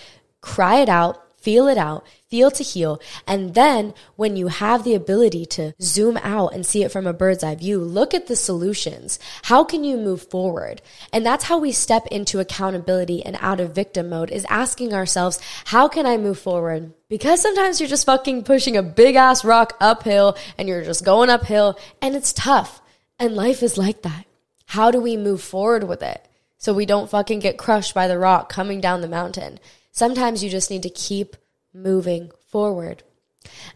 Cry 0.41 0.77
it 0.77 0.89
out, 0.89 1.26
feel 1.47 1.69
it 1.69 1.79
out, 1.79 2.05
feel 2.29 2.51
to 2.51 2.65
heal. 2.65 3.01
And 3.25 3.55
then 3.55 3.95
when 4.17 4.35
you 4.35 4.49
have 4.49 4.83
the 4.83 4.97
ability 4.97 5.47
to 5.47 5.75
zoom 5.81 6.17
out 6.17 6.53
and 6.53 6.67
see 6.67 6.83
it 6.83 6.91
from 6.91 7.07
a 7.07 7.13
bird's 7.13 7.45
eye 7.45 7.55
view, 7.55 7.79
look 7.79 8.15
at 8.15 8.27
the 8.27 8.35
solutions. 8.35 9.21
How 9.45 9.63
can 9.63 9.85
you 9.85 9.97
move 9.97 10.29
forward? 10.29 10.83
And 11.13 11.25
that's 11.25 11.45
how 11.45 11.59
we 11.59 11.71
step 11.71 12.09
into 12.09 12.41
accountability 12.41 13.25
and 13.25 13.39
out 13.41 13.61
of 13.61 13.77
victim 13.77 14.09
mode 14.09 14.33
is 14.33 14.45
asking 14.51 14.93
ourselves, 14.93 15.39
how 15.67 15.87
can 15.87 16.05
I 16.05 16.17
move 16.17 16.41
forward? 16.41 16.93
Because 17.09 17.41
sometimes 17.41 17.79
you're 17.79 17.89
just 17.89 18.07
fucking 18.07 18.43
pushing 18.43 18.77
a 18.77 18.83
big 18.83 19.15
ass 19.15 19.45
rock 19.45 19.77
uphill 19.81 20.37
and 20.59 20.69
you're 20.69 20.83
just 20.83 21.05
going 21.05 21.31
uphill 21.31 21.79
and 22.03 22.17
it's 22.17 22.33
tough. 22.33 22.83
And 23.21 23.37
life 23.37 23.63
is 23.63 23.79
like 23.79 24.03
that. 24.03 24.27
How 24.67 24.91
do 24.91 25.01
we 25.01 25.17
move 25.17 25.43
forward 25.43 25.85
with 25.85 26.03
it? 26.03 26.27
So 26.59 26.75
we 26.75 26.87
don't 26.87 27.09
fucking 27.09 27.39
get 27.39 27.57
crushed 27.57 27.95
by 27.95 28.09
the 28.09 28.19
rock 28.19 28.49
coming 28.49 28.81
down 28.81 29.01
the 29.01 29.07
mountain. 29.07 29.61
Sometimes 29.97 30.45
you 30.45 30.51
just 30.51 30.71
need 30.71 30.83
to 30.83 30.91
keep 30.91 31.37
moving 31.73 32.31
forward. 32.51 33.03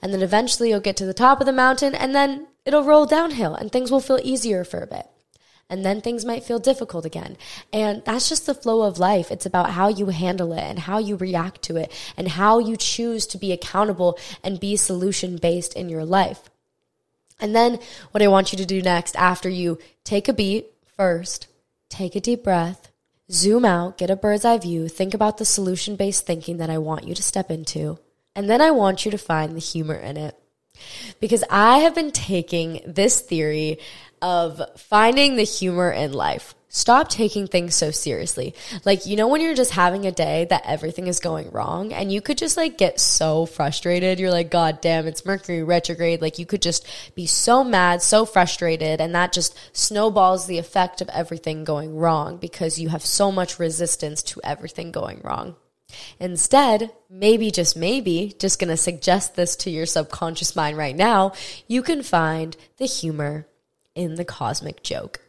And 0.02 0.12
then 0.12 0.20
eventually 0.20 0.68
you'll 0.68 0.80
get 0.80 0.98
to 0.98 1.06
the 1.06 1.14
top 1.14 1.40
of 1.40 1.46
the 1.46 1.52
mountain 1.52 1.94
and 1.94 2.14
then 2.14 2.46
it'll 2.66 2.84
roll 2.84 3.06
downhill 3.06 3.54
and 3.54 3.72
things 3.72 3.90
will 3.90 4.00
feel 4.00 4.20
easier 4.22 4.62
for 4.62 4.82
a 4.82 4.86
bit. 4.86 5.06
And 5.70 5.82
then 5.82 6.02
things 6.02 6.26
might 6.26 6.44
feel 6.44 6.58
difficult 6.58 7.06
again. 7.06 7.38
And 7.72 8.04
that's 8.04 8.28
just 8.28 8.44
the 8.44 8.52
flow 8.52 8.82
of 8.82 8.98
life. 8.98 9.30
It's 9.30 9.46
about 9.46 9.70
how 9.70 9.88
you 9.88 10.06
handle 10.06 10.52
it 10.52 10.60
and 10.60 10.80
how 10.80 10.98
you 10.98 11.16
react 11.16 11.62
to 11.62 11.76
it 11.76 11.90
and 12.18 12.28
how 12.28 12.58
you 12.58 12.76
choose 12.76 13.26
to 13.28 13.38
be 13.38 13.50
accountable 13.50 14.18
and 14.44 14.60
be 14.60 14.76
solution 14.76 15.38
based 15.38 15.72
in 15.72 15.88
your 15.88 16.04
life. 16.04 16.50
And 17.40 17.56
then 17.56 17.78
what 18.10 18.22
I 18.22 18.28
want 18.28 18.52
you 18.52 18.58
to 18.58 18.66
do 18.66 18.82
next 18.82 19.16
after 19.16 19.48
you 19.48 19.78
take 20.04 20.28
a 20.28 20.34
beat 20.34 20.66
first, 20.98 21.46
take 21.88 22.14
a 22.14 22.20
deep 22.20 22.44
breath, 22.44 22.89
Zoom 23.30 23.64
out, 23.64 23.98
get 23.98 24.10
a 24.10 24.16
bird's 24.16 24.44
eye 24.44 24.58
view, 24.58 24.88
think 24.88 25.14
about 25.14 25.38
the 25.38 25.44
solution 25.44 25.96
based 25.96 26.26
thinking 26.26 26.56
that 26.58 26.70
I 26.70 26.78
want 26.78 27.06
you 27.06 27.14
to 27.14 27.22
step 27.22 27.50
into, 27.50 27.98
and 28.34 28.50
then 28.50 28.60
I 28.60 28.70
want 28.72 29.04
you 29.04 29.10
to 29.10 29.18
find 29.18 29.54
the 29.54 29.60
humor 29.60 29.94
in 29.94 30.16
it. 30.16 30.36
Because 31.20 31.44
I 31.50 31.78
have 31.78 31.94
been 31.94 32.10
taking 32.10 32.80
this 32.86 33.20
theory 33.20 33.78
of 34.22 34.60
finding 34.76 35.36
the 35.36 35.44
humor 35.44 35.90
in 35.90 36.12
life 36.12 36.54
Stop 36.72 37.08
taking 37.08 37.48
things 37.48 37.74
so 37.74 37.90
seriously. 37.90 38.54
Like, 38.84 39.04
you 39.04 39.16
know, 39.16 39.26
when 39.26 39.40
you're 39.40 39.56
just 39.56 39.72
having 39.72 40.06
a 40.06 40.12
day 40.12 40.46
that 40.50 40.62
everything 40.64 41.08
is 41.08 41.18
going 41.18 41.50
wrong 41.50 41.92
and 41.92 42.12
you 42.12 42.20
could 42.20 42.38
just 42.38 42.56
like 42.56 42.78
get 42.78 43.00
so 43.00 43.44
frustrated. 43.44 44.20
You're 44.20 44.30
like, 44.30 44.52
God 44.52 44.80
damn, 44.80 45.08
it's 45.08 45.26
Mercury 45.26 45.64
retrograde. 45.64 46.22
Like, 46.22 46.38
you 46.38 46.46
could 46.46 46.62
just 46.62 46.86
be 47.16 47.26
so 47.26 47.64
mad, 47.64 48.02
so 48.02 48.24
frustrated, 48.24 49.00
and 49.00 49.12
that 49.16 49.32
just 49.32 49.58
snowballs 49.76 50.46
the 50.46 50.58
effect 50.58 51.00
of 51.00 51.08
everything 51.08 51.64
going 51.64 51.96
wrong 51.96 52.36
because 52.36 52.78
you 52.78 52.90
have 52.90 53.04
so 53.04 53.32
much 53.32 53.58
resistance 53.58 54.22
to 54.22 54.40
everything 54.44 54.92
going 54.92 55.20
wrong. 55.24 55.56
Instead, 56.20 56.92
maybe, 57.10 57.50
just 57.50 57.76
maybe, 57.76 58.32
just 58.38 58.60
gonna 58.60 58.76
suggest 58.76 59.34
this 59.34 59.56
to 59.56 59.70
your 59.70 59.86
subconscious 59.86 60.54
mind 60.54 60.78
right 60.78 60.94
now, 60.94 61.32
you 61.66 61.82
can 61.82 62.04
find 62.04 62.56
the 62.76 62.86
humor 62.86 63.48
in 63.96 64.14
the 64.14 64.24
cosmic 64.24 64.84
joke. 64.84 65.20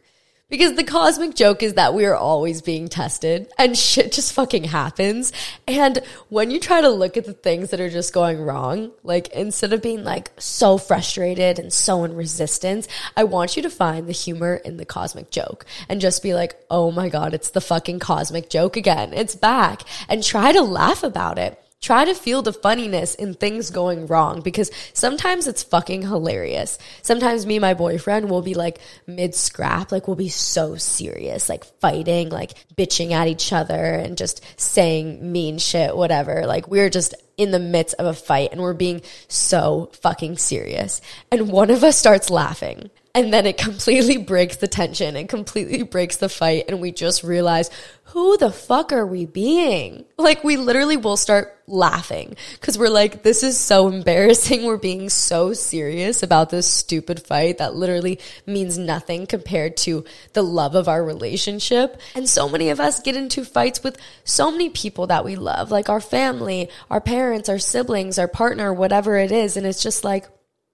Because 0.52 0.74
the 0.74 0.84
cosmic 0.84 1.34
joke 1.34 1.62
is 1.62 1.74
that 1.74 1.94
we 1.94 2.04
are 2.04 2.14
always 2.14 2.60
being 2.60 2.88
tested 2.88 3.50
and 3.56 3.74
shit 3.74 4.12
just 4.12 4.34
fucking 4.34 4.64
happens. 4.64 5.32
And 5.66 6.00
when 6.28 6.50
you 6.50 6.60
try 6.60 6.82
to 6.82 6.90
look 6.90 7.16
at 7.16 7.24
the 7.24 7.32
things 7.32 7.70
that 7.70 7.80
are 7.80 7.88
just 7.88 8.12
going 8.12 8.38
wrong, 8.38 8.92
like 9.02 9.28
instead 9.28 9.72
of 9.72 9.80
being 9.80 10.04
like 10.04 10.30
so 10.36 10.76
frustrated 10.76 11.58
and 11.58 11.72
so 11.72 12.04
in 12.04 12.14
resistance, 12.14 12.86
I 13.16 13.24
want 13.24 13.56
you 13.56 13.62
to 13.62 13.70
find 13.70 14.06
the 14.06 14.12
humor 14.12 14.56
in 14.56 14.76
the 14.76 14.84
cosmic 14.84 15.30
joke 15.30 15.64
and 15.88 16.02
just 16.02 16.22
be 16.22 16.34
like, 16.34 16.62
oh 16.70 16.90
my 16.90 17.08
God, 17.08 17.32
it's 17.32 17.48
the 17.48 17.62
fucking 17.62 18.00
cosmic 18.00 18.50
joke 18.50 18.76
again. 18.76 19.14
It's 19.14 19.34
back 19.34 19.80
and 20.06 20.22
try 20.22 20.52
to 20.52 20.60
laugh 20.60 21.02
about 21.02 21.38
it. 21.38 21.61
Try 21.82 22.04
to 22.04 22.14
feel 22.14 22.42
the 22.42 22.52
funniness 22.52 23.16
in 23.16 23.34
things 23.34 23.70
going 23.70 24.06
wrong 24.06 24.40
because 24.40 24.70
sometimes 24.92 25.48
it's 25.48 25.64
fucking 25.64 26.02
hilarious. 26.02 26.78
Sometimes 27.02 27.44
me 27.44 27.56
and 27.56 27.60
my 27.60 27.74
boyfriend 27.74 28.30
will 28.30 28.40
be 28.40 28.54
like 28.54 28.78
mid 29.08 29.34
scrap, 29.34 29.90
like 29.90 30.06
we'll 30.06 30.14
be 30.14 30.28
so 30.28 30.76
serious, 30.76 31.48
like 31.48 31.64
fighting, 31.80 32.28
like 32.28 32.52
bitching 32.76 33.10
at 33.10 33.26
each 33.26 33.52
other 33.52 33.74
and 33.74 34.16
just 34.16 34.44
saying 34.60 35.32
mean 35.32 35.58
shit, 35.58 35.96
whatever. 35.96 36.46
Like 36.46 36.68
we're 36.68 36.88
just 36.88 37.14
in 37.36 37.50
the 37.50 37.58
midst 37.58 37.96
of 37.98 38.06
a 38.06 38.14
fight 38.14 38.52
and 38.52 38.60
we're 38.60 38.74
being 38.74 39.02
so 39.26 39.90
fucking 40.00 40.36
serious. 40.36 41.00
And 41.32 41.50
one 41.50 41.70
of 41.70 41.82
us 41.82 41.96
starts 41.96 42.30
laughing 42.30 42.90
And 43.14 43.32
then 43.32 43.44
it 43.44 43.58
completely 43.58 44.16
breaks 44.16 44.56
the 44.56 44.68
tension 44.68 45.16
and 45.16 45.28
completely 45.28 45.82
breaks 45.82 46.16
the 46.16 46.30
fight. 46.30 46.64
And 46.68 46.80
we 46.80 46.92
just 46.92 47.22
realize, 47.22 47.70
who 48.04 48.38
the 48.38 48.50
fuck 48.50 48.90
are 48.92 49.06
we 49.06 49.26
being? 49.26 50.06
Like, 50.16 50.42
we 50.42 50.56
literally 50.56 50.96
will 50.96 51.18
start 51.18 51.54
laughing 51.66 52.36
because 52.54 52.78
we're 52.78 52.88
like, 52.88 53.22
this 53.22 53.42
is 53.42 53.58
so 53.58 53.88
embarrassing. 53.88 54.64
We're 54.66 54.76
being 54.76 55.08
so 55.08 55.52
serious 55.52 56.22
about 56.22 56.50
this 56.50 56.66
stupid 56.66 57.22
fight 57.22 57.58
that 57.58 57.74
literally 57.74 58.18
means 58.46 58.76
nothing 58.78 59.26
compared 59.26 59.76
to 59.78 60.04
the 60.32 60.42
love 60.42 60.74
of 60.74 60.88
our 60.88 61.02
relationship. 61.02 62.00
And 62.14 62.28
so 62.28 62.48
many 62.48 62.70
of 62.70 62.80
us 62.80 63.00
get 63.00 63.16
into 63.16 63.44
fights 63.44 63.82
with 63.82 63.98
so 64.24 64.50
many 64.50 64.70
people 64.70 65.06
that 65.08 65.24
we 65.24 65.36
love, 65.36 65.70
like 65.70 65.88
our 65.88 66.00
family, 66.00 66.68
our 66.90 67.00
parents, 67.00 67.48
our 67.48 67.58
siblings, 67.58 68.18
our 68.18 68.28
partner, 68.28 68.72
whatever 68.72 69.16
it 69.16 69.32
is. 69.32 69.56
And 69.56 69.66
it's 69.66 69.82
just 69.82 70.04
like, 70.04 70.28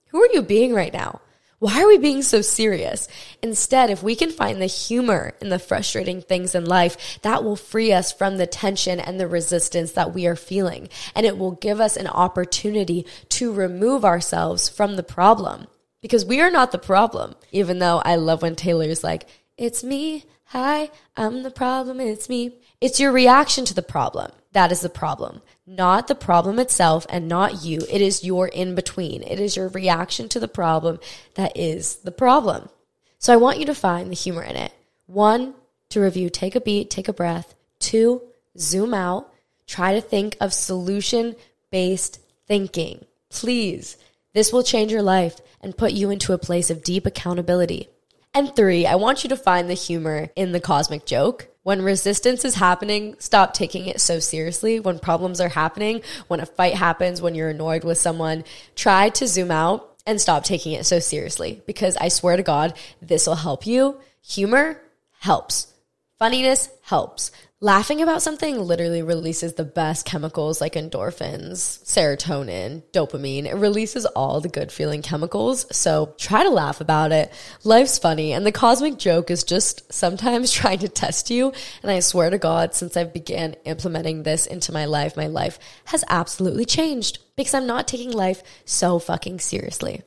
who 0.09 0.23
are 0.23 0.33
you 0.33 0.43
being 0.43 0.73
right 0.73 0.93
now? 0.93 1.21
Why 1.61 1.83
are 1.83 1.89
we 1.89 1.99
being 1.99 2.23
so 2.23 2.41
serious? 2.41 3.09
Instead, 3.43 3.91
if 3.91 4.01
we 4.01 4.15
can 4.15 4.31
find 4.31 4.63
the 4.63 4.67
humor 4.67 5.35
in 5.41 5.49
the 5.49 5.59
frustrating 5.59 6.23
things 6.23 6.55
in 6.55 6.65
life, 6.65 7.19
that 7.23 7.43
will 7.43 7.57
free 7.57 7.93
us 7.93 8.13
from 8.13 8.37
the 8.37 8.47
tension 8.47 9.01
and 9.01 9.19
the 9.19 9.27
resistance 9.27 9.93
that 9.93 10.15
we 10.15 10.27
are 10.29 10.37
feeling. 10.37 10.89
And 11.17 11.27
it 11.27 11.37
will 11.37 11.53
give 11.53 11.81
us 11.81 11.97
an 11.97 12.07
opportunity 12.07 13.07
to 13.31 13.53
remove 13.53 14.05
ourselves 14.05 14.69
from 14.69 14.95
the 14.95 15.03
problem 15.03 15.67
because 16.01 16.25
we 16.25 16.41
are 16.41 16.51
not 16.51 16.71
the 16.71 16.79
problem. 16.79 17.35
Even 17.51 17.81
though 17.81 17.99
I 18.05 18.15
love 18.15 18.43
when 18.43 18.55
Taylor's 18.55 19.03
like, 19.03 19.27
it's 19.57 19.83
me. 19.83 20.25
Hi, 20.45 20.91
I'm 21.17 21.43
the 21.43 21.51
problem. 21.51 21.99
It's 22.01 22.29
me. 22.29 22.53
It's 22.81 23.01
your 23.01 23.11
reaction 23.11 23.65
to 23.65 23.75
the 23.75 23.83
problem. 23.83 24.31
That 24.53 24.73
is 24.73 24.81
the 24.81 24.89
problem 24.89 25.43
not 25.69 26.09
the 26.09 26.15
problem 26.15 26.59
itself 26.59 27.07
and 27.11 27.29
not 27.29 27.63
you. 27.63 27.81
It 27.91 28.01
is 28.01 28.25
your 28.25 28.49
in 28.49 28.75
between. 28.75 29.23
It 29.23 29.39
is 29.39 29.55
your 29.55 29.69
reaction 29.69 30.29
to 30.31 30.41
the 30.41 30.49
problem 30.49 30.99
that 31.35 31.57
is 31.57 31.97
the 31.97 32.11
problem. 32.11 32.71
So 33.19 33.35
I 33.35 33.37
want 33.37 33.59
you 33.59 33.67
to 33.67 33.75
find 33.75 34.11
the 34.11 34.17
humor 34.17 34.43
in 34.43 34.57
it. 34.57 34.73
One, 35.07 35.55
to 35.91 36.01
review, 36.01 36.31
take 36.31 36.55
a 36.55 36.61
beat, 36.61 36.89
take 36.89 37.09
a 37.09 37.13
breath. 37.13 37.55
Two, 37.79 38.23
zoom 38.59 38.95
out. 38.95 39.33
Try 39.67 39.95
to 39.95 40.01
think 40.01 40.37
of 40.41 40.55
solution 40.55 41.37
based 41.71 42.21
thinking. 42.47 43.05
Please, 43.29 43.99
this 44.33 44.53
will 44.53 44.63
change 44.63 44.91
your 44.91 45.03
life 45.03 45.39
and 45.61 45.77
put 45.77 45.93
you 45.93 46.09
into 46.09 46.33
a 46.33 46.39
place 46.39 46.71
of 46.71 46.83
deep 46.83 47.05
accountability. 47.05 47.91
And 48.39 48.55
three, 48.55 48.87
I 48.87 48.95
want 48.95 49.25
you 49.25 49.31
to 49.31 49.37
find 49.37 49.69
the 49.69 49.75
humor 49.75 50.29
in 50.37 50.53
the 50.53 50.61
cosmic 50.61 51.05
joke. 51.05 51.49
When 51.65 51.83
resistance 51.83 52.45
is 52.45 52.55
happening, 52.55 53.17
stop 53.19 53.53
taking 53.53 53.87
it 53.87 54.01
so 54.01 54.21
seriously. 54.21 54.79
When 54.79 55.01
problems 55.01 55.41
are 55.41 55.49
happening, 55.49 56.03
when 56.29 56.39
a 56.39 56.47
fight 56.47 56.75
happens, 56.75 57.21
when 57.21 57.35
you're 57.35 57.49
annoyed 57.49 57.83
with 57.83 57.99
someone, 57.99 58.45
try 58.77 59.09
to 59.09 59.27
zoom 59.27 59.51
out 59.51 59.93
and 60.07 60.21
stop 60.21 60.45
taking 60.45 60.75
it 60.75 60.87
so 60.87 61.01
seriously 61.01 61.63
because 61.67 61.97
I 61.97 62.11
swear 62.11 62.37
to 62.37 62.45
God, 62.45 62.79
this 63.03 63.27
will 63.27 63.35
help 63.35 63.67
you. 63.67 63.99
Humor 64.23 64.81
helps. 65.19 65.73
Funniness 66.21 66.69
helps. 66.83 67.33
Laughing 67.61 68.01
about 68.01 68.23
something 68.23 68.57
literally 68.61 69.03
releases 69.03 69.55
the 69.55 69.65
best 69.65 70.07
chemicals 70.07 70.61
like 70.61 70.75
endorphins, 70.75 71.83
serotonin, 71.83 72.85
dopamine. 72.93 73.47
It 73.47 73.57
releases 73.57 74.07
all 74.07 74.41
the 74.41 74.49
good 74.49 74.71
feeling 74.71 75.03
chemicals. 75.03 75.67
So 75.77 76.15
try 76.19 76.45
to 76.45 76.51
laugh 76.51 76.81
about 76.81 77.11
it. 77.11 77.33
Life's 77.65 77.99
funny. 77.99 78.33
And 78.33 78.47
the 78.47 78.53
cosmic 78.53 78.97
joke 78.97 79.29
is 79.29 79.43
just 79.43 79.93
sometimes 79.93 80.53
trying 80.53 80.79
to 80.79 80.89
test 80.89 81.31
you. 81.31 81.53
And 81.83 81.91
I 81.91 81.99
swear 81.99 82.31
to 82.31 82.39
God, 82.39 82.77
since 82.77 82.97
I've 82.97 83.13
began 83.13 83.55
implementing 83.65 84.23
this 84.23 84.47
into 84.47 84.71
my 84.71 84.85
life, 84.85 85.17
my 85.17 85.27
life 85.27 85.59
has 85.87 86.05
absolutely 86.09 86.65
changed 86.65 87.19
because 87.35 87.55
I'm 87.55 87.67
not 87.67 87.89
taking 87.89 88.13
life 88.13 88.41
so 88.67 89.01
fucking 89.01 89.41
seriously. 89.41 90.03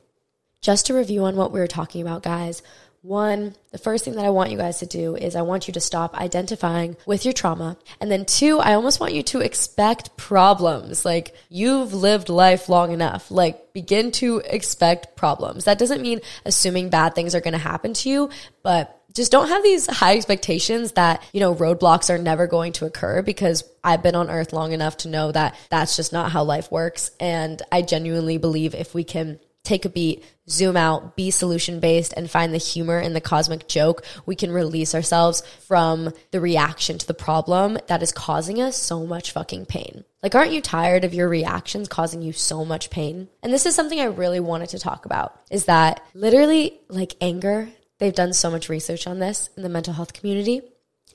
Just 0.62 0.86
to 0.86 0.94
review 0.94 1.24
on 1.24 1.36
what 1.36 1.52
we 1.52 1.60
were 1.60 1.66
talking 1.66 2.00
about, 2.00 2.22
guys, 2.22 2.62
one, 3.02 3.56
the 3.72 3.78
first 3.78 4.04
thing 4.04 4.14
that 4.14 4.24
I 4.24 4.30
want 4.30 4.52
you 4.52 4.56
guys 4.56 4.78
to 4.78 4.86
do 4.86 5.16
is 5.16 5.34
I 5.34 5.42
want 5.42 5.66
you 5.66 5.74
to 5.74 5.80
stop 5.80 6.14
identifying 6.14 6.96
with 7.04 7.24
your 7.24 7.34
trauma. 7.34 7.76
And 8.00 8.08
then 8.08 8.24
two, 8.24 8.60
I 8.60 8.74
almost 8.74 9.00
want 9.00 9.12
you 9.12 9.24
to 9.24 9.40
expect 9.40 10.16
problems. 10.16 11.04
Like 11.04 11.34
you've 11.48 11.92
lived 11.92 12.28
life 12.28 12.68
long 12.68 12.92
enough. 12.92 13.28
Like 13.30 13.72
begin 13.72 14.12
to 14.12 14.38
expect 14.44 15.16
problems. 15.16 15.64
That 15.64 15.80
doesn't 15.80 16.00
mean 16.00 16.20
assuming 16.44 16.90
bad 16.90 17.16
things 17.16 17.34
are 17.34 17.40
going 17.40 17.52
to 17.52 17.58
happen 17.58 17.92
to 17.94 18.08
you, 18.08 18.30
but 18.62 19.00
just 19.12 19.32
don't 19.32 19.48
have 19.48 19.64
these 19.64 19.88
high 19.88 20.16
expectations 20.16 20.92
that, 20.92 21.22
you 21.32 21.40
know, 21.40 21.54
roadblocks 21.56 22.08
are 22.08 22.18
never 22.18 22.46
going 22.46 22.72
to 22.74 22.86
occur 22.86 23.20
because 23.20 23.64
I've 23.82 24.02
been 24.02 24.14
on 24.14 24.30
earth 24.30 24.52
long 24.52 24.72
enough 24.72 24.98
to 24.98 25.08
know 25.08 25.32
that 25.32 25.56
that's 25.70 25.96
just 25.96 26.12
not 26.12 26.30
how 26.30 26.44
life 26.44 26.70
works. 26.70 27.10
And 27.18 27.60
I 27.70 27.82
genuinely 27.82 28.38
believe 28.38 28.74
if 28.76 28.94
we 28.94 29.02
can 29.02 29.40
take 29.64 29.84
a 29.84 29.88
beat, 29.88 30.24
zoom 30.48 30.76
out, 30.76 31.16
be 31.16 31.30
solution 31.30 31.80
based, 31.80 32.12
and 32.16 32.30
find 32.30 32.52
the 32.52 32.58
humor 32.58 32.98
in 32.98 33.12
the 33.12 33.20
cosmic 33.20 33.68
joke, 33.68 34.04
we 34.26 34.34
can 34.34 34.50
release 34.50 34.94
ourselves 34.94 35.42
from 35.66 36.12
the 36.30 36.40
reaction 36.40 36.98
to 36.98 37.06
the 37.06 37.14
problem 37.14 37.78
that 37.86 38.02
is 38.02 38.12
causing 38.12 38.60
us 38.60 38.76
so 38.76 39.06
much 39.06 39.32
fucking 39.32 39.66
pain. 39.66 40.04
Like, 40.22 40.34
aren't 40.34 40.52
you 40.52 40.60
tired 40.60 41.04
of 41.04 41.14
your 41.14 41.28
reactions 41.28 41.88
causing 41.88 42.22
you 42.22 42.32
so 42.32 42.64
much 42.64 42.90
pain? 42.90 43.28
And 43.42 43.52
this 43.52 43.66
is 43.66 43.74
something 43.74 44.00
I 44.00 44.04
really 44.04 44.40
wanted 44.40 44.70
to 44.70 44.78
talk 44.78 45.04
about 45.04 45.40
is 45.50 45.66
that 45.66 46.04
literally, 46.14 46.80
like 46.88 47.16
anger, 47.20 47.68
they've 47.98 48.14
done 48.14 48.32
so 48.32 48.50
much 48.50 48.68
research 48.68 49.06
on 49.06 49.18
this 49.18 49.50
in 49.56 49.62
the 49.62 49.68
mental 49.68 49.94
health 49.94 50.12
community. 50.12 50.62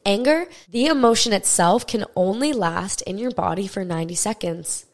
Anger, 0.06 0.46
the 0.70 0.88
emotion 0.88 1.34
itself 1.34 1.86
can 1.86 2.06
only 2.16 2.54
last 2.54 3.02
in 3.02 3.18
your 3.18 3.32
body 3.32 3.68
for 3.68 3.84
90 3.84 4.16
seconds. 4.16 4.86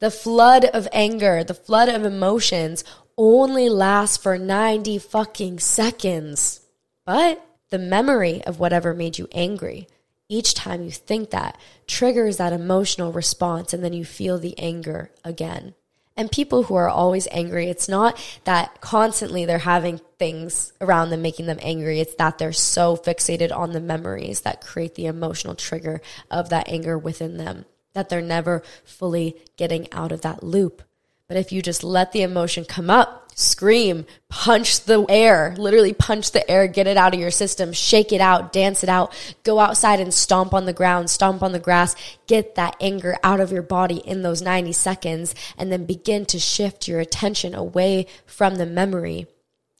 The 0.00 0.10
flood 0.10 0.64
of 0.64 0.88
anger, 0.92 1.44
the 1.44 1.52
flood 1.52 1.90
of 1.90 2.06
emotions 2.06 2.84
only 3.18 3.68
lasts 3.68 4.16
for 4.16 4.38
90 4.38 4.96
fucking 4.98 5.58
seconds. 5.58 6.60
But 7.04 7.44
the 7.68 7.78
memory 7.78 8.42
of 8.44 8.58
whatever 8.58 8.94
made 8.94 9.18
you 9.18 9.28
angry, 9.32 9.88
each 10.26 10.54
time 10.54 10.82
you 10.82 10.90
think 10.90 11.30
that, 11.30 11.58
triggers 11.86 12.38
that 12.38 12.54
emotional 12.54 13.12
response, 13.12 13.74
and 13.74 13.84
then 13.84 13.92
you 13.92 14.06
feel 14.06 14.38
the 14.38 14.58
anger 14.58 15.10
again. 15.22 15.74
And 16.16 16.32
people 16.32 16.62
who 16.62 16.76
are 16.76 16.88
always 16.88 17.28
angry, 17.30 17.68
it's 17.68 17.88
not 17.88 18.18
that 18.44 18.80
constantly 18.80 19.44
they're 19.44 19.58
having 19.58 20.00
things 20.18 20.72
around 20.80 21.10
them 21.10 21.20
making 21.20 21.44
them 21.44 21.58
angry. 21.60 22.00
It's 22.00 22.14
that 22.14 22.38
they're 22.38 22.52
so 22.54 22.96
fixated 22.96 23.54
on 23.54 23.72
the 23.72 23.80
memories 23.80 24.40
that 24.42 24.62
create 24.62 24.94
the 24.94 25.06
emotional 25.06 25.54
trigger 25.54 26.00
of 26.30 26.48
that 26.48 26.68
anger 26.68 26.96
within 26.96 27.36
them 27.36 27.66
that 27.92 28.08
they're 28.08 28.20
never 28.20 28.62
fully 28.84 29.36
getting 29.56 29.92
out 29.92 30.12
of 30.12 30.22
that 30.22 30.42
loop. 30.42 30.82
But 31.28 31.36
if 31.36 31.52
you 31.52 31.62
just 31.62 31.84
let 31.84 32.10
the 32.10 32.22
emotion 32.22 32.64
come 32.64 32.90
up, 32.90 33.30
scream, 33.36 34.04
punch 34.28 34.84
the 34.84 35.06
air, 35.08 35.54
literally 35.56 35.92
punch 35.92 36.32
the 36.32 36.48
air, 36.50 36.66
get 36.66 36.88
it 36.88 36.96
out 36.96 37.14
of 37.14 37.20
your 37.20 37.30
system, 37.30 37.72
shake 37.72 38.12
it 38.12 38.20
out, 38.20 38.52
dance 38.52 38.82
it 38.82 38.88
out, 38.88 39.14
go 39.44 39.60
outside 39.60 40.00
and 40.00 40.12
stomp 40.12 40.52
on 40.52 40.66
the 40.66 40.72
ground, 40.72 41.08
stomp 41.08 41.42
on 41.42 41.52
the 41.52 41.60
grass, 41.60 41.94
get 42.26 42.56
that 42.56 42.74
anger 42.80 43.16
out 43.22 43.38
of 43.38 43.52
your 43.52 43.62
body 43.62 43.98
in 43.98 44.22
those 44.22 44.42
90 44.42 44.72
seconds, 44.72 45.34
and 45.56 45.70
then 45.70 45.86
begin 45.86 46.26
to 46.26 46.40
shift 46.40 46.88
your 46.88 46.98
attention 46.98 47.54
away 47.54 48.06
from 48.26 48.56
the 48.56 48.66
memory, 48.66 49.28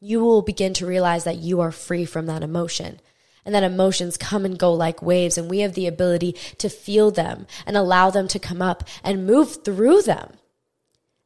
you 0.01 0.21
will 0.21 0.43
begin 0.43 0.73
to 0.75 0.87
realize 0.87 1.25
that 1.25 1.39
you 1.39 1.61
are 1.61 1.73
free 1.73 2.05
from 2.05 2.27
that 2.27 2.45
emotion 2.45 3.01
and 3.45 3.55
that 3.55 3.63
emotions 3.63 4.17
come 4.17 4.45
and 4.45 4.59
go 4.59 4.73
like 4.73 5.03
waves, 5.03 5.39
and 5.39 5.51
we 5.51 5.61
have 5.61 5.75
the 5.75 5.87
ability 5.87 6.33
to 6.59 6.69
feel 6.69 7.11
them 7.11 7.47
and 7.67 7.77
allow 7.77 8.11
them 8.11 8.29
to 8.29 8.39
come 8.39 8.63
up 8.63 8.85
and 9.03 9.27
move 9.27 9.65
through 9.65 10.03
them. 10.03 10.35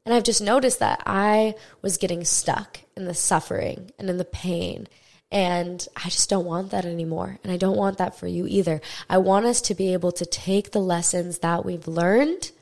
And 0.04 0.14
I've 0.14 0.24
just 0.24 0.42
noticed 0.42 0.80
that 0.80 1.02
I 1.06 1.54
was 1.80 1.96
getting 1.96 2.24
stuck 2.24 2.80
in 2.96 3.06
the 3.06 3.14
suffering 3.14 3.90
and 3.98 4.10
in 4.10 4.18
the 4.18 4.24
pain. 4.24 4.86
And 5.30 5.86
I 5.96 6.04
just 6.04 6.28
don't 6.28 6.44
want 6.44 6.70
that 6.70 6.84
anymore. 6.84 7.38
And 7.42 7.50
I 7.50 7.56
don't 7.56 7.76
want 7.76 7.98
that 7.98 8.16
for 8.16 8.26
you 8.26 8.46
either. 8.46 8.80
I 9.08 9.18
want 9.18 9.46
us 9.46 9.60
to 9.62 9.74
be 9.74 9.92
able 9.92 10.12
to 10.12 10.26
take 10.26 10.70
the 10.70 10.80
lessons 10.80 11.38
that 11.38 11.64
we've 11.64 11.88
learned 11.88 12.52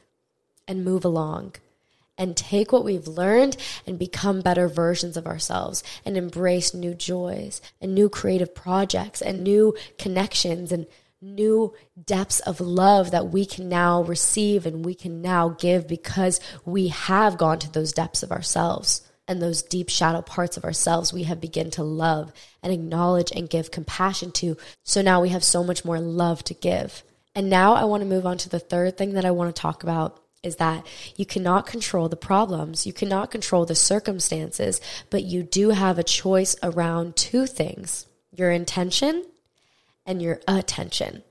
and 0.69 0.85
move 0.85 1.05
along 1.05 1.57
and 2.23 2.37
take 2.37 2.71
what 2.71 2.85
we've 2.85 3.09
learned 3.09 3.57
and 3.85 3.99
become 3.99 4.41
better 4.41 4.69
versions 4.69 5.17
of 5.17 5.27
ourselves 5.27 5.83
and 6.05 6.17
embrace 6.17 6.73
new 6.73 6.95
joys 6.95 7.61
and 7.81 7.93
new 7.93 8.09
creative 8.09 8.55
projects 8.55 9.21
and 9.21 9.43
new 9.43 9.75
connections 9.99 10.71
and 10.71 10.87
new 11.21 11.75
depths 12.05 12.39
of 12.41 12.61
love 12.61 13.11
that 13.11 13.31
we 13.31 13.45
can 13.45 13.69
now 13.69 14.03
receive 14.05 14.67
and 14.67 14.85
we 14.85 14.95
can 14.95 15.21
now 15.21 15.49
give 15.49 15.89
because 15.89 16.39
we 16.65 16.89
have 16.89 17.37
gone 17.37 17.59
to 17.59 17.73
those 17.73 17.93
depths 17.93 18.23
of 18.23 18.31
ourselves 18.31 19.03
and 19.27 19.43
those 19.43 19.63
deep 19.63 19.89
shadow 19.89 20.23
parts 20.23 20.57
of 20.57 20.65
ourselves 20.65 21.13
we 21.13 21.25
have 21.25 21.41
begun 21.41 21.73
to 21.73 21.83
love 21.83 22.33
and 22.63 22.73
acknowledge 22.73 23.33
and 23.33 23.51
give 23.51 23.73
compassion 23.73 24.31
to. 24.31 24.57
So 24.85 25.03
now 25.03 25.21
we 25.21 25.31
have 25.31 25.43
so 25.43 25.65
much 25.65 25.85
more 25.85 25.99
love 25.99 26.45
to 26.45 26.55
give. 26.55 27.03
And 27.35 27.51
now 27.51 27.75
I 27.75 27.85
want 27.85 28.03
to 28.03 28.09
move 28.09 28.27
on 28.27 28.39
to 28.39 28.49
the 28.49 28.61
third 28.61 28.97
thing 28.97 29.15
that 29.15 29.25
I 29.25 29.33
want 29.33 29.53
to 29.55 29.61
talk 29.61 29.83
about 29.83 30.22
is 30.43 30.57
that 30.57 30.87
you 31.17 31.25
cannot 31.25 31.67
control 31.67 32.09
the 32.09 32.17
problems, 32.17 32.87
you 32.87 32.93
cannot 32.93 33.31
control 33.31 33.65
the 33.65 33.75
circumstances, 33.75 34.81
but 35.11 35.25
you 35.25 35.43
do 35.43 35.71
have 35.71 35.99
a 35.99 36.05
choice 36.05 36.57
around 36.63 37.17
two 37.17 37.47
things 37.47 38.07
your 38.35 38.51
intention 38.51 39.25
and 40.07 40.23
your 40.23 40.41
attention. 40.49 41.23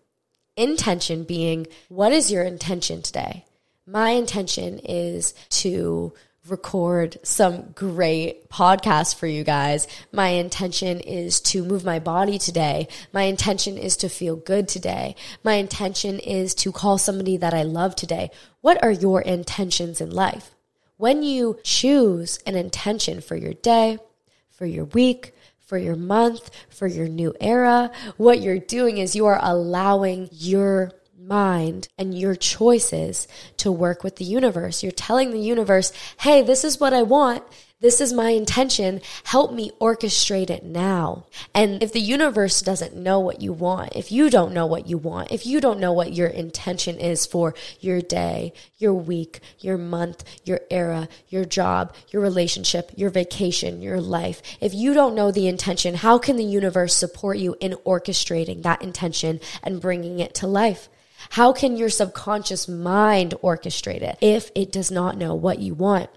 Intention 0.56 1.24
being, 1.24 1.66
what 1.90 2.12
is 2.12 2.32
your 2.32 2.44
intention 2.44 3.02
today? 3.02 3.44
My 3.88 4.12
intention 4.12 4.80
is 4.80 5.34
to 5.50 6.14
record 6.48 7.18
some 7.24 7.72
great 7.76 8.50
podcasts 8.50 9.14
for 9.14 9.28
you 9.28 9.44
guys. 9.44 9.88
My 10.12 10.30
intention 10.30 11.00
is 11.00 11.40
to 11.42 11.64
move 11.64 11.86
my 11.86 12.00
body 12.00 12.40
today. 12.40 12.88
My 13.14 13.24
intention 13.24 13.78
is 13.78 13.96
to 13.98 14.10
feel 14.10 14.36
good 14.36 14.68
today. 14.68 15.16
My 15.44 15.54
intention 15.54 16.20
is 16.20 16.56
to 16.56 16.72
call 16.72 16.98
somebody 16.98 17.38
that 17.38 17.54
I 17.54 17.64
love 17.64 17.96
today. 17.96 18.32
What 18.62 18.84
are 18.84 18.92
your 18.92 19.22
intentions 19.22 20.02
in 20.02 20.10
life? 20.10 20.56
When 20.98 21.22
you 21.22 21.60
choose 21.64 22.40
an 22.46 22.56
intention 22.56 23.22
for 23.22 23.36
your 23.36 23.54
day, 23.54 24.00
for 24.50 24.66
your 24.66 24.86
week, 24.86 25.36
for 25.60 25.78
your 25.78 25.96
month, 25.96 26.50
for 26.70 26.88
your 26.88 27.08
new 27.08 27.34
era, 27.40 27.92
what 28.18 28.42
you're 28.42 28.60
doing 28.60 28.98
is 28.98 29.16
you 29.16 29.26
are 29.28 29.40
allowing 29.42 30.28
your 30.32 30.92
mind 31.28 31.88
and 31.98 32.18
your 32.18 32.36
choices 32.36 33.28
to 33.58 33.72
work 33.72 34.04
with 34.04 34.16
the 34.16 34.26
universe. 34.26 34.82
You're 34.82 34.92
telling 34.92 35.32
the 35.32 35.40
universe, 35.40 35.94
hey, 36.20 36.42
this 36.42 36.64
is 36.64 36.80
what 36.80 36.94
I 36.94 37.04
want. 37.04 37.44
This 37.80 38.00
is 38.00 38.14
my 38.14 38.30
intention. 38.30 39.02
Help 39.24 39.54
me 39.54 39.72
orchestrate 39.82 40.52
it 40.52 40.64
now. 40.64 41.26
And 41.56 41.82
if 41.82 41.92
the 41.92 42.00
universe 42.00 42.62
doesn't 42.62 42.96
know 42.96 43.20
what 43.20 43.42
you 43.42 43.54
want, 43.54 43.96
if 43.96 44.12
you 44.12 44.30
don't 44.30 44.54
know 44.54 44.68
what 44.68 44.88
you 44.88 45.00
want, 45.00 45.32
if 45.32 45.48
you 45.48 45.60
don't 45.60 45.80
know 45.80 45.92
what 45.92 46.14
your 46.14 46.28
intention 46.28 47.00
is 47.00 47.26
for 47.26 47.56
your 47.80 48.00
day, 48.00 48.54
your 48.78 48.94
week, 48.94 49.40
your 49.60 49.80
month, 49.80 50.24
your 50.44 50.62
era, 50.70 51.10
your 51.30 51.44
job, 51.44 51.96
your 52.10 52.22
relationship, 52.22 52.92
your 52.96 53.10
vacation, 53.10 53.82
your 53.82 54.00
life, 54.00 54.44
if 54.62 54.76
you 54.76 54.94
don't 54.94 55.16
know 55.16 55.32
the 55.32 55.48
intention, 55.48 55.96
how 55.96 56.20
can 56.20 56.36
the 56.36 56.44
universe 56.44 56.96
support 56.96 57.40
you 57.40 57.56
in 57.60 57.72
orchestrating 57.86 58.62
that 58.62 58.84
intention 58.84 59.40
and 59.64 59.82
bringing 59.82 60.20
it 60.20 60.36
to 60.36 60.46
life? 60.46 60.88
How 61.32 61.54
can 61.54 61.78
your 61.78 61.88
subconscious 61.88 62.68
mind 62.68 63.36
orchestrate 63.42 64.02
it 64.02 64.18
if 64.20 64.52
it 64.54 64.70
does 64.70 64.92
not 64.92 65.16
know 65.16 65.34
what 65.34 65.60
you 65.60 65.74
want? 65.74 66.10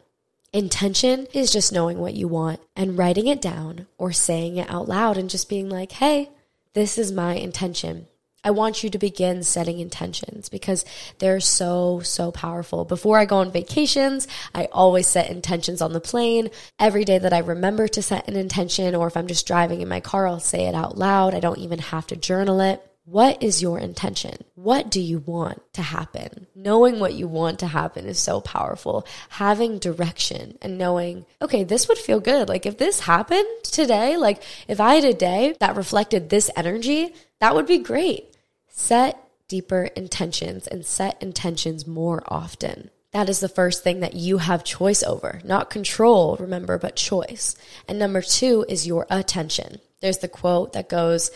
Intention 0.53 1.29
is 1.33 1.53
just 1.53 1.73
knowing 1.73 1.99
what 1.99 2.15
you 2.15 2.27
want 2.27 2.59
and 2.75 2.99
writing 2.99 3.29
it 3.29 3.41
down 3.41 3.87
or 3.97 4.11
saying 4.11 4.57
it 4.57 4.69
out 4.69 4.89
loud 4.89 5.17
and 5.17 5.31
just 5.31 5.49
being 5.49 5.69
like, 5.69 5.93
hey, 5.93 6.31
this 6.73 6.99
is 6.99 7.13
my 7.13 7.35
intention. 7.35 8.09
I 8.43 8.51
want 8.51 8.83
you 8.83 8.91
to 8.91 8.99
begin 8.99 9.45
setting 9.45 9.79
intentions 9.79 10.49
because 10.49 10.85
they're 11.21 11.39
so, 11.39 12.01
so 12.01 12.33
powerful. 12.33 12.85
Before 12.85 13.17
I 13.17 13.25
go 13.25 13.37
on 13.37 13.53
vacations, 13.53 14.27
I 14.53 14.65
always 14.73 15.07
set 15.07 15.31
intentions 15.31 15.81
on 15.81 15.93
the 15.93 16.01
plane. 16.01 16.51
Every 16.81 17.05
day 17.05 17.19
that 17.19 17.33
I 17.33 17.39
remember 17.39 17.87
to 17.87 18.03
set 18.03 18.27
an 18.27 18.35
intention, 18.35 18.97
or 18.97 19.07
if 19.07 19.17
I'm 19.17 19.29
just 19.29 19.47
driving 19.47 19.81
in 19.81 19.89
my 19.89 20.01
car, 20.01 20.27
I'll 20.27 20.41
say 20.41 20.67
it 20.67 20.75
out 20.75 20.99
loud. 20.99 21.37
I 21.37 21.41
don't 21.41 21.59
even 21.59 21.79
have 21.79 22.09
to 22.09 22.17
journal 22.17 22.61
it. 22.61 22.85
What 23.07 23.43
is 23.43 23.61
your 23.61 23.79
intention? 23.79 24.45
What 24.55 24.91
do 24.91 24.99
you 24.99 25.19
want 25.19 25.61
to 25.75 25.83
happen? 25.83 26.47
Knowing 26.55 26.99
what 26.99 27.13
you 27.13 27.29
want 27.29 27.59
to 27.59 27.67
happen 27.67 28.07
is 28.07 28.19
so 28.19 28.41
powerful. 28.41 29.07
Having 29.29 29.79
direction 29.79 30.57
and 30.63 30.79
knowing, 30.79 31.27
okay, 31.43 31.65
this 31.65 31.87
would 31.87 31.99
feel 31.99 32.19
good. 32.19 32.49
Like 32.49 32.65
if 32.65 32.79
this 32.79 33.01
happened 33.01 33.47
today, 33.63 34.17
like 34.17 34.43
if 34.69 34.81
I 34.81 34.95
had 34.95 35.05
a 35.05 35.13
day 35.13 35.55
that 35.61 35.77
reflected 35.77 36.31
this 36.31 36.51
energy, 36.57 37.15
that 37.41 37.55
would 37.55 37.67
be 37.67 37.79
great. 37.79 38.35
Set 38.69 39.23
deeper 39.49 39.85
intentions 39.95 40.67
and 40.67 40.87
set 40.87 41.23
intentions 41.23 41.87
more 41.87 42.23
often. 42.27 42.89
That 43.13 43.29
is 43.29 43.41
the 43.41 43.49
first 43.51 43.85
thing 43.85 44.01
that 44.01 44.15
you 44.15 44.39
have 44.39 44.65
choice 44.65 45.03
over, 45.03 45.41
not 45.45 45.71
control, 45.71 46.37
remember, 46.41 46.79
but 46.79 46.97
choice. 46.97 47.55
And 47.87 47.99
number 47.99 48.23
two 48.23 48.65
is 48.69 48.87
your 48.87 49.07
attention. 49.11 49.79
There's 50.01 50.19
the 50.19 50.29
quote 50.29 50.73
that 50.73 50.89
goes, 50.89 51.31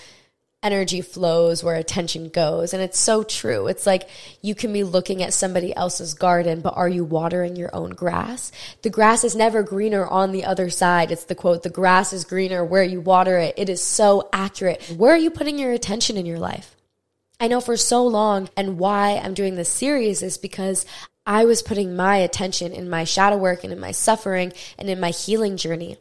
energy 0.63 1.01
flows 1.01 1.63
where 1.63 1.77
attention 1.77 2.29
goes. 2.29 2.75
And 2.75 2.83
it's 2.83 2.99
so 2.99 3.23
true. 3.23 3.69
It's 3.69 3.87
like 3.87 4.09
you 4.43 4.55
can 4.55 4.73
be 4.73 4.83
looking 4.83 5.23
at 5.23 5.33
somebody 5.33 5.75
else's 5.75 6.15
garden, 6.15 6.61
but 6.61 6.77
are 6.77 6.89
you 6.89 7.05
watering 7.05 7.57
your 7.57 7.75
own 7.75 7.91
grass? 7.91 8.51
The 8.83 8.91
grass 8.91 9.23
is 9.23 9.37
never 9.37 9.63
greener 9.63 10.07
on 10.07 10.33
the 10.33 10.45
other 10.45 10.69
side. 10.69 11.13
It's 11.13 11.25
the 11.25 11.35
quote, 11.35 11.63
the 11.63 11.71
grass 11.71 12.13
is 12.13 12.25
greener 12.25 12.65
where 12.65 12.83
you 12.83 13.01
water 13.01 13.39
it. 13.39 13.55
It 13.57 13.69
is 13.69 13.83
so 13.83 14.29
accurate. 14.33 14.83
Where 14.97 15.13
are 15.13 15.19
you 15.19 15.31
putting 15.31 15.59
your 15.59 15.73
attention 15.73 16.17
in 16.17 16.27
your 16.27 16.41
life? 16.41 16.75
I 17.41 17.47
know 17.47 17.61
for 17.61 17.77
so 17.77 18.05
long, 18.05 18.51
and 18.57 18.81
why 18.81 19.21
I'm 19.23 19.33
doing 19.33 19.55
this 19.55 19.69
series 19.69 20.23
is 20.23 20.39
because 20.39 20.85
I 21.25 21.45
was 21.45 21.63
putting 21.63 21.95
my 21.95 22.17
attention 22.17 22.73
in 22.73 22.91
my 22.91 23.05
shadow 23.05 23.37
work 23.37 23.63
and 23.63 23.73
in 23.73 23.79
my 23.79 23.93
suffering 23.93 24.53
and 24.77 24.91
in 24.91 24.99
my 24.99 25.11
healing 25.11 25.57
journey. 25.57 25.99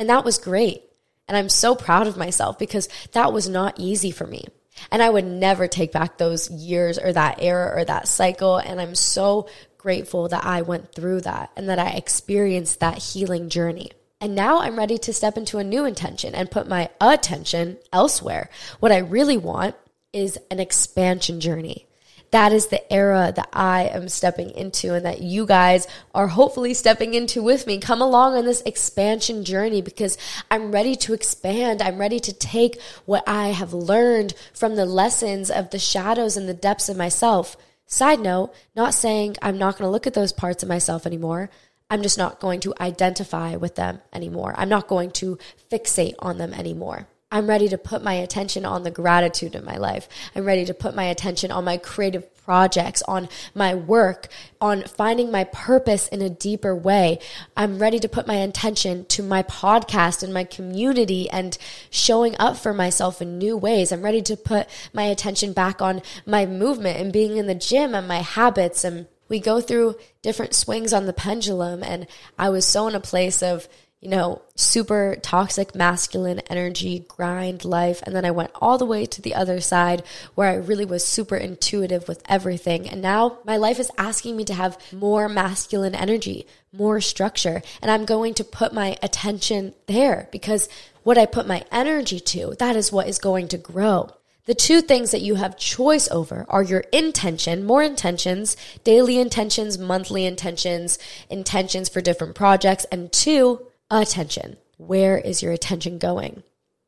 And 0.00 0.08
that 0.08 0.24
was 0.24 0.38
great. 0.38 0.82
And 1.28 1.36
I'm 1.36 1.48
so 1.48 1.74
proud 1.74 2.06
of 2.06 2.16
myself 2.16 2.58
because 2.58 2.88
that 3.12 3.32
was 3.32 3.48
not 3.48 3.78
easy 3.78 4.10
for 4.10 4.26
me. 4.26 4.44
And 4.90 5.02
I 5.02 5.10
would 5.10 5.24
never 5.24 5.68
take 5.68 5.92
back 5.92 6.18
those 6.18 6.50
years 6.50 6.98
or 6.98 7.12
that 7.12 7.40
era 7.40 7.78
or 7.78 7.84
that 7.84 8.08
cycle. 8.08 8.58
And 8.58 8.80
I'm 8.80 8.94
so 8.94 9.48
grateful 9.78 10.28
that 10.28 10.44
I 10.44 10.62
went 10.62 10.94
through 10.94 11.22
that 11.22 11.50
and 11.56 11.68
that 11.68 11.78
I 11.78 11.90
experienced 11.90 12.80
that 12.80 12.98
healing 12.98 13.48
journey. 13.48 13.92
And 14.20 14.34
now 14.34 14.60
I'm 14.60 14.78
ready 14.78 14.98
to 14.98 15.12
step 15.12 15.36
into 15.36 15.58
a 15.58 15.64
new 15.64 15.84
intention 15.84 16.34
and 16.34 16.50
put 16.50 16.68
my 16.68 16.90
attention 17.00 17.78
elsewhere. 17.92 18.48
What 18.80 18.92
I 18.92 18.98
really 18.98 19.36
want 19.36 19.76
is 20.12 20.38
an 20.50 20.60
expansion 20.60 21.40
journey 21.40 21.86
that 22.34 22.52
is 22.52 22.66
the 22.66 22.92
era 22.92 23.32
that 23.36 23.48
I 23.52 23.84
am 23.84 24.08
stepping 24.08 24.50
into 24.50 24.92
and 24.92 25.06
that 25.06 25.22
you 25.22 25.46
guys 25.46 25.86
are 26.12 26.26
hopefully 26.26 26.74
stepping 26.74 27.14
into 27.14 27.40
with 27.40 27.64
me. 27.64 27.78
Come 27.78 28.02
along 28.02 28.34
on 28.34 28.44
this 28.44 28.60
expansion 28.62 29.44
journey 29.44 29.80
because 29.82 30.18
I'm 30.50 30.72
ready 30.72 30.96
to 30.96 31.14
expand. 31.14 31.80
I'm 31.80 31.96
ready 31.96 32.18
to 32.18 32.32
take 32.32 32.80
what 33.04 33.22
I 33.28 33.50
have 33.50 33.72
learned 33.72 34.34
from 34.52 34.74
the 34.74 34.84
lessons 34.84 35.48
of 35.48 35.70
the 35.70 35.78
shadows 35.78 36.36
and 36.36 36.48
the 36.48 36.54
depths 36.54 36.88
of 36.88 36.96
myself. 36.96 37.56
Side 37.86 38.18
note, 38.18 38.52
not 38.74 38.94
saying 38.94 39.36
I'm 39.40 39.56
not 39.56 39.78
going 39.78 39.86
to 39.86 39.92
look 39.92 40.08
at 40.08 40.14
those 40.14 40.32
parts 40.32 40.64
of 40.64 40.68
myself 40.68 41.06
anymore. 41.06 41.50
I'm 41.88 42.02
just 42.02 42.18
not 42.18 42.40
going 42.40 42.58
to 42.60 42.74
identify 42.80 43.54
with 43.54 43.76
them 43.76 44.00
anymore. 44.12 44.54
I'm 44.56 44.68
not 44.68 44.88
going 44.88 45.12
to 45.22 45.38
fixate 45.70 46.16
on 46.18 46.38
them 46.38 46.52
anymore. 46.52 47.06
I'm 47.34 47.48
ready 47.48 47.68
to 47.70 47.78
put 47.78 48.04
my 48.04 48.14
attention 48.14 48.64
on 48.64 48.84
the 48.84 48.92
gratitude 48.92 49.56
in 49.56 49.64
my 49.64 49.76
life. 49.76 50.08
I'm 50.36 50.44
ready 50.44 50.64
to 50.66 50.72
put 50.72 50.94
my 50.94 51.06
attention 51.06 51.50
on 51.50 51.64
my 51.64 51.78
creative 51.78 52.32
projects, 52.44 53.02
on 53.08 53.28
my 53.56 53.74
work, 53.74 54.28
on 54.60 54.84
finding 54.84 55.32
my 55.32 55.42
purpose 55.42 56.06
in 56.06 56.22
a 56.22 56.30
deeper 56.30 56.76
way. 56.76 57.18
I'm 57.56 57.80
ready 57.80 57.98
to 57.98 58.08
put 58.08 58.28
my 58.28 58.36
attention 58.36 59.06
to 59.06 59.22
my 59.24 59.42
podcast 59.42 60.22
and 60.22 60.32
my 60.32 60.44
community 60.44 61.28
and 61.28 61.58
showing 61.90 62.36
up 62.38 62.56
for 62.56 62.72
myself 62.72 63.20
in 63.20 63.36
new 63.36 63.56
ways. 63.56 63.90
I'm 63.90 64.02
ready 64.02 64.22
to 64.22 64.36
put 64.36 64.68
my 64.92 65.02
attention 65.02 65.52
back 65.52 65.82
on 65.82 66.02
my 66.24 66.46
movement 66.46 67.00
and 67.00 67.12
being 67.12 67.36
in 67.36 67.48
the 67.48 67.54
gym 67.56 67.96
and 67.96 68.06
my 68.06 68.20
habits. 68.20 68.84
And 68.84 69.08
we 69.28 69.40
go 69.40 69.60
through 69.60 69.96
different 70.22 70.54
swings 70.54 70.92
on 70.92 71.06
the 71.06 71.12
pendulum. 71.12 71.82
And 71.82 72.06
I 72.38 72.50
was 72.50 72.64
so 72.64 72.86
in 72.86 72.94
a 72.94 73.00
place 73.00 73.42
of, 73.42 73.66
you 74.04 74.10
know, 74.10 74.42
super 74.54 75.16
toxic 75.22 75.74
masculine 75.74 76.40
energy, 76.50 77.06
grind 77.08 77.64
life. 77.64 78.02
And 78.02 78.14
then 78.14 78.26
I 78.26 78.32
went 78.32 78.50
all 78.60 78.76
the 78.76 78.84
way 78.84 79.06
to 79.06 79.22
the 79.22 79.34
other 79.34 79.62
side 79.62 80.02
where 80.34 80.50
I 80.50 80.56
really 80.56 80.84
was 80.84 81.02
super 81.02 81.36
intuitive 81.36 82.06
with 82.06 82.22
everything. 82.28 82.86
And 82.86 83.00
now 83.00 83.38
my 83.46 83.56
life 83.56 83.80
is 83.80 83.90
asking 83.96 84.36
me 84.36 84.44
to 84.44 84.52
have 84.52 84.78
more 84.92 85.26
masculine 85.26 85.94
energy, 85.94 86.46
more 86.70 87.00
structure. 87.00 87.62
And 87.80 87.90
I'm 87.90 88.04
going 88.04 88.34
to 88.34 88.44
put 88.44 88.74
my 88.74 88.98
attention 89.02 89.72
there 89.86 90.28
because 90.30 90.68
what 91.02 91.16
I 91.16 91.24
put 91.24 91.46
my 91.46 91.64
energy 91.72 92.20
to, 92.20 92.54
that 92.58 92.76
is 92.76 92.92
what 92.92 93.08
is 93.08 93.18
going 93.18 93.48
to 93.48 93.58
grow. 93.58 94.10
The 94.44 94.54
two 94.54 94.82
things 94.82 95.12
that 95.12 95.22
you 95.22 95.36
have 95.36 95.56
choice 95.56 96.10
over 96.10 96.44
are 96.50 96.62
your 96.62 96.84
intention, 96.92 97.64
more 97.64 97.82
intentions, 97.82 98.58
daily 98.84 99.18
intentions, 99.18 99.78
monthly 99.78 100.26
intentions, 100.26 100.98
intentions 101.30 101.88
for 101.88 102.02
different 102.02 102.34
projects, 102.34 102.84
and 102.92 103.10
two, 103.10 103.66
attention. 104.02 104.56
Where 104.76 105.18
is 105.18 105.42
your 105.42 105.52
attention 105.52 105.98
going? 105.98 106.42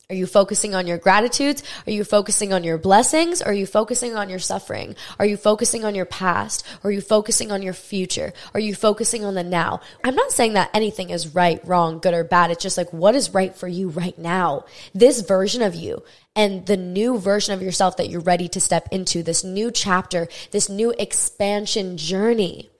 Are 0.08 0.14
you 0.14 0.26
focusing 0.26 0.72
on 0.72 0.86
your 0.86 0.98
gratitudes? 0.98 1.64
Are 1.84 1.90
you 1.90 2.04
focusing 2.04 2.52
on 2.52 2.62
your 2.62 2.78
blessings? 2.78 3.42
Are 3.42 3.52
you 3.52 3.66
focusing 3.66 4.14
on 4.14 4.30
your 4.30 4.38
suffering? 4.38 4.94
Are 5.18 5.26
you 5.26 5.36
focusing 5.36 5.84
on 5.84 5.96
your 5.96 6.04
past? 6.04 6.64
Are 6.84 6.92
you 6.92 7.00
focusing 7.00 7.50
on 7.50 7.60
your 7.60 7.72
future? 7.72 8.32
Are 8.54 8.60
you 8.60 8.72
focusing 8.72 9.24
on 9.24 9.34
the 9.34 9.42
now? 9.42 9.80
I'm 10.04 10.14
not 10.14 10.30
saying 10.30 10.52
that 10.52 10.70
anything 10.72 11.10
is 11.10 11.34
right, 11.34 11.60
wrong, 11.66 11.98
good, 11.98 12.14
or 12.14 12.22
bad. 12.22 12.52
It's 12.52 12.62
just 12.62 12.78
like, 12.78 12.92
what 12.92 13.16
is 13.16 13.34
right 13.34 13.52
for 13.52 13.66
you 13.66 13.88
right 13.88 14.16
now? 14.16 14.66
This 14.94 15.22
version 15.22 15.60
of 15.60 15.74
you 15.74 16.04
and 16.36 16.64
the 16.66 16.76
new 16.76 17.18
version 17.18 17.54
of 17.54 17.62
yourself 17.62 17.96
that 17.96 18.08
you're 18.08 18.20
ready 18.20 18.46
to 18.50 18.60
step 18.60 18.86
into, 18.92 19.24
this 19.24 19.42
new 19.42 19.72
chapter, 19.72 20.28
this 20.52 20.68
new 20.68 20.94
expansion 21.00 21.96
journey. 21.96 22.70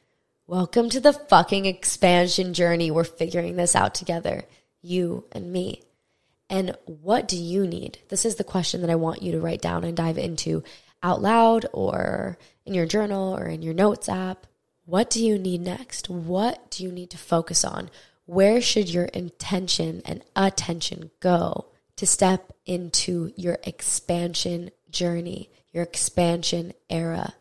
Welcome 0.49 0.91
to 0.91 1.01
the 1.01 1.13
fucking 1.13 1.67
expansion 1.67 2.55
journey. 2.55 2.93
We're 2.93 3.03
figuring 3.03 3.57
this 3.57 3.75
out 3.75 3.97
together, 3.97 4.45
you 4.81 5.25
and 5.33 5.53
me. 5.53 5.83
And 6.49 6.77
what 6.85 7.27
do 7.27 7.37
you 7.37 7.67
need? 7.67 7.99
This 8.11 8.25
is 8.25 8.37
the 8.37 8.45
question 8.45 8.83
that 8.83 8.91
I 8.91 8.95
want 8.95 9.23
you 9.23 9.33
to 9.33 9.41
write 9.41 9.61
down 9.61 9.83
and 9.83 9.97
dive 9.97 10.19
into 10.19 10.63
out 11.03 11.21
loud 11.21 11.67
or 11.73 12.39
in 12.65 12.75
your 12.75 12.87
journal 12.87 13.37
or 13.37 13.47
in 13.47 13.61
your 13.61 13.75
notes 13.75 14.09
app. 14.09 14.47
What 14.85 15.11
do 15.11 15.25
you 15.25 15.37
need 15.37 15.63
next? 15.63 16.09
What 16.09 16.71
do 16.71 16.85
you 16.85 16.93
need 16.93 17.11
to 17.11 17.19
focus 17.19 17.65
on? 17.65 17.91
Where 18.27 18.61
should 18.61 18.89
your 18.89 19.07
intention 19.07 20.01
and 20.05 20.23
attention 20.37 21.11
go 21.19 21.67
to 21.97 22.07
step 22.07 22.53
into 22.65 23.33
your 23.35 23.59
expansion 23.65 24.71
journey, 24.91 25.51
your 25.73 25.83
expansion 25.83 26.73
era? 26.89 27.35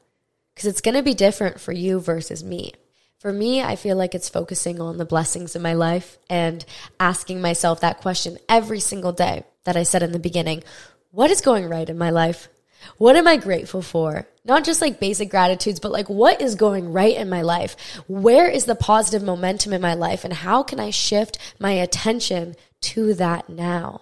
Because 0.56 0.66
it's 0.66 0.82
going 0.82 0.96
to 0.96 1.04
be 1.04 1.14
different 1.14 1.62
for 1.62 1.72
you 1.72 2.00
versus 2.00 2.44
me. 2.44 2.74
For 3.20 3.32
me, 3.32 3.62
I 3.62 3.76
feel 3.76 3.96
like 3.96 4.14
it's 4.14 4.30
focusing 4.30 4.82
on 4.82 4.98
the 4.98 5.06
blessings 5.06 5.56
in 5.56 5.62
my 5.62 5.74
life 5.74 6.18
and 6.30 6.64
asking 7.00 7.42
myself 7.42 7.82
that 7.82 8.02
question 8.02 8.38
every 8.50 8.80
single 8.80 9.14
day 9.14 9.44
that 9.64 9.78
I 9.78 9.84
said 9.84 10.04
in 10.04 10.12
the 10.12 10.20
beginning. 10.20 10.64
What 11.12 11.32
is 11.32 11.42
going 11.42 11.68
right 11.70 11.90
in 11.90 11.98
my 11.98 12.10
life? 12.10 12.50
What 12.98 13.16
am 13.16 13.28
I 13.28 13.38
grateful 13.38 13.82
for? 13.82 14.28
Not 14.44 14.64
just 14.64 14.82
like 14.82 15.00
basic 15.00 15.30
gratitudes, 15.30 15.80
but 15.80 15.92
like 15.92 16.10
what 16.10 16.42
is 16.42 16.56
going 16.56 16.92
right 16.92 17.16
in 17.16 17.30
my 17.30 17.42
life? 17.42 17.76
Where 18.08 18.48
is 18.48 18.66
the 18.66 18.76
positive 18.76 19.24
momentum 19.24 19.74
in 19.74 19.82
my 19.82 19.96
life? 19.96 20.24
And 20.24 20.34
how 20.34 20.62
can 20.62 20.80
I 20.80 20.92
shift 20.92 21.40
my 21.60 21.72
attention 21.72 22.56
to 22.82 23.14
that 23.16 23.50
now? 23.50 24.02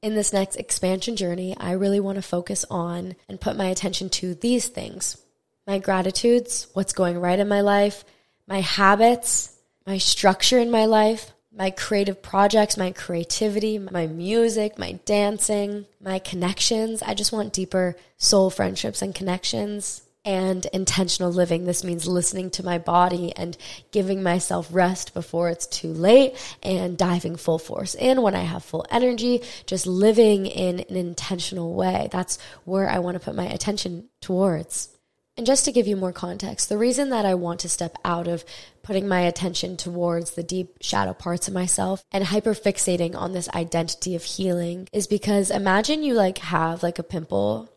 In 0.00 0.14
this 0.14 0.32
next 0.32 0.56
expansion 0.56 1.16
journey, 1.16 1.56
I 1.58 1.72
really 1.72 2.00
want 2.00 2.16
to 2.16 2.22
focus 2.22 2.64
on 2.70 3.16
and 3.28 3.40
put 3.40 3.56
my 3.56 3.66
attention 3.66 4.08
to 4.10 4.34
these 4.34 4.68
things 4.68 5.18
my 5.66 5.78
gratitudes, 5.78 6.66
what's 6.72 6.94
going 6.94 7.18
right 7.18 7.38
in 7.38 7.46
my 7.46 7.60
life, 7.60 8.02
my 8.48 8.62
habits, 8.62 9.54
my 9.86 9.98
structure 9.98 10.58
in 10.58 10.70
my 10.70 10.86
life, 10.86 11.32
my 11.54 11.70
creative 11.70 12.22
projects, 12.22 12.76
my 12.76 12.90
creativity, 12.90 13.78
my 13.78 14.06
music, 14.06 14.78
my 14.78 14.92
dancing, 15.04 15.84
my 16.00 16.18
connections. 16.18 17.02
I 17.02 17.14
just 17.14 17.32
want 17.32 17.52
deeper 17.52 17.94
soul 18.16 18.48
friendships 18.48 19.02
and 19.02 19.14
connections 19.14 20.02
and 20.24 20.66
intentional 20.66 21.30
living. 21.30 21.64
This 21.64 21.84
means 21.84 22.06
listening 22.06 22.50
to 22.52 22.64
my 22.64 22.78
body 22.78 23.32
and 23.36 23.56
giving 23.92 24.22
myself 24.22 24.68
rest 24.70 25.14
before 25.14 25.48
it's 25.48 25.66
too 25.66 25.92
late 25.92 26.36
and 26.62 26.96
diving 26.96 27.36
full 27.36 27.58
force 27.58 27.94
in 27.94 28.22
when 28.22 28.34
I 28.34 28.42
have 28.42 28.64
full 28.64 28.86
energy, 28.90 29.42
just 29.66 29.86
living 29.86 30.46
in 30.46 30.80
an 30.80 30.96
intentional 30.96 31.74
way. 31.74 32.08
That's 32.10 32.38
where 32.64 32.88
I 32.88 32.98
want 32.98 33.16
to 33.16 33.24
put 33.24 33.34
my 33.34 33.46
attention 33.46 34.08
towards. 34.20 34.97
And 35.38 35.46
just 35.46 35.64
to 35.66 35.72
give 35.72 35.86
you 35.86 35.94
more 35.94 36.12
context, 36.12 36.68
the 36.68 36.76
reason 36.76 37.10
that 37.10 37.24
I 37.24 37.34
want 37.34 37.60
to 37.60 37.68
step 37.68 37.96
out 38.04 38.26
of 38.26 38.44
putting 38.82 39.06
my 39.06 39.20
attention 39.20 39.76
towards 39.76 40.32
the 40.32 40.42
deep 40.42 40.78
shadow 40.80 41.14
parts 41.14 41.46
of 41.46 41.54
myself 41.54 42.02
and 42.10 42.24
hyper 42.24 42.54
fixating 42.54 43.14
on 43.14 43.32
this 43.32 43.48
identity 43.50 44.16
of 44.16 44.24
healing 44.24 44.88
is 44.92 45.06
because 45.06 45.52
imagine 45.52 46.02
you 46.02 46.14
like 46.14 46.38
have 46.38 46.82
like 46.82 46.98
a 46.98 47.04
pimple 47.04 47.70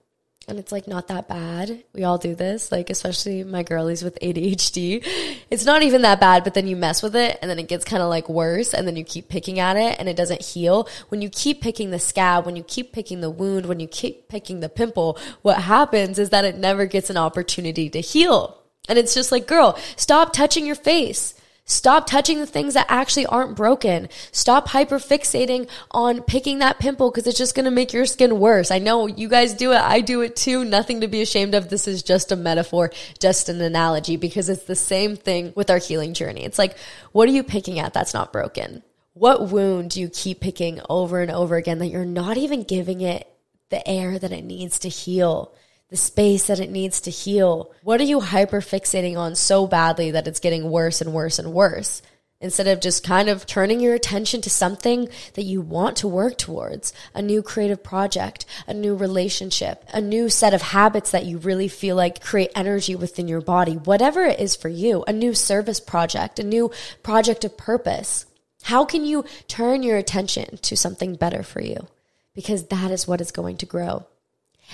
and 0.48 0.58
it's 0.58 0.72
like 0.72 0.88
not 0.88 1.08
that 1.08 1.28
bad. 1.28 1.84
We 1.94 2.04
all 2.04 2.18
do 2.18 2.36
this, 2.36 2.72
like 2.72 2.90
especially 2.90 3.44
my 3.44 3.64
girlies 3.64 4.04
with 4.04 4.18
ADHD. 4.22 5.06
It's 5.50 5.66
not 5.66 5.84
even 5.84 6.02
that 6.02 6.20
bad, 6.20 6.44
but 6.44 6.54
then 6.54 6.68
you 6.68 6.76
mess 6.76 7.04
with 7.04 7.16
it 7.16 7.38
and 7.42 7.50
then 7.50 7.60
it 7.60 7.68
gets 7.68 7.86
kind 7.86 8.02
of 8.02 8.10
like 8.10 8.28
worse 8.28 8.74
and 8.74 8.88
then 8.88 8.96
you 8.96 9.04
keep 9.04 9.30
picking 9.30 9.60
at 9.60 9.78
it 9.78 9.98
and 10.00 10.10
it 10.10 10.16
doesn't 10.16 10.42
heal. 10.42 10.90
When 11.10 11.22
you 11.22 11.30
keep 11.30 11.62
picking 11.62 11.92
the 11.92 12.00
scab, 12.00 12.46
when 12.46 12.56
you 12.56 12.64
keep 12.64 12.92
picking 12.92 13.22
the 13.22 13.30
wound, 13.30 13.68
when 13.68 13.80
you 13.80 13.88
keep 13.88 14.28
picking 14.30 14.60
the 14.60 14.70
pimple, 14.70 15.18
what 15.42 15.62
happens 15.62 16.18
is 16.18 16.32
that 16.32 16.46
it 16.46 16.58
never 16.58 16.86
gets 16.86 17.10
an 17.10 17.18
opportunity 17.18 17.90
to 17.90 18.02
heal. 18.02 18.58
And 18.90 18.98
it's 18.98 19.14
just 19.14 19.32
like, 19.32 19.48
girl, 19.48 19.78
stop 19.96 20.34
touching 20.34 20.66
your 20.66 20.76
face. 20.76 21.36
Stop 21.72 22.06
touching 22.06 22.40
the 22.40 22.46
things 22.46 22.74
that 22.74 22.86
actually 22.90 23.26
aren't 23.28 23.56
broken. 23.56 24.10
Stop 24.34 24.68
hyperfixating 24.68 25.70
on 25.92 26.22
picking 26.22 26.60
that 26.60 26.80
pimple 26.80 27.10
because 27.10 27.26
it's 27.26 27.38
just 27.38 27.56
going 27.56 27.64
to 27.64 27.72
make 27.72 27.94
your 27.94 28.06
skin 28.06 28.40
worse. 28.42 28.72
I 28.72 28.80
know 28.80 29.08
you 29.08 29.30
guys 29.30 29.54
do 29.54 29.72
it. 29.72 29.80
I 29.80 30.02
do 30.02 30.20
it 30.20 30.36
too. 30.36 30.66
Nothing 30.66 31.00
to 31.00 31.08
be 31.08 31.22
ashamed 31.22 31.56
of. 31.56 31.70
This 31.70 31.88
is 31.88 32.04
just 32.04 32.34
a 32.34 32.36
metaphor, 32.36 32.92
just 33.20 33.48
an 33.48 33.62
analogy 33.62 34.18
because 34.18 34.50
it's 34.50 34.66
the 34.66 34.76
same 34.76 35.16
thing 35.16 35.54
with 35.56 35.70
our 35.70 35.78
healing 35.78 36.14
journey. 36.14 36.44
It's 36.44 36.60
like, 36.60 36.78
what 37.14 37.30
are 37.30 37.32
you 37.32 37.42
picking 37.42 37.80
at 37.80 37.94
that's 37.94 38.14
not 38.14 38.34
broken? 38.34 38.84
What 39.14 39.48
wound 39.48 39.92
do 39.92 40.02
you 40.02 40.10
keep 40.10 40.42
picking 40.42 40.82
over 40.90 41.22
and 41.22 41.32
over 41.32 41.56
again 41.56 41.80
that 41.80 41.88
you're 41.88 42.04
not 42.04 42.36
even 42.36 42.64
giving 42.64 43.00
it 43.00 43.32
the 43.70 43.88
air 43.88 44.20
that 44.20 44.34
it 44.34 44.44
needs 44.44 44.80
to 44.80 44.90
heal? 44.90 45.54
The 45.92 45.98
space 45.98 46.48
that 46.48 46.60
it 46.60 46.72
needs 46.72 47.02
to 47.02 47.12
heal? 47.12 47.72
What 47.84 48.00
are 48.02 48.06
you 48.06 48.22
hyper 48.22 48.62
fixating 48.62 49.18
on 49.18 49.36
so 49.36 49.68
badly 49.68 50.12
that 50.12 50.28
it's 50.28 50.40
getting 50.40 50.72
worse 50.72 51.02
and 51.02 51.14
worse 51.14 51.38
and 51.38 51.54
worse? 51.54 52.02
Instead 52.40 52.66
of 52.66 52.80
just 52.80 53.04
kind 53.04 53.30
of 53.30 53.46
turning 53.46 53.80
your 53.80 53.94
attention 53.94 54.42
to 54.42 54.50
something 54.50 55.08
that 55.36 55.44
you 55.44 55.62
want 55.62 55.98
to 55.98 56.08
work 56.08 56.40
towards, 56.40 56.92
a 57.14 57.22
new 57.22 57.44
creative 57.44 57.84
project, 57.84 58.46
a 58.66 58.74
new 58.74 58.96
relationship, 58.96 59.86
a 59.94 60.02
new 60.02 60.28
set 60.28 60.54
of 60.54 60.62
habits 60.62 61.12
that 61.12 61.26
you 61.26 61.38
really 61.38 61.68
feel 61.68 61.96
like 61.96 62.24
create 62.24 62.52
energy 62.56 62.96
within 62.96 63.28
your 63.28 63.42
body, 63.42 63.74
whatever 63.74 64.24
it 64.24 64.40
is 64.40 64.56
for 64.56 64.70
you, 64.70 65.04
a 65.08 65.14
new 65.14 65.36
service 65.36 65.80
project, 65.80 66.40
a 66.40 66.44
new 66.44 66.72
project 67.04 67.46
of 67.46 67.56
purpose. 67.58 68.26
How 68.64 68.86
can 68.86 69.06
you 69.06 69.26
turn 69.48 69.84
your 69.84 69.98
attention 69.98 70.58
to 70.64 70.76
something 70.76 71.16
better 71.16 71.44
for 71.44 71.62
you? 71.62 71.88
Because 72.34 72.68
that 72.68 72.90
is 72.90 73.08
what 73.08 73.22
is 73.22 73.32
going 73.32 73.58
to 73.58 73.68
grow. 73.68 74.08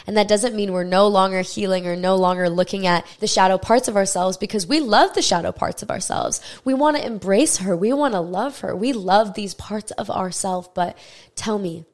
And 0.05 0.15
that 0.15 0.27
doesn't 0.27 0.55
mean 0.55 0.73
we're 0.73 0.83
no 0.83 1.07
longer 1.07 1.41
healing 1.41 1.87
or 1.87 1.95
no 1.95 2.15
longer 2.15 2.49
looking 2.49 2.85
at 2.85 3.05
the 3.19 3.27
shadow 3.27 3.57
parts 3.57 3.87
of 3.87 3.95
ourselves 3.95 4.37
because 4.37 4.67
we 4.67 4.79
love 4.79 5.13
the 5.13 5.21
shadow 5.21 5.51
parts 5.51 5.81
of 5.81 5.89
ourselves. 5.89 6.41
We 6.63 6.73
want 6.73 6.97
to 6.97 7.05
embrace 7.05 7.57
her. 7.57 7.75
We 7.75 7.93
want 7.93 8.13
to 8.13 8.19
love 8.19 8.59
her. 8.59 8.75
We 8.75 8.93
love 8.93 9.33
these 9.33 9.53
parts 9.53 9.91
of 9.91 10.09
ourselves. 10.11 10.69
But 10.73 10.97
tell 11.35 11.57
me, 11.57 11.85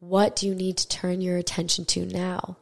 what 0.00 0.36
do 0.36 0.46
you 0.46 0.54
need 0.54 0.76
to 0.78 0.88
turn 0.88 1.20
your 1.20 1.36
attention 1.36 1.84
to 1.86 2.04
now 2.06 2.56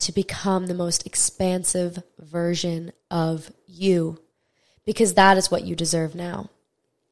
to 0.00 0.12
become 0.12 0.66
the 0.66 0.74
most 0.74 1.06
expansive 1.06 2.02
version 2.18 2.92
of 3.10 3.50
you? 3.66 4.18
Because 4.84 5.14
that 5.14 5.36
is 5.36 5.50
what 5.50 5.64
you 5.64 5.76
deserve 5.76 6.14
now. 6.14 6.50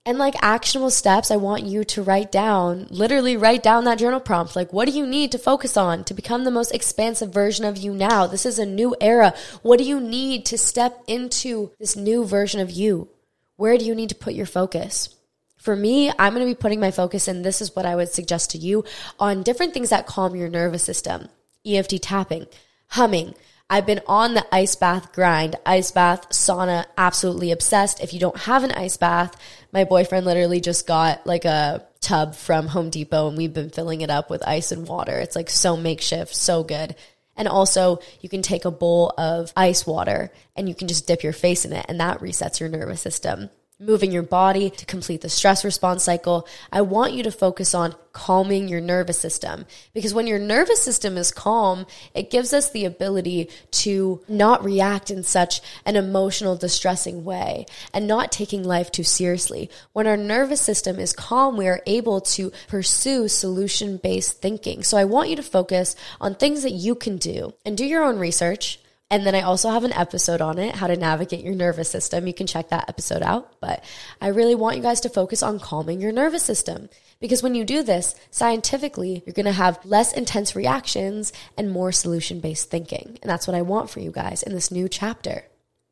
And 0.07 0.16
like 0.16 0.34
actionable 0.40 0.90
steps, 0.90 1.30
I 1.30 1.36
want 1.36 1.64
you 1.64 1.84
to 1.84 2.03
write 2.03 2.32
down, 2.32 2.86
literally 2.88 3.36
write 3.36 3.62
down 3.62 3.84
that 3.84 3.98
journal 3.98 4.18
prompt. 4.18 4.57
Like, 4.57 4.72
what 4.72 4.88
do 4.88 4.92
you 4.92 5.07
need 5.07 5.30
to 5.32 5.38
focus 5.38 5.76
on 5.76 6.05
to 6.05 6.14
become 6.14 6.44
the 6.44 6.51
most 6.51 6.74
expansive 6.74 7.34
version 7.34 7.66
of 7.66 7.76
you 7.76 7.92
now? 7.92 8.26
This 8.26 8.46
is 8.46 8.59
a 8.59 8.64
new 8.64 8.96
era. 8.98 9.34
What 9.62 9.78
do 9.78 9.84
you 9.84 10.01
need 10.01 10.46
to 10.46 10.59
step 10.59 11.03
into 11.07 11.72
this 11.78 11.96
new 11.96 12.24
version 12.24 12.61
of 12.61 12.70
you? 12.70 13.09
Where 13.57 13.76
do 13.76 13.84
you 13.84 13.94
need 13.94 14.09
to 14.09 14.14
put 14.14 14.32
your 14.32 14.46
focus? 14.46 15.14
For 15.59 15.76
me, 15.76 16.11
I'm 16.18 16.32
going 16.32 16.46
to 16.46 16.51
be 16.51 16.59
putting 16.59 16.80
my 16.80 16.90
focus, 16.90 17.28
and 17.28 17.44
this 17.44 17.61
is 17.61 17.76
what 17.76 17.84
I 17.84 17.94
would 17.94 18.09
suggest 18.09 18.53
to 18.53 18.59
you 18.59 18.84
on 19.18 19.42
different 19.42 19.74
things 19.74 19.90
that 19.90 20.07
calm 20.07 20.34
your 20.34 20.48
nervous 20.48 20.82
system 20.82 21.28
EFT 21.66 22.01
tapping, 22.01 22.46
humming, 22.86 23.34
I've 23.72 23.86
been 23.86 24.00
on 24.08 24.34
the 24.34 24.44
ice 24.52 24.74
bath 24.74 25.12
grind, 25.12 25.54
ice 25.64 25.92
bath, 25.92 26.30
sauna, 26.30 26.86
absolutely 26.98 27.52
obsessed. 27.52 28.00
If 28.00 28.12
you 28.12 28.18
don't 28.18 28.36
have 28.36 28.64
an 28.64 28.72
ice 28.72 28.96
bath, 28.96 29.40
my 29.72 29.84
boyfriend 29.84 30.26
literally 30.26 30.60
just 30.60 30.88
got 30.88 31.24
like 31.24 31.44
a 31.44 31.86
tub 32.00 32.34
from 32.34 32.66
Home 32.66 32.90
Depot 32.90 33.28
and 33.28 33.38
we've 33.38 33.54
been 33.54 33.70
filling 33.70 34.00
it 34.00 34.10
up 34.10 34.28
with 34.28 34.46
ice 34.46 34.72
and 34.72 34.88
water. 34.88 35.16
It's 35.16 35.36
like 35.36 35.48
so 35.48 35.76
makeshift, 35.76 36.34
so 36.34 36.64
good. 36.64 36.96
And 37.36 37.46
also, 37.46 38.00
you 38.20 38.28
can 38.28 38.42
take 38.42 38.64
a 38.64 38.72
bowl 38.72 39.14
of 39.16 39.52
ice 39.56 39.86
water 39.86 40.32
and 40.56 40.68
you 40.68 40.74
can 40.74 40.88
just 40.88 41.06
dip 41.06 41.22
your 41.22 41.32
face 41.32 41.64
in 41.64 41.72
it, 41.72 41.86
and 41.88 42.00
that 42.00 42.18
resets 42.18 42.58
your 42.58 42.68
nervous 42.68 43.00
system 43.00 43.50
moving 43.80 44.12
your 44.12 44.22
body 44.22 44.68
to 44.68 44.84
complete 44.84 45.22
the 45.22 45.28
stress 45.28 45.64
response 45.64 46.04
cycle. 46.04 46.46
I 46.70 46.82
want 46.82 47.14
you 47.14 47.22
to 47.22 47.32
focus 47.32 47.74
on 47.74 47.94
calming 48.12 48.68
your 48.68 48.80
nervous 48.80 49.18
system 49.18 49.64
because 49.94 50.12
when 50.12 50.26
your 50.26 50.38
nervous 50.38 50.82
system 50.82 51.16
is 51.16 51.30
calm, 51.30 51.86
it 52.12 52.30
gives 52.30 52.52
us 52.52 52.70
the 52.70 52.84
ability 52.84 53.48
to 53.70 54.20
not 54.28 54.62
react 54.64 55.10
in 55.10 55.22
such 55.22 55.62
an 55.86 55.96
emotional, 55.96 56.56
distressing 56.56 57.24
way 57.24 57.64
and 57.94 58.06
not 58.06 58.30
taking 58.30 58.64
life 58.64 58.90
too 58.92 59.04
seriously. 59.04 59.70
When 59.92 60.06
our 60.06 60.16
nervous 60.16 60.60
system 60.60 60.98
is 60.98 61.14
calm, 61.14 61.56
we 61.56 61.68
are 61.68 61.82
able 61.86 62.20
to 62.20 62.52
pursue 62.68 63.28
solution 63.28 63.96
based 63.96 64.42
thinking. 64.42 64.82
So 64.82 64.98
I 64.98 65.04
want 65.04 65.30
you 65.30 65.36
to 65.36 65.42
focus 65.42 65.96
on 66.20 66.34
things 66.34 66.62
that 66.64 66.72
you 66.72 66.94
can 66.94 67.16
do 67.16 67.54
and 67.64 67.78
do 67.78 67.86
your 67.86 68.02
own 68.02 68.18
research 68.18 68.79
and 69.11 69.26
then 69.26 69.34
I 69.34 69.42
also 69.42 69.70
have 69.70 69.82
an 69.82 69.92
episode 69.92 70.40
on 70.40 70.58
it, 70.58 70.76
how 70.76 70.86
to 70.86 70.96
navigate 70.96 71.44
your 71.44 71.54
nervous 71.54 71.90
system. 71.90 72.28
You 72.28 72.34
can 72.34 72.46
check 72.46 72.68
that 72.68 72.88
episode 72.88 73.22
out. 73.22 73.61
But 73.61 73.82
I 74.20 74.28
really 74.28 74.54
want 74.54 74.76
you 74.76 74.82
guys 74.82 75.00
to 75.00 75.08
focus 75.08 75.42
on 75.42 75.58
calming 75.58 76.00
your 76.00 76.12
nervous 76.12 76.44
system. 76.44 76.88
Because 77.18 77.42
when 77.42 77.56
you 77.56 77.64
do 77.64 77.82
this, 77.82 78.14
scientifically, 78.30 79.24
you're 79.26 79.34
going 79.34 79.46
to 79.46 79.52
have 79.52 79.84
less 79.84 80.12
intense 80.12 80.54
reactions 80.54 81.32
and 81.58 81.72
more 81.72 81.90
solution 81.90 82.38
based 82.38 82.70
thinking. 82.70 83.18
And 83.20 83.28
that's 83.28 83.48
what 83.48 83.56
I 83.56 83.62
want 83.62 83.90
for 83.90 83.98
you 83.98 84.12
guys 84.12 84.44
in 84.44 84.54
this 84.54 84.70
new 84.70 84.88
chapter. 84.88 85.44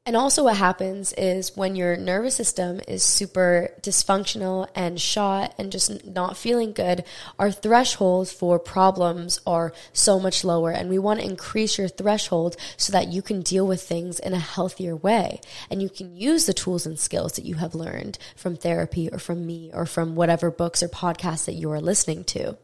And 0.09 0.17
also, 0.17 0.45
what 0.45 0.57
happens 0.57 1.13
is 1.13 1.55
when 1.55 1.77
your 1.77 1.95
nervous 1.95 2.35
system 2.35 2.81
is 2.89 3.03
super 3.03 3.75
dysfunctional 3.83 4.67
and 4.75 4.99
shot 4.99 5.53
and 5.59 5.71
just 5.71 6.07
not 6.07 6.39
feeling 6.39 6.73
good, 6.73 7.05
our 7.39 7.51
thresholds 7.51 8.33
for 8.33 8.59
problems 8.59 9.39
are 9.47 9.75
so 9.93 10.19
much 10.19 10.45
lower. 10.45 10.71
And 10.71 10.89
we 10.89 10.99
want 10.99 11.21
to 11.21 11.27
increase 11.27 11.77
your 11.77 11.89
threshold 11.89 12.57
so 12.79 12.91
that 12.91 13.09
you 13.09 13.21
can 13.21 13.43
deal 13.43 13.67
with 13.67 13.83
things 13.83 14.19
in 14.19 14.33
a 14.33 14.39
healthier 14.39 14.97
way. 14.97 15.43
And 15.71 15.83
you 15.83 15.91
can 15.91 16.17
use 16.17 16.47
the 16.47 16.55
tools 16.55 16.87
and 16.87 16.99
skills 16.99 17.35
that 17.35 17.45
you 17.45 17.57
have 17.57 17.75
learned 17.75 18.19
from 18.35 18.57
therapy 18.57 19.11
or 19.13 19.19
from 19.19 19.47
me 19.47 19.71
or 19.75 19.85
from 19.85 20.15
whatever 20.15 20.51
books 20.51 20.83
or 20.83 20.89
podcasts 20.89 21.45
that 21.45 21.53
you 21.53 21.71
are 21.71 21.83
listening 21.83 22.25
to. 22.25 22.57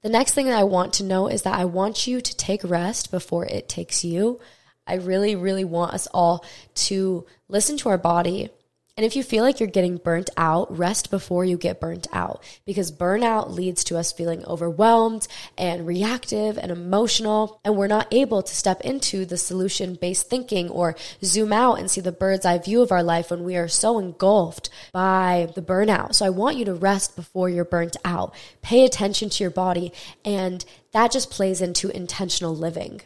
The 0.00 0.08
next 0.08 0.32
thing 0.32 0.46
that 0.46 0.58
I 0.58 0.64
want 0.64 0.94
to 0.94 1.04
know 1.04 1.28
is 1.28 1.42
that 1.42 1.58
I 1.58 1.66
want 1.66 2.06
you 2.06 2.22
to 2.22 2.36
take 2.38 2.64
rest 2.64 3.10
before 3.10 3.44
it 3.44 3.68
takes 3.68 4.02
you. 4.02 4.40
I 4.86 4.94
really, 4.94 5.36
really 5.36 5.64
want 5.64 5.94
us 5.94 6.06
all 6.08 6.44
to 6.74 7.26
listen 7.48 7.76
to 7.78 7.88
our 7.88 7.98
body 7.98 8.50
And 8.98 9.04
if 9.04 9.14
you 9.14 9.22
feel 9.22 9.44
like 9.44 9.60
you're 9.60 9.68
getting 9.68 9.98
burnt 9.98 10.30
out, 10.38 10.74
rest 10.74 11.10
before 11.10 11.44
you 11.44 11.58
get 11.58 11.80
burnt 11.80 12.06
out 12.14 12.42
because 12.64 12.90
burnout 12.90 13.50
leads 13.50 13.84
to 13.84 13.98
us 13.98 14.10
feeling 14.10 14.42
overwhelmed 14.46 15.28
and 15.58 15.86
reactive 15.86 16.56
and 16.56 16.72
emotional. 16.72 17.60
And 17.62 17.76
we're 17.76 17.88
not 17.88 18.08
able 18.10 18.42
to 18.42 18.54
step 18.54 18.80
into 18.80 19.26
the 19.26 19.36
solution 19.36 19.98
based 20.00 20.30
thinking 20.30 20.70
or 20.70 20.96
zoom 21.22 21.52
out 21.52 21.78
and 21.78 21.90
see 21.90 22.00
the 22.00 22.10
bird's 22.10 22.46
eye 22.46 22.56
view 22.56 22.80
of 22.80 22.90
our 22.90 23.02
life 23.02 23.30
when 23.30 23.44
we 23.44 23.56
are 23.58 23.68
so 23.68 23.98
engulfed 23.98 24.70
by 24.94 25.52
the 25.54 25.60
burnout. 25.60 26.14
So 26.14 26.24
I 26.24 26.30
want 26.30 26.56
you 26.56 26.64
to 26.64 26.72
rest 26.72 27.16
before 27.16 27.50
you're 27.50 27.66
burnt 27.66 27.98
out. 28.02 28.34
Pay 28.62 28.86
attention 28.86 29.28
to 29.28 29.44
your 29.44 29.50
body. 29.50 29.92
And 30.24 30.64
that 30.92 31.12
just 31.12 31.30
plays 31.30 31.60
into 31.60 31.94
intentional 31.94 32.56
living. 32.56 33.02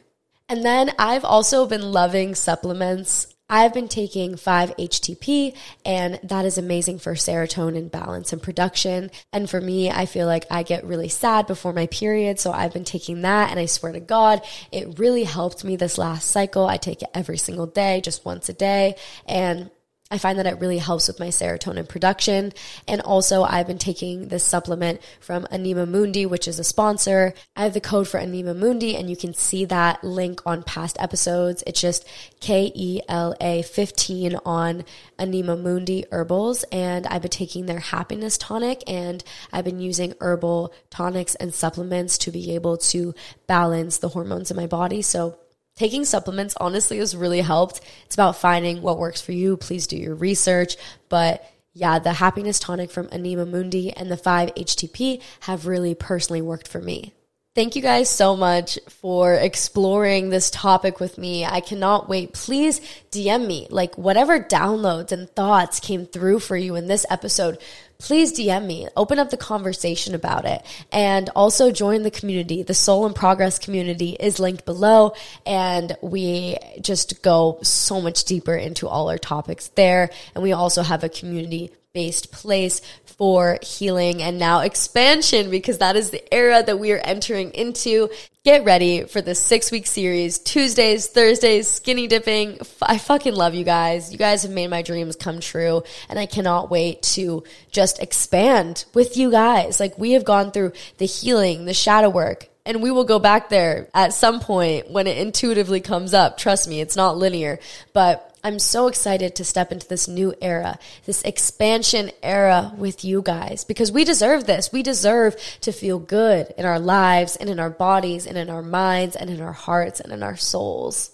And 0.50 0.64
then 0.64 0.90
I've 0.98 1.24
also 1.24 1.64
been 1.64 1.92
loving 1.92 2.34
supplements. 2.34 3.28
I've 3.48 3.72
been 3.72 3.88
taking 3.88 4.34
5-HTP 4.34 5.56
and 5.84 6.18
that 6.24 6.44
is 6.44 6.58
amazing 6.58 6.98
for 6.98 7.14
serotonin 7.14 7.90
balance 7.90 8.32
and 8.32 8.42
production. 8.42 9.12
And 9.32 9.48
for 9.48 9.60
me, 9.60 9.90
I 9.90 10.06
feel 10.06 10.26
like 10.26 10.46
I 10.50 10.64
get 10.64 10.84
really 10.84 11.08
sad 11.08 11.46
before 11.46 11.72
my 11.72 11.86
period. 11.86 12.40
So 12.40 12.50
I've 12.52 12.72
been 12.72 12.84
taking 12.84 13.22
that 13.22 13.50
and 13.50 13.60
I 13.60 13.66
swear 13.66 13.92
to 13.92 14.00
God, 14.00 14.42
it 14.72 14.98
really 14.98 15.24
helped 15.24 15.64
me 15.64 15.76
this 15.76 15.98
last 15.98 16.30
cycle. 16.30 16.66
I 16.66 16.78
take 16.78 17.02
it 17.02 17.10
every 17.14 17.38
single 17.38 17.66
day, 17.66 18.00
just 18.00 18.24
once 18.24 18.48
a 18.48 18.52
day. 18.52 18.96
And 19.26 19.70
I 20.12 20.18
find 20.18 20.38
that 20.38 20.46
it 20.46 20.58
really 20.58 20.78
helps 20.78 21.06
with 21.06 21.20
my 21.20 21.28
serotonin 21.28 21.88
production. 21.88 22.52
And 22.88 23.00
also, 23.00 23.44
I've 23.44 23.68
been 23.68 23.78
taking 23.78 24.26
this 24.26 24.42
supplement 24.42 25.00
from 25.20 25.46
Anima 25.52 25.86
Mundi, 25.86 26.26
which 26.26 26.48
is 26.48 26.58
a 26.58 26.64
sponsor. 26.64 27.32
I 27.54 27.62
have 27.62 27.74
the 27.74 27.80
code 27.80 28.08
for 28.08 28.18
Anima 28.18 28.52
Mundi, 28.52 28.96
and 28.96 29.08
you 29.08 29.16
can 29.16 29.34
see 29.34 29.64
that 29.66 30.02
link 30.02 30.42
on 30.44 30.64
past 30.64 30.96
episodes. 30.98 31.62
It's 31.64 31.80
just 31.80 32.08
K 32.40 32.72
E 32.74 33.00
L 33.08 33.36
A 33.40 33.62
15 33.62 34.36
on 34.44 34.84
Anima 35.16 35.56
Mundi 35.56 36.04
Herbals. 36.10 36.64
And 36.72 37.06
I've 37.06 37.22
been 37.22 37.30
taking 37.30 37.66
their 37.66 37.78
happiness 37.78 38.36
tonic, 38.36 38.82
and 38.88 39.22
I've 39.52 39.64
been 39.64 39.80
using 39.80 40.14
herbal 40.20 40.74
tonics 40.90 41.36
and 41.36 41.54
supplements 41.54 42.18
to 42.18 42.32
be 42.32 42.52
able 42.56 42.78
to 42.78 43.14
balance 43.46 43.98
the 43.98 44.08
hormones 44.08 44.50
in 44.50 44.56
my 44.56 44.66
body. 44.66 45.02
So, 45.02 45.38
Taking 45.80 46.04
supplements 46.04 46.54
honestly 46.60 46.98
has 46.98 47.16
really 47.16 47.40
helped. 47.40 47.80
It's 48.04 48.14
about 48.14 48.36
finding 48.36 48.82
what 48.82 48.98
works 48.98 49.22
for 49.22 49.32
you. 49.32 49.56
Please 49.56 49.86
do 49.86 49.96
your 49.96 50.14
research. 50.14 50.76
But 51.08 51.50
yeah, 51.72 51.98
the 51.98 52.12
happiness 52.12 52.58
tonic 52.58 52.90
from 52.90 53.08
Anima 53.10 53.46
Mundi 53.46 53.90
and 53.90 54.10
the 54.10 54.18
5-HTP 54.18 55.22
have 55.40 55.66
really 55.66 55.94
personally 55.94 56.42
worked 56.42 56.68
for 56.68 56.82
me. 56.82 57.14
Thank 57.54 57.76
you 57.76 57.80
guys 57.80 58.10
so 58.10 58.36
much 58.36 58.78
for 58.90 59.32
exploring 59.32 60.28
this 60.28 60.50
topic 60.50 61.00
with 61.00 61.16
me. 61.16 61.46
I 61.46 61.60
cannot 61.60 62.10
wait. 62.10 62.34
Please 62.34 62.82
DM 63.10 63.46
me, 63.46 63.66
like 63.70 63.96
whatever 63.96 64.38
downloads 64.38 65.12
and 65.12 65.30
thoughts 65.30 65.80
came 65.80 66.04
through 66.04 66.40
for 66.40 66.58
you 66.58 66.76
in 66.76 66.88
this 66.88 67.06
episode 67.08 67.56
please 68.00 68.32
DM 68.32 68.66
me, 68.66 68.88
open 68.96 69.18
up 69.18 69.30
the 69.30 69.36
conversation 69.36 70.14
about 70.14 70.44
it, 70.44 70.64
and 70.90 71.28
also 71.36 71.70
join 71.70 72.02
the 72.02 72.10
community. 72.10 72.62
The 72.62 72.74
Soul 72.74 73.06
in 73.06 73.12
Progress 73.12 73.58
community 73.58 74.16
is 74.18 74.40
linked 74.40 74.64
below, 74.64 75.14
and 75.46 75.96
we 76.02 76.56
just 76.80 77.22
go 77.22 77.58
so 77.62 78.00
much 78.00 78.24
deeper 78.24 78.54
into 78.54 78.88
all 78.88 79.10
our 79.10 79.18
topics 79.18 79.68
there. 79.68 80.10
And 80.34 80.42
we 80.42 80.52
also 80.52 80.82
have 80.82 81.04
a 81.04 81.08
community 81.08 81.70
based 81.92 82.32
place 82.32 82.80
for 83.04 83.58
healing 83.62 84.22
and 84.22 84.38
now 84.38 84.60
expansion 84.60 85.50
because 85.50 85.78
that 85.78 85.96
is 85.96 86.10
the 86.10 86.34
era 86.34 86.62
that 86.62 86.78
we 86.78 86.92
are 86.92 87.00
entering 87.04 87.50
into. 87.50 88.08
Get 88.42 88.64
ready 88.64 89.04
for 89.04 89.20
the 89.20 89.34
six 89.34 89.70
week 89.70 89.86
series, 89.86 90.38
Tuesdays, 90.38 91.08
Thursdays, 91.08 91.68
skinny 91.68 92.06
dipping. 92.06 92.58
I 92.80 92.96
fucking 92.96 93.34
love 93.34 93.52
you 93.52 93.64
guys. 93.64 94.10
You 94.10 94.16
guys 94.16 94.44
have 94.44 94.50
made 94.50 94.68
my 94.68 94.80
dreams 94.80 95.14
come 95.14 95.40
true 95.40 95.82
and 96.08 96.18
I 96.18 96.24
cannot 96.24 96.70
wait 96.70 97.02
to 97.02 97.44
just 97.70 98.00
expand 98.00 98.86
with 98.94 99.18
you 99.18 99.30
guys. 99.30 99.78
Like 99.78 99.98
we 99.98 100.12
have 100.12 100.24
gone 100.24 100.52
through 100.52 100.72
the 100.96 101.04
healing, 101.04 101.66
the 101.66 101.74
shadow 101.74 102.08
work, 102.08 102.48
and 102.64 102.82
we 102.82 102.90
will 102.90 103.04
go 103.04 103.18
back 103.18 103.50
there 103.50 103.90
at 103.92 104.14
some 104.14 104.40
point 104.40 104.90
when 104.90 105.06
it 105.06 105.18
intuitively 105.18 105.80
comes 105.80 106.14
up. 106.14 106.38
Trust 106.38 106.66
me, 106.66 106.80
it's 106.80 106.96
not 106.96 107.18
linear, 107.18 107.58
but 107.92 108.29
I'm 108.42 108.58
so 108.58 108.88
excited 108.88 109.36
to 109.36 109.44
step 109.44 109.70
into 109.70 109.86
this 109.86 110.08
new 110.08 110.34
era, 110.40 110.78
this 111.04 111.22
expansion 111.22 112.10
era 112.22 112.72
with 112.76 113.04
you 113.04 113.22
guys 113.22 113.64
because 113.64 113.92
we 113.92 114.04
deserve 114.04 114.46
this. 114.46 114.72
We 114.72 114.82
deserve 114.82 115.36
to 115.62 115.72
feel 115.72 115.98
good 115.98 116.54
in 116.56 116.64
our 116.64 116.78
lives 116.78 117.36
and 117.36 117.50
in 117.50 117.60
our 117.60 117.70
bodies 117.70 118.26
and 118.26 118.38
in 118.38 118.48
our 118.48 118.62
minds 118.62 119.14
and 119.14 119.28
in 119.28 119.40
our 119.40 119.52
hearts 119.52 120.00
and 120.00 120.12
in 120.12 120.22
our 120.22 120.36
souls. 120.36 121.10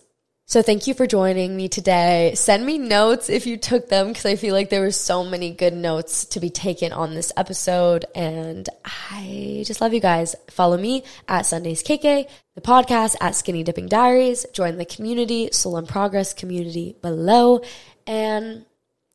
So 0.48 0.62
thank 0.62 0.86
you 0.86 0.94
for 0.94 1.08
joining 1.08 1.56
me 1.56 1.66
today. 1.68 2.30
Send 2.36 2.64
me 2.64 2.78
notes 2.78 3.28
if 3.28 3.48
you 3.48 3.56
took 3.56 3.88
them 3.88 4.06
because 4.06 4.24
I 4.26 4.36
feel 4.36 4.54
like 4.54 4.70
there 4.70 4.80
were 4.80 4.92
so 4.92 5.24
many 5.24 5.50
good 5.50 5.74
notes 5.74 6.24
to 6.26 6.38
be 6.38 6.50
taken 6.50 6.92
on 6.92 7.16
this 7.16 7.32
episode. 7.36 8.04
And 8.14 8.68
I 8.84 9.64
just 9.66 9.80
love 9.80 9.92
you 9.92 9.98
guys. 9.98 10.36
Follow 10.48 10.76
me 10.76 11.02
at 11.26 11.46
Sundazed 11.46 11.82
KK, 11.82 12.28
the 12.54 12.60
podcast 12.60 13.16
at 13.20 13.34
Skinny 13.34 13.64
Dipping 13.64 13.88
Diaries. 13.88 14.46
Join 14.52 14.76
the 14.76 14.84
community, 14.84 15.48
Soul 15.50 15.78
in 15.78 15.86
Progress 15.86 16.32
community 16.32 16.94
below. 17.02 17.62
And 18.06 18.64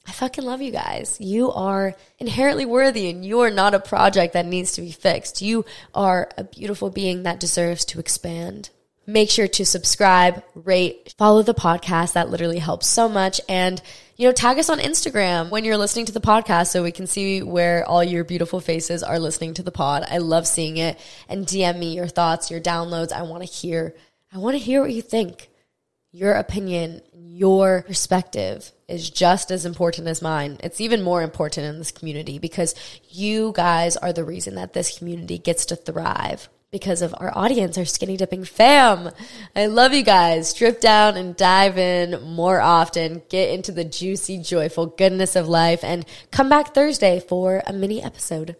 I 0.06 0.12
fucking 0.12 0.44
love 0.44 0.62
you 0.62 0.74
guys. 0.74 1.16
You 1.22 1.50
are 1.54 1.96
inherently 2.20 2.66
worthy 2.66 3.10
and 3.10 3.24
you 3.24 3.40
are 3.40 3.52
not 3.52 3.74
a 3.74 3.80
project 3.80 4.34
that 4.34 4.46
needs 4.46 4.74
to 4.74 4.82
be 4.82 4.92
fixed. 4.92 5.42
You 5.42 5.64
are 5.96 6.30
a 6.38 6.44
beautiful 6.44 6.90
being 6.90 7.24
that 7.24 7.40
deserves 7.40 7.86
to 7.86 8.02
expand. 8.02 8.70
Make 9.08 9.32
sure 9.32 9.48
to 9.48 9.66
subscribe, 9.66 10.44
rate, 10.54 11.16
follow 11.18 11.42
the 11.42 11.56
podcast. 11.56 12.14
That 12.14 12.30
literally 12.30 12.60
helps 12.60 12.86
so 12.86 13.10
much. 13.10 13.42
And, 13.50 13.82
you 14.16 14.28
know, 14.28 14.32
tag 14.32 14.60
us 14.60 14.70
on 14.70 14.78
Instagram 14.78 15.50
when 15.50 15.66
you're 15.66 15.78
listening 15.78 16.06
to 16.06 16.12
the 16.12 16.22
podcast 16.22 16.68
so 16.68 16.84
we 16.84 16.92
can 16.92 17.08
see 17.08 17.42
where 17.42 17.84
all 17.86 18.04
your 18.04 18.24
beautiful 18.24 18.60
faces 18.60 19.02
are 19.02 19.18
listening 19.18 19.56
to 19.56 19.64
the 19.64 19.72
pod. 19.72 20.06
I 20.08 20.20
love 20.20 20.48
seeing 20.48 20.78
it. 20.78 21.00
And 21.28 21.48
DM 21.48 21.80
me 21.80 21.96
your 21.96 22.08
thoughts, 22.08 22.52
your 22.52 22.62
downloads. 22.62 23.12
I 23.12 23.24
want 23.24 23.44
to 23.44 23.50
hear, 23.50 23.96
I 24.32 24.38
want 24.38 24.54
to 24.54 24.64
hear 24.64 24.82
what 24.82 24.94
you 24.94 25.02
think. 25.02 25.50
Your 26.12 26.34
opinion, 26.34 27.02
your 27.14 27.84
perspective 27.88 28.72
is 28.88 29.10
just 29.10 29.50
as 29.50 29.66
important 29.66 30.08
as 30.10 30.22
mine. 30.22 30.58
It's 30.62 30.82
even 30.82 31.02
more 31.02 31.24
important 31.24 31.66
in 31.66 31.80
this 31.80 31.92
community 31.92 32.38
because 32.38 32.76
you 33.10 33.52
guys 33.56 33.98
are 33.98 34.14
the 34.14 34.26
reason 34.26 34.56
that 34.56 34.74
this 34.74 34.98
community 34.98 35.40
gets 35.40 35.66
to 35.68 35.76
thrive 35.76 36.50
because 36.72 37.02
of 37.02 37.14
our 37.18 37.38
audience, 37.38 37.78
our 37.78 37.84
skinny 37.84 38.16
dipping 38.16 38.46
fam. 38.46 39.12
I 39.56 39.66
love 39.66 39.94
you 39.94 40.04
guys. 40.04 40.50
Strip 40.50 40.80
down 40.80 41.18
and 41.18 41.36
dive 41.36 41.78
in 41.78 42.24
more 42.24 42.62
often. 42.62 43.24
Get 43.28 43.50
into 43.50 43.74
the 43.74 43.84
juicy, 43.84 44.38
joyful 44.38 44.86
goodness 44.86 45.36
of 45.36 45.50
life 45.50 45.84
and 45.84 46.06
come 46.32 46.48
back 46.48 46.74
Thursday 46.74 47.20
for 47.20 47.62
a 47.68 47.74
mini 47.74 48.02
episode. 48.02 48.56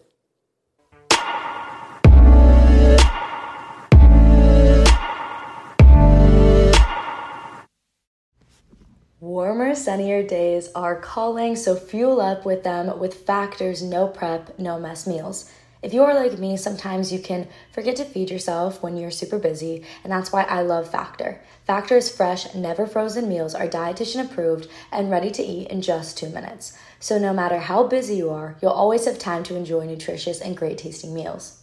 Warmer, 9.20 9.74
sunnier 9.74 10.22
days 10.22 10.68
are 10.74 10.96
calling, 10.96 11.56
so 11.56 11.76
fuel 11.76 12.20
up 12.20 12.44
with 12.44 12.64
them 12.64 12.98
with 12.98 13.24
Factor's 13.24 13.82
no 13.82 14.06
prep, 14.06 14.58
no 14.58 14.78
mess 14.78 15.06
meals. 15.06 15.50
If 15.82 15.92
you 15.92 16.04
are 16.04 16.14
like 16.14 16.38
me, 16.38 16.56
sometimes 16.56 17.12
you 17.12 17.18
can 17.18 17.48
forget 17.72 17.96
to 17.96 18.04
feed 18.04 18.30
yourself 18.30 18.84
when 18.84 18.96
you're 18.96 19.10
super 19.10 19.36
busy, 19.36 19.84
and 20.04 20.12
that's 20.12 20.30
why 20.30 20.44
I 20.44 20.62
love 20.62 20.88
Factor. 20.88 21.40
Factor's 21.66 22.08
fresh, 22.08 22.54
never 22.54 22.86
frozen 22.86 23.28
meals 23.28 23.52
are 23.52 23.66
dietitian 23.66 24.24
approved 24.24 24.68
and 24.92 25.10
ready 25.10 25.32
to 25.32 25.42
eat 25.42 25.68
in 25.68 25.82
just 25.82 26.16
two 26.16 26.28
minutes. 26.28 26.78
So 27.00 27.18
no 27.18 27.32
matter 27.32 27.58
how 27.58 27.88
busy 27.88 28.14
you 28.14 28.30
are, 28.30 28.56
you'll 28.62 28.70
always 28.70 29.06
have 29.06 29.18
time 29.18 29.42
to 29.44 29.56
enjoy 29.56 29.84
nutritious 29.84 30.40
and 30.40 30.56
great 30.56 30.78
tasting 30.78 31.12
meals. 31.12 31.60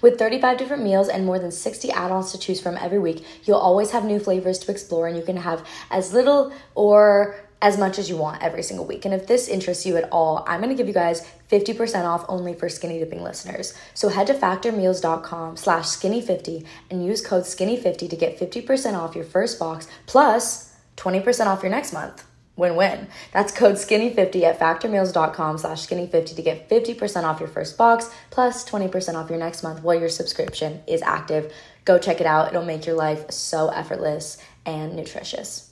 With 0.00 0.18
35 0.18 0.58
different 0.58 0.82
meals 0.82 1.08
and 1.08 1.24
more 1.24 1.38
than 1.38 1.52
60 1.52 1.90
add 1.92 2.10
ons 2.10 2.32
to 2.32 2.38
choose 2.38 2.60
from 2.60 2.76
every 2.76 2.98
week, 2.98 3.24
you'll 3.44 3.58
always 3.58 3.92
have 3.92 4.04
new 4.04 4.18
flavors 4.18 4.58
to 4.60 4.72
explore, 4.72 5.06
and 5.06 5.16
you 5.16 5.22
can 5.22 5.36
have 5.36 5.64
as 5.88 6.12
little 6.12 6.52
or 6.74 7.36
as 7.62 7.78
much 7.78 7.96
as 7.96 8.08
you 8.10 8.16
want 8.16 8.42
every 8.42 8.62
single 8.62 8.84
week. 8.84 9.04
And 9.04 9.14
if 9.14 9.28
this 9.28 9.46
interests 9.46 9.86
you 9.86 9.96
at 9.96 10.08
all, 10.10 10.44
I'm 10.48 10.60
gonna 10.60 10.74
give 10.74 10.88
you 10.88 10.92
guys 10.92 11.24
50% 11.52 12.04
off 12.04 12.24
only 12.28 12.54
for 12.54 12.68
skinny 12.68 12.98
dipping 12.98 13.22
listeners. 13.22 13.74
So 13.94 14.08
head 14.08 14.26
to 14.28 14.34
factormeals.com 14.34 15.56
slash 15.58 15.84
skinny50 15.84 16.64
and 16.90 17.04
use 17.04 17.24
code 17.24 17.44
skinny50 17.44 18.08
to 18.08 18.16
get 18.16 18.38
50% 18.38 18.94
off 18.94 19.14
your 19.14 19.24
first 19.24 19.58
box 19.58 19.86
plus 20.06 20.74
20% 20.96 21.46
off 21.46 21.62
your 21.62 21.70
next 21.70 21.92
month. 21.92 22.24
Win-win. 22.56 23.08
That's 23.32 23.52
code 23.52 23.76
skinny50 23.76 24.42
at 24.42 24.58
factormeals.com 24.58 25.58
slash 25.58 25.86
skinny50 25.86 26.36
to 26.36 26.42
get 26.42 26.68
50% 26.68 27.24
off 27.24 27.40
your 27.40 27.48
first 27.48 27.78
box 27.78 28.10
plus 28.30 28.68
20% 28.68 29.14
off 29.14 29.30
your 29.30 29.38
next 29.38 29.62
month 29.62 29.82
while 29.82 29.98
your 29.98 30.08
subscription 30.08 30.82
is 30.86 31.02
active. 31.02 31.52
Go 31.84 31.98
check 31.98 32.20
it 32.20 32.26
out. 32.26 32.48
It'll 32.48 32.64
make 32.64 32.86
your 32.86 32.96
life 32.96 33.30
so 33.30 33.68
effortless 33.68 34.38
and 34.64 34.94
nutritious. 34.94 35.71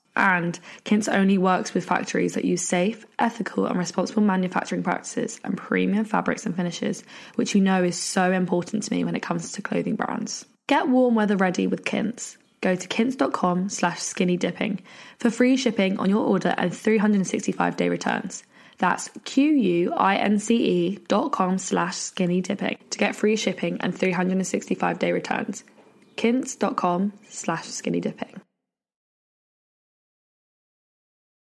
And 0.15 0.59
Quince 0.85 1.07
only 1.07 1.37
works 1.37 1.73
with 1.73 1.85
factories 1.85 2.33
that 2.33 2.45
use 2.45 2.61
safe, 2.61 3.05
ethical, 3.17 3.65
and 3.65 3.77
responsible 3.77 4.23
manufacturing 4.23 4.83
practices 4.83 5.39
and 5.43 5.57
premium 5.57 6.05
fabrics 6.05 6.45
and 6.45 6.55
finishes, 6.55 7.03
which 7.35 7.55
you 7.55 7.61
know 7.61 7.83
is 7.83 7.97
so 7.97 8.31
important 8.31 8.83
to 8.83 8.93
me 8.93 9.03
when 9.03 9.15
it 9.15 9.21
comes 9.21 9.51
to 9.53 9.61
clothing 9.61 9.95
brands. 9.95 10.45
Get 10.67 10.87
warm 10.87 11.15
weather 11.15 11.37
ready 11.37 11.67
with 11.67 11.85
Quince. 11.85 12.37
Go 12.61 12.75
to 12.75 12.87
quince.com 12.87 13.69
slash 13.69 13.99
skinny 13.99 14.37
dipping 14.37 14.81
for 15.17 15.31
free 15.31 15.57
shipping 15.57 15.97
on 15.97 16.09
your 16.09 16.25
order 16.25 16.53
and 16.57 16.73
365 16.73 17.75
day 17.75 17.89
returns. 17.89 18.43
That's 18.77 19.09
Q-U-I-N-C-E 19.25 20.99
dot 21.07 21.31
com 21.31 21.57
slash 21.57 21.95
skinny 21.95 22.41
dipping 22.41 22.77
to 22.89 22.97
get 22.97 23.15
free 23.15 23.35
shipping 23.35 23.79
and 23.81 23.97
365 23.97 24.99
day 24.99 25.11
returns. 25.11 25.63
Quince.com 26.17 27.13
slash 27.29 27.65
skinny 27.65 27.99
dipping. 27.99 28.41